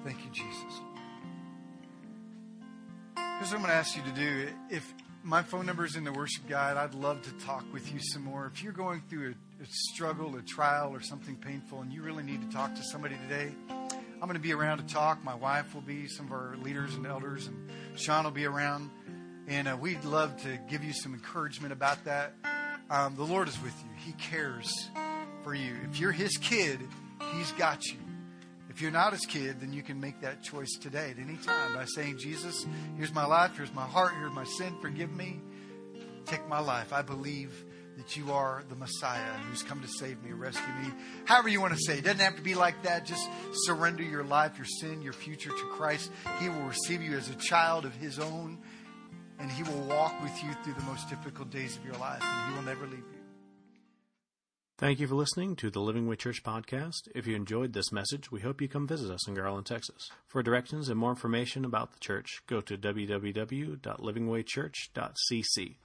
Thank 0.03 0.25
you, 0.25 0.31
Jesus. 0.31 0.81
Here's 3.15 3.51
what 3.51 3.53
I'm 3.53 3.61
going 3.61 3.67
to 3.67 3.73
ask 3.73 3.95
you 3.95 4.01
to 4.03 4.11
do. 4.11 4.47
If 4.71 4.91
my 5.23 5.43
phone 5.43 5.67
number 5.67 5.85
is 5.85 5.95
in 5.95 6.03
the 6.03 6.11
worship 6.11 6.47
guide. 6.49 6.77
I'd 6.77 6.95
love 6.95 7.21
to 7.21 7.31
talk 7.45 7.63
with 7.71 7.93
you 7.93 7.99
some 7.99 8.23
more. 8.23 8.51
If 8.51 8.63
you're 8.63 8.73
going 8.73 9.03
through 9.07 9.35
a, 9.59 9.63
a, 9.63 9.67
struggle, 9.67 10.35
a 10.35 10.41
trial, 10.41 10.89
or 10.95 11.01
something 11.01 11.35
painful, 11.35 11.81
and 11.81 11.93
you 11.93 12.01
really 12.01 12.23
need 12.23 12.41
to 12.41 12.49
talk 12.49 12.73
to 12.73 12.83
somebody 12.83 13.17
today, 13.29 13.51
I'm 13.69 14.27
going 14.27 14.33
to 14.33 14.39
be 14.39 14.53
around 14.53 14.79
to 14.79 14.91
talk. 14.91 15.23
My 15.23 15.35
wife 15.35 15.75
will 15.75 15.81
be, 15.81 16.07
some 16.07 16.25
of 16.25 16.31
our 16.31 16.55
leaders 16.63 16.95
and 16.95 17.05
elders, 17.05 17.45
and 17.45 17.69
Sean 17.95 18.23
will 18.23 18.31
be 18.31 18.45
around. 18.45 18.89
And 19.51 19.67
uh, 19.67 19.75
we'd 19.75 20.05
love 20.05 20.41
to 20.43 20.57
give 20.69 20.81
you 20.81 20.93
some 20.93 21.13
encouragement 21.13 21.73
about 21.73 22.05
that. 22.05 22.31
Um, 22.89 23.17
the 23.17 23.25
Lord 23.25 23.49
is 23.49 23.61
with 23.61 23.73
you, 23.83 23.89
He 23.97 24.13
cares 24.13 24.89
for 25.43 25.53
you. 25.53 25.75
If 25.89 25.99
you're 25.99 26.13
His 26.13 26.37
kid, 26.37 26.79
He's 27.33 27.51
got 27.51 27.85
you. 27.85 27.97
If 28.69 28.81
you're 28.81 28.91
not 28.91 29.11
his 29.11 29.25
kid, 29.25 29.59
then 29.59 29.73
you 29.73 29.83
can 29.83 29.99
make 29.99 30.21
that 30.21 30.41
choice 30.41 30.77
today 30.79 31.11
at 31.11 31.19
any 31.19 31.35
time 31.35 31.73
by 31.73 31.83
saying, 31.83 32.19
Jesus, 32.19 32.65
here's 32.95 33.13
my 33.13 33.25
life, 33.25 33.57
here's 33.57 33.73
my 33.73 33.85
heart, 33.85 34.13
here's 34.17 34.31
my 34.31 34.45
sin, 34.45 34.73
forgive 34.81 35.11
me. 35.11 35.41
Take 36.25 36.47
my 36.47 36.59
life. 36.59 36.93
I 36.93 37.01
believe 37.01 37.51
that 37.97 38.15
you 38.15 38.31
are 38.31 38.63
the 38.69 38.75
Messiah 38.75 39.33
who's 39.49 39.61
come 39.61 39.81
to 39.81 39.87
save 39.89 40.23
me, 40.23 40.31
rescue 40.31 40.73
me. 40.81 40.89
However 41.25 41.49
you 41.49 41.59
want 41.59 41.73
to 41.73 41.79
say 41.79 41.97
it. 41.97 42.05
doesn't 42.05 42.21
have 42.21 42.37
to 42.37 42.41
be 42.41 42.55
like 42.55 42.81
that. 42.83 43.05
Just 43.05 43.29
surrender 43.65 44.03
your 44.03 44.23
life, 44.23 44.57
your 44.57 44.67
sin, 44.79 45.01
your 45.01 45.13
future 45.13 45.49
to 45.49 45.69
Christ. 45.73 46.09
He 46.39 46.47
will 46.47 46.63
receive 46.63 47.01
you 47.01 47.17
as 47.17 47.29
a 47.29 47.35
child 47.35 47.83
of 47.83 47.93
his 47.95 48.19
own, 48.19 48.57
and 49.41 49.51
he 49.51 49.63
will 49.63 49.81
walk 49.81 50.21
with 50.21 50.43
you 50.43 50.53
through 50.63 50.75
the 50.75 50.83
most 50.83 51.09
difficult 51.09 51.49
days 51.49 51.75
of 51.75 51.83
your 51.83 51.95
life, 51.95 52.21
and 52.21 52.51
he 52.51 52.57
will 52.57 52.65
never 52.65 52.85
leave 52.85 52.99
you. 52.99 53.17
Thank 54.77 54.99
you 54.99 55.07
for 55.07 55.15
listening 55.15 55.55
to 55.57 55.69
the 55.69 55.79
Living 55.79 56.07
Way 56.07 56.15
Church 56.15 56.43
podcast. 56.43 57.07
If 57.13 57.27
you 57.27 57.35
enjoyed 57.35 57.73
this 57.73 57.91
message, 57.91 58.31
we 58.31 58.41
hope 58.41 58.61
you 58.61 58.67
come 58.67 58.87
visit 58.87 59.11
us 59.11 59.27
in 59.27 59.35
Garland, 59.35 59.67
Texas. 59.67 60.09
For 60.27 60.41
directions 60.41 60.89
and 60.89 60.99
more 60.99 61.11
information 61.11 61.63
about 61.65 61.91
the 61.91 61.99
church, 61.99 62.41
go 62.47 62.61
to 62.61 62.75
www.livingwaychurch.cc. 62.77 65.75